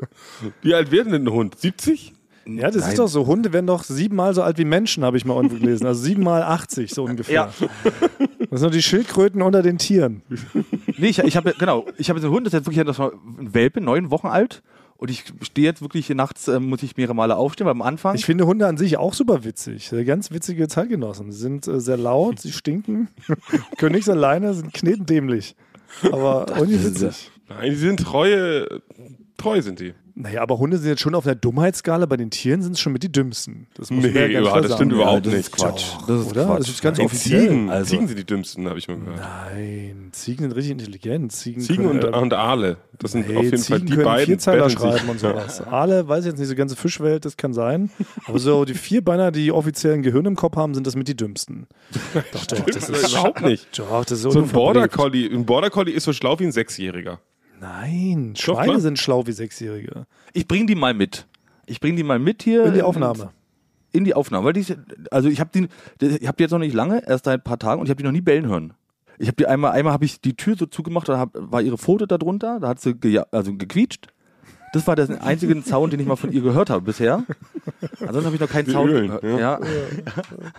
Wie 0.62 0.74
alt 0.74 0.90
werden 0.90 1.12
denn 1.12 1.24
ein 1.24 1.32
Hund? 1.32 1.58
70? 1.58 2.12
Ja, 2.46 2.70
das 2.70 2.82
Nein. 2.82 2.90
ist 2.90 2.98
doch 2.98 3.08
so. 3.08 3.26
Hunde 3.26 3.52
werden 3.52 3.66
doch 3.66 3.82
siebenmal 3.82 4.32
so 4.32 4.42
alt 4.42 4.56
wie 4.58 4.64
Menschen, 4.64 5.04
habe 5.04 5.16
ich 5.16 5.24
mal 5.24 5.34
irgendwo 5.34 5.56
gelesen. 5.56 5.86
Also 5.86 6.02
siebenmal 6.02 6.42
80 6.42 6.94
so 6.94 7.04
ungefähr. 7.04 7.34
Ja. 7.34 7.68
Das 8.50 8.60
sind 8.60 8.68
doch 8.68 8.70
die 8.70 8.82
Schildkröten 8.82 9.42
unter 9.42 9.62
den 9.62 9.78
Tieren. 9.78 10.22
Nee, 10.96 11.08
ich, 11.08 11.18
ich 11.18 11.36
habe 11.36 11.54
genau, 11.58 11.86
ich 11.98 12.08
habe 12.08 12.18
jetzt 12.18 12.24
einen 12.24 12.34
Hund, 12.34 12.46
das 12.46 12.52
ist 12.52 12.60
jetzt 12.60 12.66
wirklich 12.66 12.86
das 12.86 13.00
ein 13.00 13.52
Welpe, 13.54 13.80
neun 13.80 14.10
Wochen 14.10 14.28
alt. 14.28 14.62
Und 14.98 15.10
ich 15.10 15.24
stehe 15.42 15.66
jetzt 15.66 15.82
wirklich 15.82 16.08
nachts, 16.10 16.48
äh, 16.48 16.58
muss 16.58 16.82
ich 16.82 16.96
mehrere 16.96 17.14
Male 17.14 17.36
aufstehen, 17.36 17.66
weil 17.66 17.72
am 17.72 17.82
Anfang. 17.82 18.14
Ich 18.14 18.24
finde 18.24 18.46
Hunde 18.46 18.66
an 18.66 18.78
sich 18.78 18.96
auch 18.96 19.12
super 19.12 19.44
witzig. 19.44 19.88
Sehr 19.88 20.04
Ganz 20.04 20.30
witzige 20.30 20.68
Zeitgenossen. 20.68 21.32
Sie 21.32 21.38
sind 21.38 21.68
äh, 21.68 21.80
sehr 21.80 21.98
laut, 21.98 22.40
sie 22.40 22.52
stinken, 22.52 23.08
können 23.76 23.94
nichts 23.94 24.08
alleine, 24.08 24.54
sind 24.54 24.72
knetendämlich. 24.72 25.54
Aber 26.02 26.46
irgendwie 26.48 26.84
witzig. 26.84 27.30
Nein, 27.48 27.70
die 27.70 27.76
sind 27.76 28.00
treue, 28.00 28.82
treu 29.36 29.62
sind 29.62 29.80
die. 29.80 29.94
Naja, 30.18 30.40
aber 30.40 30.58
Hunde 30.58 30.78
sind 30.78 30.88
jetzt 30.88 31.02
schon 31.02 31.14
auf 31.14 31.24
der 31.24 31.34
Dummheitsskala. 31.34 32.06
Bei 32.06 32.16
den 32.16 32.30
Tieren 32.30 32.62
sind 32.62 32.72
es 32.72 32.80
schon 32.80 32.94
mit 32.94 33.02
die 33.02 33.12
dümmsten. 33.12 33.66
Das 33.74 33.90
muss 33.90 34.02
Nee, 34.02 34.12
man 34.12 34.30
ja 34.30 34.40
klar 34.40 34.62
das 34.62 34.72
stimmt 34.76 34.92
überhaupt 34.92 35.26
das 35.26 35.34
nicht. 35.34 35.52
Quatsch. 35.52 35.84
Doch, 35.98 36.06
das 36.06 36.20
ist 36.22 36.26
oder? 36.30 36.46
Quatsch. 36.46 36.58
Das 36.60 36.68
ist 36.70 36.82
ganz 36.82 36.96
Nein, 36.96 37.06
offiziell. 37.06 37.40
Ziegen, 37.48 37.70
Also- 37.70 37.90
Ziegen 37.90 38.08
sind 38.08 38.18
die 38.18 38.24
dümmsten, 38.24 38.66
habe 38.66 38.78
ich 38.78 38.88
mal 38.88 38.96
gehört. 38.98 39.20
Nein, 39.20 40.08
Ziegen 40.12 40.44
sind 40.44 40.52
richtig 40.52 40.72
intelligent. 40.72 41.32
Ziegen, 41.32 41.60
Ziegen 41.60 41.84
können, 41.86 42.02
und, 42.02 42.14
äh, 42.14 42.16
und 42.16 42.32
Aale. 42.32 42.78
Das 42.98 43.12
sind 43.12 43.26
hey, 43.26 43.36
auf 43.36 43.42
jeden 43.44 43.58
Ziegen 43.58 43.78
Fall 43.78 43.80
die 43.86 43.92
können 43.92 44.04
beiden. 44.04 44.26
Vierzeiler 44.26 44.70
schreiben 44.70 45.08
und 45.10 45.20
sowas. 45.20 45.60
Aale, 45.66 46.08
weiß 46.08 46.24
ich 46.24 46.30
jetzt 46.30 46.38
nicht, 46.40 46.50
die 46.50 46.54
ganze 46.56 46.76
Fischwelt, 46.76 47.26
das 47.26 47.36
kann 47.36 47.52
sein. 47.52 47.90
Aber 48.24 48.38
so 48.38 48.64
die 48.64 48.72
Vierbeiner, 48.72 49.30
die 49.30 49.52
offiziell 49.52 49.92
ein 49.92 50.02
Gehirn 50.02 50.24
im 50.24 50.36
Kopf 50.36 50.56
haben, 50.56 50.72
sind 50.72 50.86
das 50.86 50.96
mit 50.96 51.08
die 51.08 51.14
dümmsten. 51.16 51.66
Doch, 52.32 52.46
doch, 52.46 52.60
das 52.64 52.88
ist 52.88 53.10
überhaupt 53.12 53.42
nicht. 53.42 53.78
Doch, 53.78 54.02
das 54.06 54.12
ist 54.24 54.32
So 54.32 54.40
ein. 54.40 54.48
Border 54.48 54.88
Collie, 54.88 55.28
ein 55.30 55.44
Border 55.44 55.68
Collie 55.68 55.92
ist 55.92 56.04
so 56.04 56.14
schlau 56.14 56.38
wie 56.38 56.44
ein 56.44 56.52
Sechsjähriger. 56.52 57.20
Nein, 57.60 58.34
Doch, 58.34 58.42
Schweine 58.42 58.64
klar. 58.64 58.80
sind 58.80 58.98
schlau 58.98 59.26
wie 59.26 59.32
Sechsjährige. 59.32 60.06
Ich 60.32 60.46
bring 60.46 60.66
die 60.66 60.74
mal 60.74 60.94
mit. 60.94 61.26
Ich 61.66 61.80
bring 61.80 61.96
die 61.96 62.02
mal 62.02 62.18
mit 62.18 62.42
hier. 62.42 62.64
In 62.66 62.74
die 62.74 62.82
Aufnahme. 62.82 63.30
In 63.92 64.04
die 64.04 64.14
Aufnahme. 64.14 64.46
Weil 64.46 64.52
die, 64.52 64.64
also 65.10 65.28
ich 65.28 65.40
habe 65.40 65.50
die, 65.54 65.68
ich 66.00 66.26
habe 66.26 66.36
die 66.36 66.42
jetzt 66.42 66.50
noch 66.50 66.58
nicht 66.58 66.74
lange, 66.74 67.06
erst 67.06 67.24
seit 67.24 67.40
ein 67.40 67.44
paar 67.44 67.58
Tagen 67.58 67.80
und 67.80 67.86
ich 67.86 67.90
habe 67.90 67.98
die 67.98 68.04
noch 68.04 68.12
nie 68.12 68.20
bellen 68.20 68.46
hören. 68.46 68.74
Ich 69.18 69.28
habe 69.28 69.36
die 69.36 69.46
einmal, 69.46 69.72
einmal 69.72 69.92
habe 69.92 70.04
ich 70.04 70.20
die 70.20 70.36
Tür 70.36 70.56
so 70.58 70.66
zugemacht, 70.66 71.08
da 71.08 71.18
hab, 71.18 71.30
war 71.34 71.62
ihre 71.62 71.78
Pfote 71.78 72.06
da 72.06 72.18
drunter, 72.18 72.60
da 72.60 72.68
hat 72.68 72.80
sie 72.80 72.94
geja 72.94 73.26
also 73.30 73.54
gequietscht. 73.54 74.08
Das 74.76 74.86
war 74.86 74.96
der 74.96 75.22
einzige 75.24 75.60
Sound, 75.62 75.92
den 75.92 76.00
ich 76.00 76.06
mal 76.06 76.16
von 76.16 76.32
ihr 76.32 76.40
gehört 76.42 76.70
habe 76.70 76.82
bisher. 76.82 77.24
Ansonsten 78.00 78.24
habe 78.26 78.34
ich 78.34 78.40
noch 78.40 78.48
keinen 78.50 78.70
Sound 78.70 78.90
Ölen, 78.90 79.18
gehört. 79.20 79.40
Ja. 79.40 79.60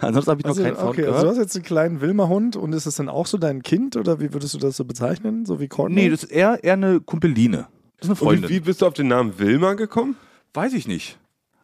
Ansonsten 0.01 0.31
habe 0.31 0.41
ich 0.41 0.45
noch 0.45 0.49
Also, 0.51 0.63
keinen 0.63 0.75
Sound 0.75 0.89
okay, 0.89 1.01
gehört. 1.01 1.15
also 1.15 1.25
du 1.27 1.31
hast 1.31 1.37
jetzt 1.37 1.55
einen 1.55 1.65
kleinen 1.65 2.01
Wilma-Hund 2.01 2.55
und 2.55 2.73
ist 2.73 2.85
das 2.87 2.95
dann 2.95 3.09
auch 3.09 3.27
so 3.27 3.37
dein 3.37 3.61
Kind 3.63 3.95
oder 3.95 4.19
wie 4.19 4.33
würdest 4.33 4.53
du 4.53 4.57
das 4.57 4.75
so 4.77 4.85
bezeichnen? 4.85 5.45
So 5.45 5.59
wie 5.59 5.67
Courtney? 5.67 5.95
nee, 6.03 6.09
das 6.09 6.23
ist 6.23 6.31
eher, 6.31 6.63
eher 6.63 6.73
eine 6.73 6.99
Kumpeline. 6.99 7.57
Das 7.57 7.65
ist 7.65 8.03
eine 8.03 8.11
Und 8.11 8.15
Freundin. 8.17 8.49
wie, 8.49 8.55
wie 8.55 8.59
bist 8.61 8.81
du 8.81 8.85
auf 8.87 8.93
den 8.93 9.07
Namen 9.07 9.37
Wilma 9.39 9.73
gekommen? 9.73 10.15
Weiß 10.53 10.73
ich 10.73 10.87
nicht. 10.87 11.17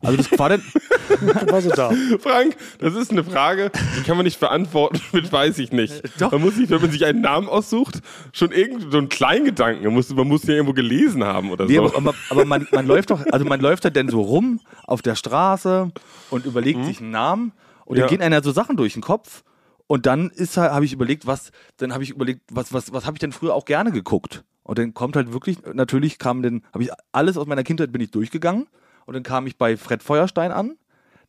Also 0.04 0.18
das 0.18 0.38
war 0.38 0.50
dann, 0.50 0.62
war 1.50 1.62
so 1.62 1.70
da. 1.70 1.92
Frank, 2.20 2.56
das 2.80 2.94
ist 2.96 3.12
eine 3.12 3.24
Frage, 3.24 3.72
die 3.98 4.04
kann 4.04 4.18
man 4.18 4.26
nicht 4.26 4.40
beantworten 4.40 5.02
mit 5.14 5.32
weiß 5.32 5.58
ich 5.60 5.72
nicht. 5.72 6.04
Doch. 6.20 6.32
Man 6.32 6.42
muss 6.42 6.56
sich, 6.56 6.70
wenn 6.70 6.82
man 6.82 6.92
sich 6.92 7.06
einen 7.06 7.22
Namen 7.22 7.48
aussucht, 7.48 8.00
schon 8.32 8.52
irgend 8.52 8.92
so 8.92 8.98
einen 8.98 9.10
Kleingedanken, 9.10 9.84
man 9.86 9.94
muss, 9.94 10.10
man 10.14 10.28
muss 10.28 10.44
ja 10.44 10.56
irgendwo 10.56 10.74
gelesen 10.74 11.24
haben 11.24 11.52
oder 11.52 11.66
Nee, 11.66 11.76
so. 11.76 11.86
aber, 11.86 11.96
aber, 11.98 12.14
aber 12.30 12.46
man, 12.46 12.68
man 12.72 12.86
läuft 12.86 13.10
doch, 13.12 13.26
also 13.32 13.46
man 13.46 13.60
läuft 13.62 13.86
da 13.86 13.90
denn 13.90 14.10
so 14.10 14.22
rum 14.22 14.60
auf 14.86 15.02
der 15.02 15.16
Straße 15.16 15.92
und 16.30 16.46
überlegt 16.46 16.84
sich 16.86 17.00
einen 17.00 17.12
Namen 17.12 17.54
und 17.86 17.96
Mhm. 17.96 17.98
Ja. 17.98 18.02
dann 18.08 18.10
gehen 18.18 18.22
einer 18.22 18.42
so 18.44 18.52
Sachen 18.52 18.78
durch 18.78 18.94
den 18.94 19.02
Kopf 19.02 19.44
und 19.88 20.06
dann 20.06 20.30
ist 20.30 20.56
halt, 20.58 20.72
habe 20.72 20.86
ich 20.86 20.94
überlegt, 20.94 21.28
was, 21.28 21.52
dann 21.78 21.94
habe 21.94 22.04
ich 22.04 22.10
überlegt, 22.12 22.42
was, 22.52 22.72
was, 22.74 22.94
was 22.94 23.06
habe 23.06 23.16
ich 23.16 23.20
denn 23.20 23.32
früher 23.34 23.54
auch 23.54 23.66
gerne 23.66 23.92
geguckt? 23.92 24.44
Und 24.64 24.78
dann 24.80 24.94
kommt 24.94 25.18
halt 25.18 25.34
wirklich, 25.34 25.58
natürlich 25.74 26.18
kam 26.18 26.42
dann, 26.42 26.64
habe 26.74 26.84
ich 26.84 26.90
alles 27.12 27.36
aus 27.38 27.46
meiner 27.48 27.64
Kindheit 27.64 27.92
bin 27.92 28.02
ich 28.02 28.12
durchgegangen 28.12 28.68
und 29.06 29.14
dann 29.14 29.24
kam 29.24 29.48
ich 29.48 29.58
bei 29.58 29.78
Fred 29.78 30.04
Feuerstein 30.04 30.52
an, 30.52 30.78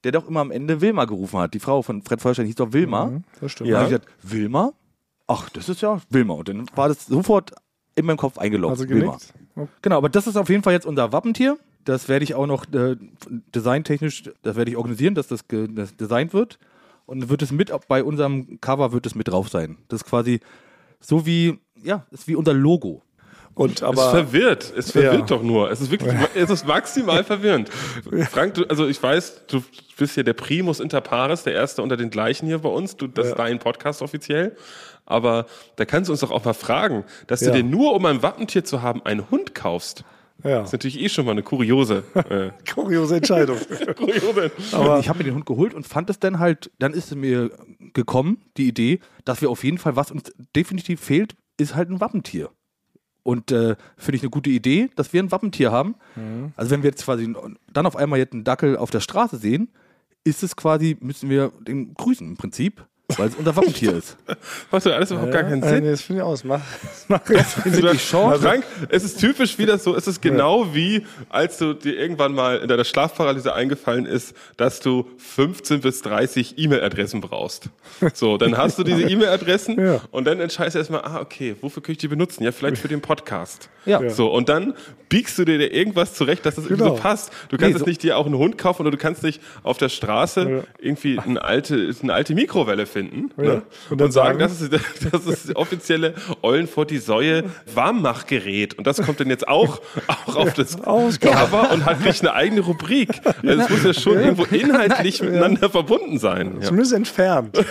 der 0.04 0.12
doch 0.12 0.28
immer 0.28 0.40
am 0.40 0.50
Ende 0.50 0.80
Wilma 0.80 1.04
gerufen 1.06 1.38
hat. 1.38 1.54
Die 1.54 1.60
Frau 1.60 1.82
von 1.82 2.02
Fred 2.02 2.20
Feuerstein 2.20 2.46
hieß 2.46 2.56
doch 2.56 2.72
Wilma. 2.72 3.06
Mhm, 3.06 3.24
das 3.40 3.52
stimmt. 3.52 3.68
Und 3.68 3.72
Ja. 3.72 3.78
habe 3.82 3.94
ich 3.94 4.00
gesagt, 4.00 4.12
Wilma? 4.22 4.72
Ach, 5.26 5.48
das 5.48 5.68
ist 5.68 5.80
ja 5.80 6.00
Wilma. 6.10 6.34
Und 6.34 6.48
dann 6.48 6.66
war 6.74 6.88
das 6.88 7.06
sofort 7.06 7.52
in 7.94 8.06
meinem 8.06 8.16
Kopf 8.18 8.38
eingeloggt. 8.38 8.72
Also 8.72 8.88
Wilma. 8.88 9.18
Genau, 9.82 9.96
aber 9.96 10.08
das 10.08 10.26
ist 10.26 10.36
auf 10.36 10.48
jeden 10.48 10.62
Fall 10.62 10.72
jetzt 10.72 10.84
unser 10.86 11.12
Wappentier. 11.12 11.56
Das 11.84 12.08
werde 12.08 12.24
ich 12.24 12.34
auch 12.34 12.46
noch 12.46 12.64
äh, 12.72 12.96
designtechnisch, 13.54 14.24
das 14.42 14.56
werde 14.56 14.70
ich 14.70 14.76
organisieren, 14.76 15.14
dass 15.14 15.28
das, 15.28 15.44
das 15.48 15.96
designt 15.96 16.32
wird. 16.32 16.58
Und 17.06 17.28
wird 17.28 17.42
es 17.42 17.52
mit, 17.52 17.70
bei 17.88 18.02
unserem 18.02 18.58
Cover 18.60 18.92
wird 18.92 19.04
es 19.06 19.14
mit 19.14 19.28
drauf 19.28 19.50
sein. 19.50 19.76
Das 19.88 20.00
ist 20.02 20.08
quasi 20.08 20.40
so 21.00 21.26
wie, 21.26 21.58
ja, 21.82 22.06
ist 22.10 22.26
wie 22.28 22.34
unser 22.36 22.54
Logo. 22.54 23.02
Und 23.54 23.76
es 23.76 23.82
aber 23.82 24.10
verwirrt. 24.10 24.72
Es 24.76 24.90
verwirrt 24.90 25.14
Ja. 25.14 25.26
doch 25.26 25.42
nur. 25.42 25.70
Es 25.70 25.80
ist 25.80 25.90
wirklich, 25.90 26.12
es 26.34 26.50
ist 26.50 26.66
maximal 26.66 27.22
verwirrend. 27.24 27.70
Frank, 28.30 28.54
du, 28.54 28.64
also 28.68 28.86
ich 28.88 29.00
weiß, 29.02 29.46
du 29.46 29.62
bist 29.96 30.16
ja 30.16 30.22
der 30.24 30.32
Primus 30.32 30.80
inter 30.80 31.00
pares, 31.00 31.44
der 31.44 31.52
erste 31.54 31.82
unter 31.82 31.96
den 31.96 32.10
gleichen 32.10 32.46
hier 32.46 32.58
bei 32.58 32.68
uns. 32.68 32.96
Du, 32.96 33.06
das 33.06 33.28
ist 33.28 33.38
dein 33.38 33.58
Podcast 33.60 34.02
offiziell. 34.02 34.56
Aber 35.06 35.46
da 35.76 35.84
kannst 35.84 36.08
du 36.08 36.12
uns 36.12 36.20
doch 36.20 36.30
auch 36.30 36.44
mal 36.44 36.54
fragen, 36.54 37.04
dass 37.26 37.42
Ja. 37.42 37.52
du 37.52 37.58
dir 37.58 37.62
nur, 37.62 37.94
um 37.94 38.04
ein 38.06 38.22
Wappentier 38.22 38.64
zu 38.64 38.82
haben, 38.82 39.02
einen 39.04 39.30
Hund 39.30 39.54
kaufst. 39.54 40.02
ja, 40.42 40.58
Das 40.60 40.70
ist 40.70 40.72
natürlich 40.72 41.00
eh 41.00 41.08
schon 41.08 41.24
mal 41.26 41.32
eine 41.32 41.42
kuriose. 41.44 42.02
Äh, 42.14 42.50
kuriose 42.74 43.16
Entscheidung. 43.16 43.58
kuriose. 43.96 44.50
Aber 44.72 44.98
ich 44.98 45.08
habe 45.08 45.18
mir 45.18 45.24
den 45.24 45.34
Hund 45.34 45.46
geholt 45.46 45.74
und 45.74 45.86
fand 45.86 46.10
es 46.10 46.18
dann 46.18 46.38
halt, 46.40 46.72
dann 46.80 46.92
ist 46.92 47.12
es 47.12 47.14
mir 47.16 47.50
gekommen, 47.92 48.38
die 48.56 48.66
Idee, 48.66 48.98
dass 49.24 49.42
wir 49.42 49.50
auf 49.50 49.62
jeden 49.62 49.78
Fall, 49.78 49.94
was 49.94 50.10
uns 50.10 50.24
definitiv 50.56 51.00
fehlt, 51.00 51.36
ist 51.56 51.76
halt 51.76 51.90
ein 51.90 52.00
Wappentier. 52.00 52.48
Und 53.24 53.50
äh, 53.50 53.74
finde 53.96 54.16
ich 54.16 54.22
eine 54.22 54.30
gute 54.30 54.50
Idee, 54.50 54.90
dass 54.94 55.12
wir 55.12 55.20
ein 55.20 55.32
Wappentier 55.32 55.72
haben. 55.72 55.96
Also 56.56 56.70
wenn 56.70 56.82
wir 56.84 56.90
jetzt 56.90 57.04
quasi 57.04 57.34
dann 57.72 57.86
auf 57.86 57.96
einmal 57.96 58.20
jetzt 58.20 58.34
einen 58.34 58.44
Dackel 58.44 58.76
auf 58.76 58.90
der 58.90 59.00
Straße 59.00 59.38
sehen, 59.38 59.68
ist 60.24 60.42
es 60.42 60.54
quasi, 60.54 60.96
müssen 61.00 61.28
wir 61.28 61.50
den 61.66 61.94
grüßen 61.94 62.26
im 62.26 62.36
Prinzip, 62.36 62.86
weil 63.16 63.28
es 63.28 63.34
unser 63.36 63.54
Wappentier 63.54 63.92
ist. 63.98 64.16
Macht 64.70 64.86
doch 64.86 64.92
alles 64.92 65.10
überhaupt 65.10 65.30
gar 65.32 65.42
keinen 65.42 65.62
Äh, 65.62 65.68
Sinn. 65.68 65.84
nee, 65.84 65.90
das 65.90 66.00
finde 66.02 66.22
ich 66.22 66.26
aus. 66.26 66.42
Mach, 66.42 66.60
mach 67.08 67.20
jetzt. 67.28 67.58
Du, 67.64 67.98
schon. 67.98 68.40
Frank, 68.40 68.64
es 68.88 69.04
ist 69.04 69.20
typisch 69.20 69.58
wieder 69.58 69.76
so, 69.78 69.94
es 69.94 70.06
ist 70.06 70.22
genau 70.22 70.74
wie, 70.74 71.06
als 71.28 71.58
du 71.58 71.74
dir 71.74 71.98
irgendwann 71.98 72.32
mal 72.34 72.58
in 72.58 72.68
deiner 72.68 72.84
Schlafparalyse 72.84 73.54
eingefallen 73.54 74.06
ist, 74.06 74.34
dass 74.56 74.80
du 74.80 75.06
15 75.18 75.80
bis 75.82 76.00
30 76.02 76.58
E-Mail-Adressen 76.58 77.20
brauchst. 77.20 77.68
So, 78.14 78.38
dann 78.38 78.56
hast 78.56 78.78
du 78.78 78.84
diese 78.84 79.02
E-Mail-Adressen 79.02 79.78
Ja. 79.78 80.00
und 80.10 80.24
dann 80.26 80.40
entscheidest 80.40 80.74
du 80.74 80.78
erstmal, 80.78 81.02
ah, 81.02 81.20
okay, 81.20 81.56
wofür 81.60 81.82
kann 81.82 81.92
ich 81.92 81.98
die 81.98 82.08
benutzen? 82.08 82.42
Ja, 82.42 82.52
vielleicht 82.52 82.78
für 82.78 82.88
den 82.88 83.02
Podcast. 83.02 83.68
Ja. 83.84 84.08
So, 84.08 84.32
und 84.32 84.48
dann 84.48 84.72
biegst 85.10 85.38
du 85.38 85.44
dir 85.44 85.60
irgendwas 85.72 86.14
zurecht, 86.14 86.46
dass 86.46 86.54
das 86.54 86.64
irgendwie 86.64 86.82
Genau. 86.84 86.96
so 86.96 87.02
passt. 87.02 87.30
Du 87.50 87.56
kannst 87.58 87.62
Nee, 87.62 87.68
jetzt 87.72 87.78
so- 87.80 87.84
nicht 87.86 88.02
dir 88.02 88.16
auch 88.16 88.24
einen 88.24 88.36
Hund 88.38 88.56
kaufen 88.56 88.80
oder 88.82 88.90
du 88.90 88.96
kannst 88.96 89.22
nicht 89.22 89.40
auf 89.62 89.76
der 89.76 89.90
Straße 89.90 90.64
irgendwie 90.80 91.18
eine 91.18 91.42
alte, 91.44 91.94
eine 92.02 92.14
alte 92.14 92.34
Mikrowelle 92.34 92.86
finden 92.94 93.30
ne? 93.36 93.54
Und 93.54 93.62
und, 93.92 94.00
dann 94.00 94.12
sagen, 94.12 94.38
sagen- 94.38 94.38
das 94.38 94.60
ist, 94.60 95.12
das 95.12 95.26
ist 95.26 95.48
das 95.50 95.56
offizielle 95.56 96.14
Eulen 96.42 96.66
vor 96.66 96.86
die 96.86 96.98
Säue 96.98 97.44
Warmmachgerät. 97.74 98.74
Und 98.78 98.86
das 98.86 99.02
kommt 99.02 99.20
dann 99.20 99.28
jetzt 99.28 99.46
auch, 99.46 99.80
auch 100.06 100.36
auf 100.36 100.54
das 100.54 100.76
Cover 100.80 101.70
und 101.72 101.84
hat 101.84 102.00
nicht 102.00 102.22
eine 102.22 102.32
eigene 102.32 102.60
Rubrik. 102.62 103.10
Also 103.42 103.62
es 103.62 103.68
muss 103.68 103.84
ja 103.84 103.92
schon 103.94 104.18
irgendwo 104.18 104.44
inhaltlich 104.44 105.20
miteinander 105.22 105.68
verbunden 105.68 106.18
sein. 106.18 106.56
Ja. 106.60 106.68
Zumindest 106.68 106.94
entfernt. 106.94 107.58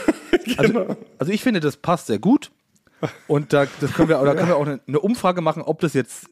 Also, 0.57 0.97
also 1.19 1.32
ich 1.32 1.41
finde, 1.41 1.61
das 1.61 1.78
passt 1.78 2.07
sehr 2.07 2.19
gut. 2.19 2.51
Und 3.28 3.53
da, 3.53 3.65
das 3.80 3.93
können 3.93 4.09
wir, 4.09 4.19
oder 4.21 4.36
können 4.36 4.49
wir 4.49 4.57
auch 4.57 4.65
eine, 4.65 4.82
eine 4.88 4.99
Umfrage 4.99 5.41
machen, 5.41 5.61
ob 5.61 5.80
das 5.80 5.93
jetzt 5.93 6.26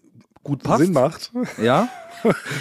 gut 0.43 0.63
passt. 0.63 0.83
Sinn 0.83 0.91
macht. 0.93 1.31
Ja. 1.61 1.87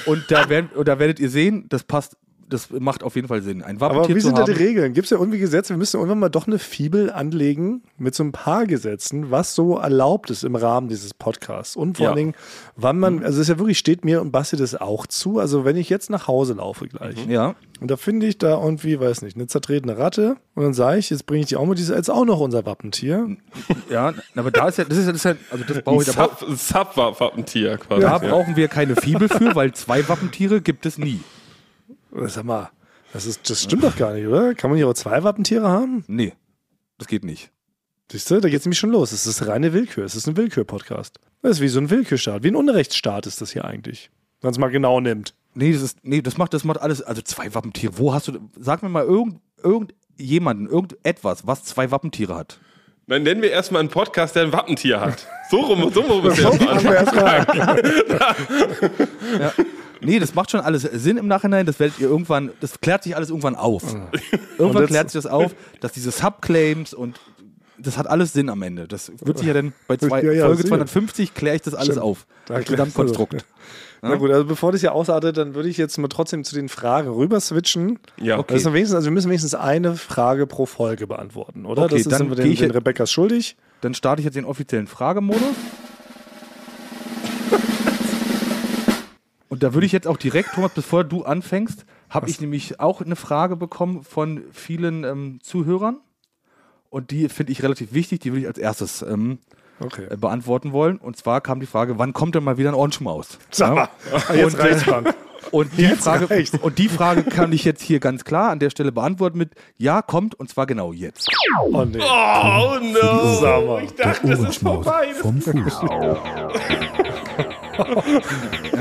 Und 0.06 0.30
da, 0.30 0.48
werden, 0.48 0.70
und 0.74 0.86
da 0.86 0.98
werdet 0.98 1.18
ihr 1.18 1.28
sehen, 1.30 1.66
das 1.68 1.82
passt, 1.82 2.16
das 2.50 2.68
macht 2.70 3.02
auf 3.02 3.14
jeden 3.16 3.28
Fall 3.28 3.40
Sinn. 3.42 3.62
Ein 3.62 3.80
Aber 3.80 4.06
wie 4.08 4.14
zu 4.14 4.20
sind 4.20 4.36
da 4.36 4.44
die 4.44 4.52
Regeln? 4.52 4.92
Gibt 4.92 5.06
es 5.06 5.10
ja 5.10 5.16
irgendwie 5.18 5.38
Gesetze? 5.38 5.70
Wir 5.72 5.78
müssen 5.78 5.96
irgendwann 5.96 6.18
mal 6.18 6.28
doch 6.28 6.46
eine 6.46 6.58
Fibel 6.58 7.10
anlegen 7.10 7.82
mit 7.96 8.14
so 8.14 8.22
ein 8.24 8.32
paar 8.32 8.66
Gesetzen, 8.66 9.30
was 9.30 9.54
so 9.54 9.78
erlaubt 9.78 10.30
ist 10.30 10.44
im 10.44 10.56
Rahmen 10.56 10.88
dieses 10.88 11.14
Podcasts. 11.14 11.76
Und 11.76 11.96
vor 11.96 12.04
Ja. 12.04 12.10
allen 12.10 12.16
Dingen, 12.18 12.34
wann 12.76 12.98
man, 12.98 13.22
also 13.24 13.36
es 13.40 13.42
ist 13.42 13.48
ja 13.48 13.58
wirklich, 13.58 13.78
steht 13.78 14.04
mir 14.04 14.20
und 14.20 14.32
Basti 14.32 14.56
das 14.56 14.74
auch 14.74 15.06
zu. 15.06 15.38
Also 15.38 15.64
wenn 15.64 15.76
ich 15.76 15.88
jetzt 15.88 16.10
nach 16.10 16.28
Hause 16.28 16.54
laufe 16.54 16.86
gleich 16.88 17.16
Ja. 17.26 17.54
und 17.80 17.90
da 17.90 17.96
finde 17.96 18.26
ich 18.26 18.36
da 18.38 18.62
irgendwie, 18.62 19.00
weiß 19.00 19.22
nicht, 19.22 19.36
eine 19.36 19.46
zertretene 19.46 19.96
Ratte 19.96 20.36
und 20.54 20.64
dann 20.64 20.74
sage 20.74 20.98
ich, 20.98 21.10
jetzt 21.10 21.26
bringe 21.26 21.40
ich 21.42 21.46
die 21.46 21.56
auch 21.56 21.66
mit, 21.66 21.78
die 21.78 21.82
ist 21.82 21.88
jetzt 21.90 22.10
auch 22.10 22.24
noch 22.24 22.40
unser 22.40 22.66
Wappentier. 22.66 23.28
Ja, 23.88 24.12
aber 24.36 24.50
da 24.50 24.68
ist 24.68 24.78
ja, 24.78 24.84
das 24.84 24.98
ist 24.98 25.06
ja, 25.06 25.12
das 25.12 25.20
ist 25.20 25.24
ja 25.24 25.34
also 25.50 25.64
das 25.66 25.82
brauche 25.82 26.02
ich, 26.02 26.10
da, 26.10 26.24
Sub- 26.24 26.48
ein 26.48 26.56
Sub-Wappentier 26.56 27.78
quasi. 27.78 28.00
da 28.02 28.18
brauchen 28.18 28.56
wir 28.56 28.68
keine 28.68 28.96
Fibel 28.96 29.28
für, 29.28 29.54
weil 29.54 29.72
zwei 29.72 30.08
Wappentiere 30.08 30.60
gibt 30.60 30.86
es 30.86 30.98
nie. 30.98 31.20
Sag 32.12 32.44
mal, 32.44 32.70
das, 33.12 33.26
ist, 33.26 33.48
das 33.48 33.62
stimmt 33.62 33.84
doch 33.84 33.96
gar 33.96 34.14
nicht, 34.14 34.26
oder? 34.26 34.54
Kann 34.54 34.70
man 34.70 34.76
hier 34.76 34.88
auch 34.88 34.94
zwei 34.94 35.22
Wappentiere 35.22 35.68
haben? 35.68 36.04
Nee, 36.06 36.32
das 36.98 37.08
geht 37.08 37.24
nicht. 37.24 37.50
Siehst 38.10 38.30
du, 38.30 38.40
da 38.40 38.48
geht 38.48 38.58
es 38.58 38.64
nämlich 38.66 38.78
schon 38.78 38.90
los. 38.90 39.12
Es 39.12 39.26
ist 39.26 39.46
reine 39.46 39.72
Willkür. 39.72 40.04
Es 40.04 40.16
ist 40.16 40.26
ein 40.26 40.36
Willkür-Podcast. 40.36 41.20
Das 41.42 41.52
ist 41.52 41.60
wie 41.60 41.68
so 41.68 41.78
ein 41.78 41.90
Willkürstaat. 41.90 42.42
Wie 42.42 42.48
ein 42.48 42.56
Unrechtsstaat 42.56 43.26
ist 43.26 43.40
das 43.40 43.52
hier 43.52 43.64
eigentlich. 43.64 44.10
Wenn 44.40 44.48
man 44.48 44.52
es 44.52 44.58
mal 44.58 44.70
genau 44.70 45.00
nimmt. 45.00 45.34
Nee, 45.54 45.72
das 45.72 45.82
ist, 45.82 45.98
nee, 46.02 46.20
das 46.20 46.36
macht, 46.36 46.52
das 46.52 46.64
macht 46.64 46.80
alles, 46.80 47.02
also 47.02 47.22
zwei 47.22 47.54
Wappentiere. 47.54 47.98
Wo 47.98 48.12
hast 48.12 48.28
du, 48.28 48.38
sag 48.58 48.82
mir 48.82 48.88
mal 48.88 49.04
irgend, 49.04 49.40
irgendjemanden, 49.62 50.68
irgendetwas, 50.68 51.46
was 51.46 51.64
zwei 51.64 51.90
Wappentiere 51.90 52.34
hat. 52.34 52.58
Dann 53.06 53.22
nennen 53.24 53.42
wir 53.42 53.50
erstmal 53.50 53.80
einen 53.80 53.88
Podcast, 53.88 54.36
der 54.36 54.44
ein 54.44 54.52
Wappentier 54.52 55.00
hat. 55.00 55.26
So 55.50 55.60
rum, 55.60 55.92
so 55.92 56.00
rum 56.00 56.26
ist 56.26 56.38
erstmal 56.42 56.80
Fangen 56.80 56.84
wir 56.84 56.94
erstmal 56.94 57.46
an. 59.40 59.66
Nee, 60.00 60.18
das 60.18 60.34
macht 60.34 60.50
schon 60.50 60.60
alles 60.60 60.82
Sinn 60.82 61.16
im 61.16 61.26
Nachhinein. 61.28 61.66
Das 61.66 61.78
werdet 61.80 61.98
ihr 61.98 62.08
irgendwann, 62.08 62.50
das 62.60 62.80
klärt 62.80 63.02
sich 63.02 63.16
alles 63.16 63.28
irgendwann 63.30 63.54
auf. 63.54 63.82
Irgendwann 64.58 64.86
klärt 64.86 65.10
sich 65.10 65.20
das 65.22 65.30
auf, 65.30 65.54
dass 65.80 65.92
diese 65.92 66.10
Subclaims 66.10 66.94
und 66.94 67.20
das 67.78 67.96
hat 67.96 68.06
alles 68.08 68.32
Sinn 68.32 68.48
am 68.50 68.60
Ende. 68.62 68.86
Das 68.86 69.10
wird 69.24 69.38
sich 69.38 69.46
ja 69.46 69.54
dann 69.54 69.72
bei 69.88 69.96
zwei, 69.96 70.22
Ja, 70.22 70.32
ja, 70.32 70.40
Folge 70.46 70.58
sicher. 70.58 70.68
250 70.68 71.34
kläre 71.34 71.56
ich 71.56 71.62
das 71.62 71.74
alles 71.74 71.86
Stimmt. 71.94 72.02
auf. 72.02 72.26
Da 72.46 72.54
Das 72.54 72.64
klärst 72.64 72.68
du 72.68 72.72
Gesamtkonstrukt. 72.72 73.44
Na 74.02 74.14
gut, 74.16 74.30
also 74.30 74.46
bevor 74.46 74.72
das 74.72 74.80
hier 74.80 74.92
ausartet, 74.94 75.36
dann 75.36 75.54
würde 75.54 75.68
ich 75.68 75.76
jetzt 75.76 75.98
mal 75.98 76.08
trotzdem 76.08 76.42
zu 76.44 76.54
den 76.54 76.68
Fragen 76.70 77.08
rüber 77.10 77.38
switchen. 77.40 77.98
Ja, 78.18 78.38
Okay. 78.38 78.54
Das 78.54 78.64
wenigstens, 78.64 78.94
also 78.94 79.06
wir 79.06 79.12
müssen 79.12 79.28
wenigstens 79.28 79.54
eine 79.54 79.94
Frage 79.96 80.46
pro 80.46 80.64
Folge 80.64 81.06
beantworten, 81.06 81.66
oder? 81.66 81.82
Okay, 81.82 81.90
das 81.92 82.00
ist, 82.02 82.12
dann 82.12 82.18
sind 82.18 82.28
wir 82.30 82.36
den, 82.36 82.50
ich 82.50 82.60
den 82.60 82.70
Rebecca's 82.70 83.12
schuldig. 83.12 83.56
Dann 83.82 83.92
starte 83.94 84.20
ich 84.20 84.24
jetzt 84.24 84.36
den 84.36 84.44
offiziellen 84.46 84.86
Fragemodus. 84.86 85.42
Und 89.50 89.62
da 89.62 89.74
würde 89.74 89.84
ich 89.84 89.92
jetzt 89.92 90.06
auch 90.06 90.16
direkt, 90.16 90.54
Thomas, 90.54 90.70
bevor 90.74 91.04
du 91.04 91.24
anfängst, 91.24 91.84
habe 92.08 92.30
ich 92.30 92.40
nämlich 92.40 92.80
auch 92.80 93.02
eine 93.02 93.16
Frage 93.16 93.56
bekommen 93.56 94.02
von 94.04 94.44
vielen 94.52 95.04
ähm, 95.04 95.40
Zuhörern. 95.42 95.98
Und 96.88 97.10
die 97.10 97.28
finde 97.28 97.52
ich 97.52 97.62
relativ 97.62 97.92
wichtig, 97.92 98.20
die 98.20 98.30
würde 98.32 98.40
ich 98.42 98.46
als 98.46 98.58
erstes 98.58 99.02
ähm, 99.02 99.38
Okay. 99.82 100.06
äh, 100.10 100.16
beantworten 100.16 100.72
wollen. 100.72 100.98
Und 100.98 101.16
zwar 101.16 101.40
kam 101.40 101.58
die 101.58 101.66
Frage, 101.66 101.98
wann 101.98 102.12
kommt 102.12 102.34
denn 102.34 102.44
mal 102.44 102.58
wieder 102.58 102.70
ein 102.70 102.74
Ohrenschmaus? 102.74 103.38
Sag 103.50 103.74
mal, 103.74 103.88
jetzt 104.36 104.58
reicht's, 104.58 104.82
Frank. 104.84 105.14
Und 105.52 105.70
die, 105.78 105.82
Jetzt 105.82 106.04
Frage, 106.04 106.28
reicht's. 106.30 106.56
und 106.60 106.78
die 106.78 106.88
Frage 106.88 107.22
kann 107.24 107.50
ich 107.52 107.64
jetzt 107.64 107.80
hier 107.82 107.98
ganz 107.98 108.24
klar 108.24 108.50
an 108.50 108.58
der 108.60 108.68
Stelle 108.70 108.92
beantworten 108.92 109.38
mit 109.38 109.54
Ja, 109.78 110.00
kommt 110.02 110.34
und 110.38 110.48
zwar 110.50 110.66
genau 110.66 110.92
jetzt. 110.92 111.28
Oh 111.72 111.84
nee. 111.86 111.98
Oh 111.98 112.78
no! 112.78 113.78
Ich 113.82 113.92
dachte, 113.94 114.28
das 114.28 114.38
ist 114.40 114.56
vorbei. 114.62 115.08
Das 115.08 115.18
vom 115.18 115.40
Fuß. 115.40 115.80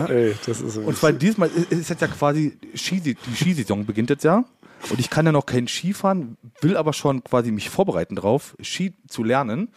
Ey, 0.08 0.36
das 0.46 0.62
ist 0.62 0.74
so. 0.74 0.82
Und 0.82 0.98
zwar 0.98 1.12
diesmal 1.12 1.50
ist 1.50 1.72
ist 1.72 1.90
jetzt 1.90 2.02
ja 2.02 2.08
quasi 2.08 2.58
Skisi 2.76 3.16
die 3.16 3.36
Skisaison 3.36 3.86
beginnt 3.86 4.10
jetzt 4.10 4.24
ja. 4.24 4.44
Und 4.90 5.00
ich 5.00 5.10
kann 5.10 5.26
ja 5.26 5.32
noch 5.32 5.46
kein 5.46 5.68
Ski 5.68 5.94
fahren, 5.94 6.38
will 6.62 6.78
aber 6.78 6.94
schon 6.94 7.24
quasi 7.24 7.52
mich 7.52 7.70
vorbereiten 7.70 8.16
drauf, 8.16 8.56
Ski 8.62 8.94
zu 9.08 9.24
lernen. 9.24 9.70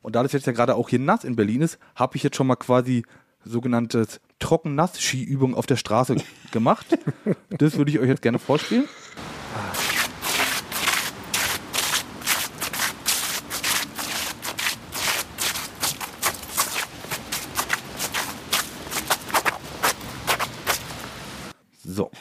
Und 0.00 0.14
da 0.16 0.22
das 0.22 0.32
jetzt 0.32 0.46
ja 0.46 0.52
gerade 0.52 0.76
auch 0.76 0.88
hier 0.88 0.98
nass 0.98 1.24
in 1.24 1.34
Berlin 1.34 1.62
ist, 1.62 1.78
habe 1.96 2.16
ich 2.16 2.22
jetzt 2.22 2.36
schon 2.36 2.46
mal 2.46 2.56
quasi 2.56 3.04
sogenanntes 3.44 4.20
Trocken-Nass-Ski-Übung 4.38 5.54
auf 5.54 5.66
der 5.66 5.76
Straße 5.76 6.16
gemacht. 6.52 6.86
Das 7.50 7.76
würde 7.76 7.90
ich 7.90 7.98
euch 7.98 8.08
jetzt 8.08 8.22
gerne 8.22 8.38
vorspielen. 8.38 8.84
So. 21.94 22.10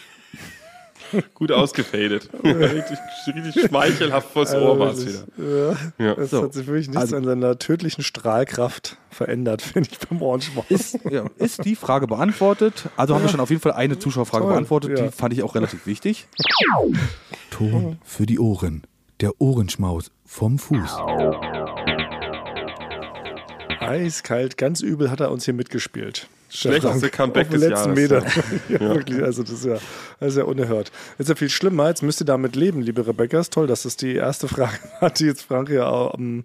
Gut 1.36 1.52
ausgefadet. 1.52 2.30
richtig, 2.44 2.98
richtig 3.36 3.68
schmeichelhaft 3.68 4.32
vors 4.32 4.54
Ohr 4.56 4.80
war 4.80 4.92
es 4.94 5.06
wieder. 5.06 5.76
Ja, 6.00 6.06
Ja. 6.06 6.14
es 6.14 6.32
So. 6.32 6.42
hat 6.44 6.54
sich 6.54 6.66
wirklich 6.66 6.88
nichts 6.88 7.02
Also- 7.02 7.18
an 7.18 7.24
seiner 7.26 7.60
tödlichen 7.60 8.04
Strahlkraft 8.04 8.98
verändert, 9.12 9.62
finde 9.74 9.90
ich, 9.92 10.00
beim 10.08 10.22
Ohrenschmaus. 10.22 10.66
Ist, 10.70 11.00
ja, 11.12 11.26
ist 11.38 11.66
die 11.66 11.76
Frage 11.76 12.08
beantwortet? 12.08 12.90
Also 12.98 13.14
haben 13.14 13.22
wir 13.22 13.30
schon 13.30 13.42
auf 13.42 13.50
jeden 13.52 13.62
Fall 13.62 13.74
eine 13.74 14.00
Zuschauerfrage 14.00 14.44
Toll, 14.46 14.54
beantwortet. 14.54 14.98
ja. 14.98 15.06
Die 15.06 15.12
fand 15.12 15.34
ich 15.34 15.44
auch 15.44 15.54
relativ 15.56 15.86
wichtig. 15.86 16.28
Ton 17.52 17.98
für 18.04 18.26
die 18.26 18.40
Ohren. 18.40 18.84
Der 19.22 19.40
Ohrenschmaus 19.40 20.10
vom 20.26 20.58
Fuß. 20.58 20.98
Eiskalt, 23.80 24.58
ganz 24.58 24.82
übel 24.82 25.12
hat 25.12 25.20
er 25.20 25.30
uns 25.32 25.46
hier 25.46 25.54
mitgespielt. 25.54 26.28
Schlechteste 26.56 27.10
Comeback 27.10 27.48
Auf 27.48 27.52
den 27.52 27.62
des 27.62 27.70
letzten 27.70 27.96
Jahres. 27.98 28.26
Meter. 28.26 28.26
ja, 28.70 28.80
wirklich, 28.96 29.24
also 29.24 29.42
das 29.42 29.52
ist 29.54 29.66
ja, 29.66 29.78
das 30.20 30.30
ist 30.34 30.38
ja 30.38 30.44
unerhört. 30.44 30.92
Ist 31.18 31.30
ja 31.30 31.36
viel 31.36 31.50
schlimmer, 31.50 31.88
jetzt 31.90 32.04
müsst 32.04 32.22
ihr 32.22 32.26
damit 32.26 32.56
leben, 32.56 32.82
liebe 32.82 33.06
Rebecca. 33.08 33.40
Ist 33.40 33.54
toll, 33.54 33.66
dass 33.68 33.84
das 33.84 33.98
die 33.98 34.14
erste 34.16 34.48
Frage 34.48 34.78
war, 35.00 35.10
die 35.10 35.26
jetzt 35.26 35.42
Frank 35.44 35.70
ja 35.70 36.14
ähm, 36.14 36.44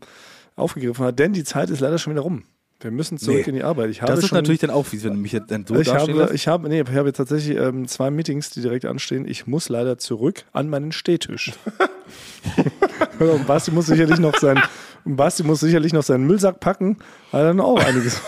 aufgegriffen 0.56 1.04
hat, 1.04 1.18
denn 1.18 1.32
die 1.34 1.44
Zeit 1.44 1.68
ist 1.70 1.80
leider 1.80 1.98
schon 1.98 2.14
wieder 2.14 2.22
rum. 2.22 2.44
Wir 2.80 2.92
müssen 2.92 3.18
zurück 3.18 3.40
Nee. 3.40 3.48
in 3.50 3.54
die 3.56 3.64
Arbeit. 3.64 3.90
Ich 3.90 4.02
habe 4.02 4.12
Das 4.12 4.20
ist 4.22 4.28
schon, 4.28 4.36
natürlich 4.38 4.60
dann 4.60 4.70
auch 4.70 4.86
fies, 4.86 5.02
wenn 5.02 5.14
du 5.14 5.18
mich 5.18 5.32
jetzt 5.32 5.50
dann 5.50 5.66
so 5.66 5.74
ich 5.74 5.92
habe, 5.92 6.12
lässt. 6.12 6.32
ich 6.32 6.46
habe, 6.46 6.68
nee, 6.68 6.80
ich 6.80 6.88
habe 6.88 7.08
jetzt 7.08 7.16
tatsächlich 7.16 7.56
ähm, 7.58 7.88
zwei 7.88 8.08
Meetings, 8.12 8.50
die 8.50 8.60
direkt 8.62 8.84
anstehen. 8.84 9.26
Ich 9.26 9.48
muss 9.48 9.68
leider 9.68 9.98
zurück 9.98 10.44
an 10.52 10.68
meinen 10.68 10.92
Stehtisch. 10.92 11.52
und 13.20 13.46
Basti 13.46 13.70
muss 13.70 13.86
sicherlich 13.86 14.18
noch 14.18 14.36
sein, 14.38 14.60
und 15.04 15.16
Basti 15.16 15.42
muss 15.42 15.60
sicherlich 15.60 15.92
noch 15.92 16.02
seinen 16.02 16.26
Müllsack 16.26 16.60
packen, 16.60 16.98
weil 17.30 17.44
dann 17.44 17.60
auch 17.60 17.78
einiges. 17.82 18.20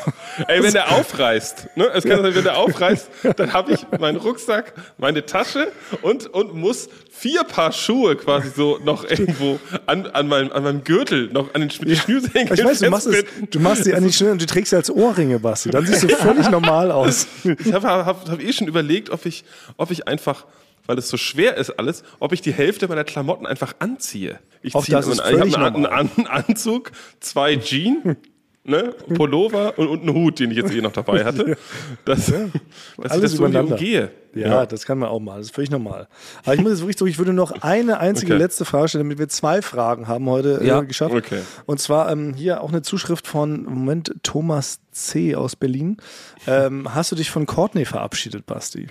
Ey, 0.48 0.62
wenn 0.62 0.72
der 0.72 0.92
aufreißt, 0.92 1.76
ne? 1.76 1.86
Es 1.94 2.04
kann 2.04 2.22
sein, 2.22 2.34
wenn 2.34 2.44
der 2.44 2.56
aufreißt, 2.58 3.08
dann 3.36 3.52
habe 3.52 3.72
ich 3.72 3.86
meinen 3.98 4.16
Rucksack, 4.16 4.72
meine 4.98 5.26
Tasche 5.26 5.70
und, 6.02 6.26
und 6.28 6.54
muss 6.54 6.88
vier 7.10 7.44
Paar 7.44 7.72
Schuhe 7.72 8.16
quasi 8.16 8.50
so 8.54 8.78
noch 8.84 9.04
irgendwo 9.04 9.58
an, 9.86 10.06
an, 10.06 10.28
meinem, 10.28 10.52
an 10.52 10.62
meinem 10.62 10.84
Gürtel, 10.84 11.28
noch 11.32 11.52
an 11.54 11.60
den 11.62 11.70
Sch- 11.70 11.94
Schnürsenkeln 11.96 12.58
Ich 12.58 12.64
weiß, 12.64 12.78
du 12.78 12.90
machst, 12.90 13.06
es, 13.08 13.24
du 13.50 13.60
machst 13.60 13.84
die 13.86 13.94
eigentlich 13.94 14.16
schnell 14.16 14.32
und 14.32 14.40
du 14.40 14.46
trägst 14.46 14.70
sie 14.70 14.76
als 14.76 14.90
Ohrringe, 14.90 15.38
Basti. 15.40 15.70
Dann 15.70 15.84
siehst 15.86 16.02
du 16.04 16.08
völlig 16.08 16.48
normal 16.50 16.90
aus. 16.90 17.26
Ich 17.44 17.72
habe 17.72 17.86
hab, 17.88 18.28
hab 18.28 18.40
eh 18.42 18.52
schon 18.52 18.68
überlegt, 18.68 19.10
ob 19.10 19.26
ich, 19.26 19.44
ob 19.76 19.90
ich 19.90 20.08
einfach, 20.08 20.46
weil 20.90 20.98
es 20.98 21.08
so 21.08 21.16
schwer 21.16 21.56
ist 21.56 21.70
alles, 21.78 22.02
ob 22.18 22.32
ich 22.32 22.40
die 22.40 22.52
Hälfte 22.52 22.88
meiner 22.88 23.04
Klamotten 23.04 23.46
einfach 23.46 23.76
anziehe. 23.78 24.40
Ich 24.60 24.72
ziehe 24.72 24.98
ist 24.98 25.06
ich 25.06 25.22
einen, 25.22 25.50
normal. 25.52 25.88
einen 26.16 26.26
Anzug, 26.26 26.90
zwei 27.20 27.54
Jeans, 27.54 28.16
ne, 28.64 28.92
Pullover 29.14 29.78
und, 29.78 29.86
und 29.86 30.00
einen 30.00 30.12
Hut, 30.14 30.40
den 30.40 30.50
ich 30.50 30.56
jetzt 30.56 30.74
eh 30.74 30.80
noch 30.80 30.90
dabei 30.90 31.24
hatte. 31.24 31.56
Das, 32.04 32.26
dass 32.26 32.28
ich 32.28 33.10
Alles 33.12 33.22
das 33.22 33.32
so 33.34 33.44
umgehe. 33.44 34.10
Ja, 34.34 34.66
das 34.66 34.84
kann 34.84 34.98
man 34.98 35.10
auch 35.10 35.20
mal. 35.20 35.36
Das 35.36 35.46
ist 35.46 35.54
völlig 35.54 35.70
normal. 35.70 36.08
Aber 36.42 36.54
ich 36.54 36.60
muss 36.60 36.72
jetzt 36.72 36.80
wirklich 36.80 36.98
so, 36.98 37.06
ich 37.06 37.18
würde 37.18 37.32
noch 37.32 37.52
eine 37.62 38.00
einzige 38.00 38.32
Okay. 38.32 38.42
letzte 38.42 38.64
Frage 38.64 38.88
stellen, 38.88 39.04
damit 39.04 39.20
wir 39.20 39.28
zwei 39.28 39.62
Fragen 39.62 40.08
haben 40.08 40.28
heute 40.28 40.60
Ja. 40.64 40.80
äh, 40.80 40.86
geschafft. 40.86 41.14
Okay. 41.14 41.42
Und 41.66 41.78
zwar 41.78 42.10
ähm, 42.10 42.34
hier 42.34 42.62
auch 42.64 42.70
eine 42.70 42.82
Zuschrift 42.82 43.28
von, 43.28 43.62
Moment, 43.62 44.12
Thomas 44.24 44.80
C. 44.90 45.36
aus 45.36 45.54
Berlin. 45.54 45.98
Ähm, 46.48 46.92
hast 46.96 47.12
du 47.12 47.16
dich 47.16 47.30
von 47.30 47.46
Courtney 47.46 47.84
verabschiedet, 47.84 48.44
Basti? 48.46 48.88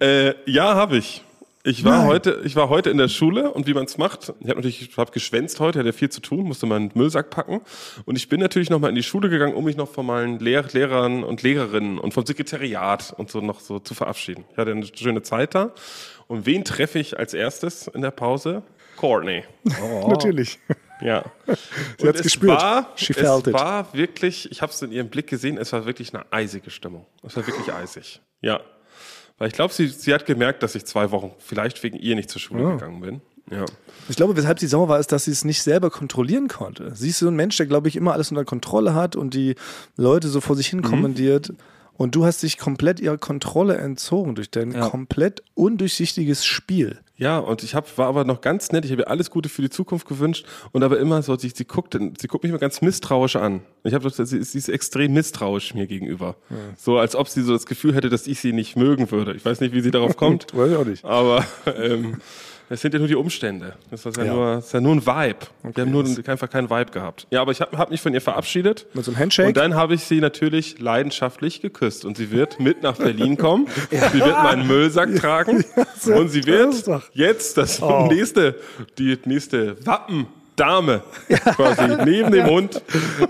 Äh, 0.00 0.34
ja, 0.46 0.74
habe 0.74 0.96
ich. 0.96 1.22
Ich 1.62 1.84
war 1.84 1.98
Nein. 1.98 2.06
heute, 2.06 2.40
ich 2.44 2.56
war 2.56 2.70
heute 2.70 2.88
in 2.88 2.96
der 2.96 3.08
Schule 3.08 3.50
und 3.52 3.66
wie 3.66 3.74
man 3.74 3.84
es 3.84 3.98
macht, 3.98 4.32
ich 4.40 4.48
habe 4.48 4.56
natürlich, 4.56 4.80
ich 4.80 4.96
habe 4.96 5.12
geschwänzt 5.12 5.60
heute, 5.60 5.80
hatte 5.80 5.92
viel 5.92 6.08
zu 6.08 6.22
tun, 6.22 6.46
musste 6.46 6.64
meinen 6.64 6.90
Müllsack 6.94 7.28
packen 7.28 7.60
und 8.06 8.16
ich 8.16 8.30
bin 8.30 8.40
natürlich 8.40 8.70
noch 8.70 8.78
mal 8.78 8.88
in 8.88 8.94
die 8.94 9.02
Schule 9.02 9.28
gegangen, 9.28 9.52
um 9.52 9.64
mich 9.64 9.76
noch 9.76 9.90
von 9.90 10.06
meinen 10.06 10.38
Lehr 10.38 10.64
Lehrern 10.72 11.22
und 11.22 11.42
Lehrerinnen 11.42 11.98
und 11.98 12.14
vom 12.14 12.24
Sekretariat 12.24 13.12
und 13.18 13.30
so 13.30 13.42
noch 13.42 13.60
so 13.60 13.78
zu 13.78 13.92
verabschieden. 13.92 14.44
Ich 14.52 14.56
hatte 14.56 14.70
eine 14.70 14.86
schöne 14.86 15.22
Zeit 15.22 15.54
da 15.54 15.74
und 16.28 16.46
wen 16.46 16.64
treffe 16.64 16.98
ich 16.98 17.18
als 17.18 17.34
erstes 17.34 17.88
in 17.88 18.00
der 18.00 18.10
Pause? 18.10 18.62
Courtney. 18.96 19.44
Natürlich. 20.08 20.58
Ja. 21.02 21.24
Sie 21.98 22.08
hat's 22.08 22.20
es 22.20 22.24
gespürt. 22.24 22.60
War, 22.60 22.92
She 22.94 23.12
es 23.12 23.18
felt 23.18 23.46
it. 23.46 23.52
war 23.52 23.92
wirklich, 23.92 24.50
ich 24.50 24.62
habe 24.62 24.72
es 24.72 24.80
in 24.80 24.92
ihrem 24.92 25.08
Blick 25.08 25.26
gesehen, 25.26 25.58
es 25.58 25.72
war 25.74 25.84
wirklich 25.84 26.14
eine 26.14 26.24
eisige 26.32 26.70
Stimmung. 26.70 27.06
Es 27.22 27.36
war 27.36 27.46
wirklich 27.46 27.72
eisig. 27.72 28.20
Ja. 28.40 28.60
Weil 29.40 29.48
ich 29.48 29.54
glaube, 29.54 29.72
sie, 29.74 29.88
sie 29.88 30.12
hat 30.14 30.26
gemerkt, 30.26 30.62
dass 30.62 30.74
ich 30.76 30.84
zwei 30.84 31.10
Wochen 31.10 31.32
vielleicht 31.38 31.82
wegen 31.82 31.96
ihr 31.98 32.14
nicht 32.14 32.28
zur 32.30 32.40
Schule 32.40 32.64
Ah. 32.66 32.70
gegangen 32.74 33.00
bin. 33.00 33.20
Ja. 33.50 33.64
Ich 34.08 34.14
glaube, 34.16 34.36
weshalb 34.36 34.60
sie 34.60 34.66
sauer 34.68 34.88
war, 34.88 35.00
ist, 35.00 35.10
dass 35.12 35.24
sie 35.24 35.30
es 35.32 35.44
nicht 35.44 35.62
selber 35.62 35.90
kontrollieren 35.90 36.46
konnte. 36.46 36.94
Sie 36.94 37.08
ist 37.08 37.18
so 37.18 37.26
ein 37.28 37.34
Mensch, 37.34 37.56
der, 37.56 37.66
glaube 37.66 37.88
ich, 37.88 37.96
immer 37.96 38.12
alles 38.12 38.30
unter 38.30 38.44
Kontrolle 38.44 38.94
hat 38.94 39.16
und 39.16 39.34
die 39.34 39.54
Leute 39.96 40.28
so 40.28 40.40
vor 40.40 40.54
sich 40.56 40.68
hin 40.68 40.82
kommandiert. 40.82 41.52
Und 41.96 42.14
du 42.14 42.24
hast 42.26 42.42
dich 42.42 42.58
komplett 42.58 43.00
ihrer 43.00 43.18
Kontrolle 43.18 43.76
entzogen 43.78 44.34
durch 44.34 44.50
dein 44.50 44.72
Ja. 44.72 44.88
komplett 44.88 45.42
undurchsichtiges 45.54 46.44
Spiel. 46.44 46.98
Ja, 47.20 47.38
und 47.38 47.62
ich 47.62 47.74
hab, 47.74 47.98
war 47.98 48.06
aber 48.06 48.24
noch 48.24 48.40
ganz 48.40 48.72
nett. 48.72 48.86
Ich 48.86 48.90
habe 48.92 49.02
ihr 49.02 49.08
alles 49.10 49.30
Gute 49.30 49.50
für 49.50 49.60
die 49.60 49.68
Zukunft 49.68 50.08
gewünscht 50.08 50.46
und 50.72 50.82
aber 50.82 50.98
immer 50.98 51.20
so, 51.20 51.36
sie, 51.36 51.50
sie 51.54 51.66
guckt, 51.66 51.92
sie 52.18 52.26
guckt 52.28 52.42
mich 52.44 52.50
immer 52.50 52.58
ganz 52.58 52.80
misstrauisch 52.80 53.36
an. 53.36 53.60
Ich 53.84 53.92
habe, 53.92 54.08
sie, 54.08 54.22
ist- 54.38 54.52
sie 54.52 54.58
ist 54.58 54.70
extrem 54.70 55.12
misstrauisch 55.12 55.74
mir 55.74 55.86
gegenüber. 55.86 56.36
So, 56.78 56.96
als 56.98 57.14
ob 57.14 57.28
sie 57.28 57.42
so 57.42 57.52
das 57.52 57.66
Gefühl 57.66 57.94
hätte, 57.94 58.08
dass 58.08 58.26
ich 58.26 58.40
sie 58.40 58.54
nicht 58.54 58.74
mögen 58.74 59.10
würde. 59.10 59.34
Ich 59.34 59.44
weiß 59.44 59.60
nicht, 59.60 59.74
wie 59.74 59.82
sie 59.82 59.90
darauf 59.90 60.16
kommt. 60.16 60.46
Weiß 60.54 60.70
ich 60.70 60.76
auch 60.78 60.84
nicht. 60.86 61.04
Aber 61.04 61.44
ähm, 61.76 62.16
es 62.70 62.80
sind 62.80 62.94
ja 62.94 62.98
nur 62.98 63.08
die 63.08 63.16
Umstände. 63.16 63.74
Das 63.90 64.06
ist 64.06 64.16
ja, 64.16 64.24
Ja. 64.24 64.32
Nur, 64.32 64.58
ist 64.58 64.72
ja 64.72 64.80
nur 64.80 64.92
ein 64.94 65.04
Vibe. 65.04 65.38
Wir 65.74 65.82
haben 65.84 65.90
nur 65.90 66.04
einfach 66.26 66.48
keinen 66.48 66.70
Vibe 66.70 66.90
gehabt. 66.92 67.26
Ja, 67.30 67.42
aber 67.42 67.52
ich 67.52 67.60
habe 67.60 67.76
hab 67.76 67.90
mich 67.90 68.00
von 68.00 68.14
ihr 68.14 68.20
verabschiedet. 68.22 68.86
Mit 68.94 69.04
so 69.04 69.10
einem 69.10 69.18
Handshake? 69.20 69.48
Und 69.48 69.56
dann 69.56 69.74
habe 69.74 69.94
ich 69.94 70.04
sie 70.04 70.20
natürlich 70.20 70.78
leidenschaftlich 70.78 71.60
geküsst. 71.60 72.04
Und 72.06 72.16
sie 72.16 72.30
wird 72.30 72.58
mit 72.60 72.82
nach 72.82 72.96
Berlin 72.96 73.36
kommen. 73.36 73.66
Sie 73.90 74.20
wird 74.20 74.42
meinen 74.42 74.66
Müllsack 74.66 75.14
tragen. 75.20 75.64
und 76.06 76.28
sie 76.30 76.46
wird 76.46 76.74
jetzt 77.12 77.56
das 77.58 77.82
Oh. 77.82 78.06
nächste, 78.10 78.54
die 78.98 79.18
nächste 79.24 79.76
Wappendame 80.60 81.02
quasi 81.56 81.82
neben 82.04 82.30
dem 82.32 82.46
Hund 82.46 82.82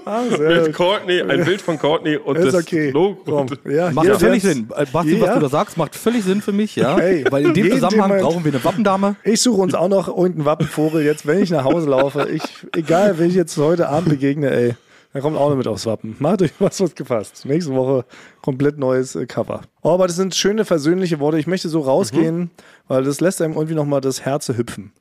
Ah, 0.04 0.22
mit 0.38 0.72
Courtney, 0.74 1.22
ein 1.22 1.44
Bild 1.44 1.60
von 1.62 1.78
Courtney 1.78 2.16
und 2.16 2.36
Ist 2.36 2.52
das 2.54 2.62
okay. 2.64 2.90
Logo. 2.90 3.46
Ja, 3.68 3.90
Macht 3.90 4.08
völlig 4.16 4.42
Sinn. 4.42 4.68
Äh, 4.76 4.86
Basti, 4.92 5.16
Ja. 5.16 5.26
was 5.28 5.34
du 5.34 5.40
da 5.40 5.48
sagst, 5.48 5.76
macht 5.76 5.94
völlig 5.94 6.24
Sinn 6.24 6.40
für 6.42 6.52
mich, 6.52 6.76
ja. 6.76 6.96
Hey, 6.96 7.24
Weil 7.30 7.46
in 7.46 7.54
dem 7.54 7.64
jeden, 7.64 7.76
Zusammenhang 7.80 8.10
man- 8.10 8.20
brauchen 8.20 8.44
wir 8.44 8.52
eine 8.52 8.62
Wappendame. 8.64 9.16
Ich 9.24 9.40
suche 9.40 9.60
uns 9.60 9.74
auch 9.74 9.88
noch 9.88 10.08
irgendeinen 10.08 10.44
Wappenvogel 10.44 11.02
jetzt, 11.02 11.26
wenn 11.26 11.42
ich 11.42 11.50
nach 11.50 11.64
Hause 11.64 11.88
laufe. 11.88 12.28
Ich, 12.30 12.42
egal, 12.76 13.18
wen 13.18 13.28
ich 13.30 13.36
jetzt 13.36 13.56
heute 13.56 13.88
Abend 13.88 14.08
begegne, 14.10 14.50
ey, 14.50 14.74
der 15.14 15.20
kommt 15.22 15.36
auch 15.36 15.50
noch 15.50 15.56
mit 15.56 15.66
aufs 15.66 15.86
Wappen. 15.86 16.16
Macht 16.18 16.42
euch 16.42 16.52
was 16.58 16.80
was 16.80 16.94
gefasst. 16.94 17.44
Nächste 17.44 17.72
Woche 17.74 18.04
komplett 18.42 18.78
neues 18.78 19.14
äh, 19.16 19.26
Cover. 19.26 19.62
Oh, 19.82 19.90
aber 19.90 20.06
das 20.06 20.16
sind 20.16 20.34
schöne, 20.34 20.64
versöhnliche 20.64 21.18
Worte. 21.20 21.38
Ich 21.38 21.46
möchte 21.46 21.68
so 21.68 21.80
rausgehen, 21.80 22.38
Mhm. 22.38 22.50
weil 22.88 23.04
das 23.04 23.20
lässt 23.20 23.42
einem 23.42 23.54
irgendwie 23.54 23.74
nochmal 23.74 24.00
das 24.00 24.22
Herz 24.24 24.48
hüpfen. 24.48 24.92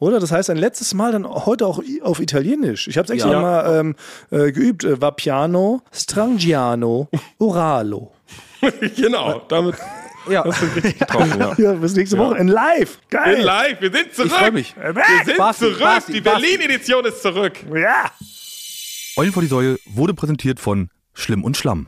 Oder? 0.00 0.20
Das 0.20 0.30
heißt, 0.30 0.48
ein 0.50 0.56
letztes 0.58 0.94
Mal 0.94 1.10
dann 1.12 1.26
heute 1.26 1.66
auch 1.66 1.82
auf 2.02 2.20
Italienisch. 2.20 2.86
Ich 2.88 2.96
habe 2.98 3.04
es 3.06 3.10
extra 3.10 3.32
Ja. 3.32 3.40
mal 3.40 3.80
ähm, 3.80 3.96
äh, 4.30 4.52
geübt. 4.52 4.84
Äh, 4.84 5.00
Vapiano, 5.00 5.82
Strangiano, 5.92 7.08
Oralo. 7.38 8.12
genau, 8.96 9.42
damit 9.48 9.74
Ja. 10.28 10.42
richtig 10.42 10.98
getroffen. 10.98 11.40
Ja. 11.40 11.54
Ja, 11.56 11.72
bis 11.72 11.94
nächste 11.94 12.18
Woche 12.18 12.36
in 12.36 12.48
live. 12.48 12.98
Geil. 13.08 13.36
In 13.38 13.42
live, 13.44 13.80
wir 13.80 13.90
sind 13.90 14.14
zurück. 14.14 14.30
freu 14.30 14.50
mich. 14.52 14.74
Wir 14.76 14.94
sind 15.24 15.38
Basti, 15.38 15.64
zurück. 15.64 15.78
Basti, 15.80 16.12
die. 16.12 16.20
Berlin-Edition 16.20 17.04
ist 17.06 17.22
zurück. 17.22 17.54
Ja. 17.74 18.10
Eulen 19.16 19.32
vor 19.32 19.42
die 19.42 19.48
Säue 19.48 19.78
wurde 19.86 20.12
präsentiert 20.14 20.60
von 20.60 20.90
Schlimm 21.14 21.42
und 21.44 21.56
Schlamm. 21.56 21.86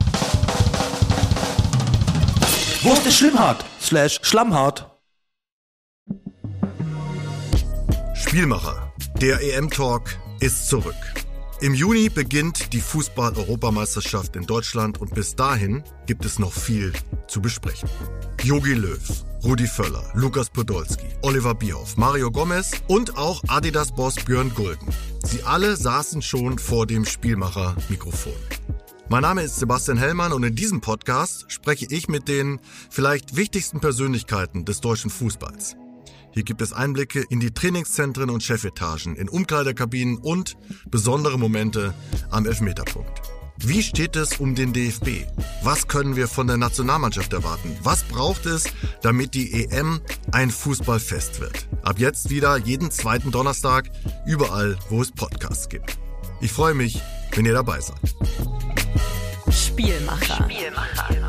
Wurst 2.81 3.05
ist 3.05 3.15
Schlimmhart 3.17 3.63
slash 3.79 4.19
Schlammhart. 4.23 4.90
Spielmacher. 8.21 8.93
Der 9.19 9.41
EM-Talk 9.41 10.03
ist 10.39 10.69
zurück. 10.69 10.95
Im 11.59 11.73
Juni 11.73 12.07
beginnt 12.07 12.71
die 12.71 12.79
Fußball-Europameisterschaft 12.79 14.35
in 14.35 14.45
Deutschland 14.45 15.01
und 15.01 15.13
bis 15.13 15.35
dahin 15.35 15.83
gibt 16.05 16.23
es 16.23 16.39
noch 16.39 16.53
viel 16.53 16.93
zu 17.27 17.41
besprechen. 17.41 17.89
Jogi 18.43 18.73
Löw, 18.73 18.99
Rudi 19.43 19.67
Völler, 19.67 20.09
Lukas 20.13 20.49
Podolski, 20.49 21.07
Oliver 21.23 21.55
Bierhoff, 21.55 21.97
Mario 21.97 22.31
Gomez 22.31 22.71
und 22.87 23.17
auch 23.17 23.41
Adidas-Boss 23.47 24.15
Björn 24.23 24.53
Gulden. 24.53 24.87
Sie 25.25 25.43
alle 25.43 25.75
saßen 25.75 26.21
schon 26.21 26.57
vor 26.57 26.87
dem 26.87 27.05
Spielmacher-Mikrofon. 27.05 28.33
Mein 29.09 29.23
Name 29.23 29.41
ist 29.41 29.57
Sebastian 29.57 29.97
Hellmann 29.97 30.31
und 30.31 30.43
in 30.43 30.55
diesem 30.55 30.79
Podcast 30.79 31.51
spreche 31.51 31.87
ich 31.89 32.07
mit 32.07 32.27
den 32.27 32.59
vielleicht 32.89 33.35
wichtigsten 33.35 33.81
Persönlichkeiten 33.81 34.63
des 34.63 34.79
deutschen 34.79 35.09
Fußballs. 35.09 35.75
Hier 36.33 36.43
gibt 36.43 36.61
es 36.61 36.73
Einblicke 36.73 37.21
in 37.29 37.39
die 37.39 37.51
Trainingszentren 37.51 38.29
und 38.29 38.41
Chefetagen, 38.41 39.15
in 39.15 39.27
Umkleidekabinen 39.27 40.17
und 40.17 40.55
besondere 40.89 41.37
Momente 41.37 41.93
am 42.29 42.45
Elfmeterpunkt. 42.45 43.21
Wie 43.57 43.83
steht 43.83 44.15
es 44.15 44.39
um 44.39 44.55
den 44.55 44.73
DFB? 44.73 45.27
Was 45.61 45.87
können 45.87 46.15
wir 46.15 46.27
von 46.27 46.47
der 46.47 46.57
Nationalmannschaft 46.57 47.31
erwarten? 47.33 47.77
Was 47.83 48.03
braucht 48.03 48.47
es, 48.47 48.63
damit 49.03 49.35
die 49.35 49.65
EM 49.65 50.01
ein 50.31 50.49
Fußballfest 50.49 51.41
wird? 51.41 51.67
Ab 51.83 51.99
jetzt 51.99 52.31
wieder 52.31 52.57
jeden 52.57 52.89
zweiten 52.89 53.29
Donnerstag, 53.29 53.91
überall, 54.25 54.79
wo 54.89 55.01
es 55.01 55.11
Podcasts 55.11 55.69
gibt. 55.69 55.99
Ich 56.39 56.51
freue 56.51 56.73
mich, 56.73 56.99
wenn 57.35 57.45
ihr 57.45 57.53
dabei 57.53 57.79
seid. 57.81 57.99
Spielmacher. 59.51 60.43
Spielmacher. 60.43 61.20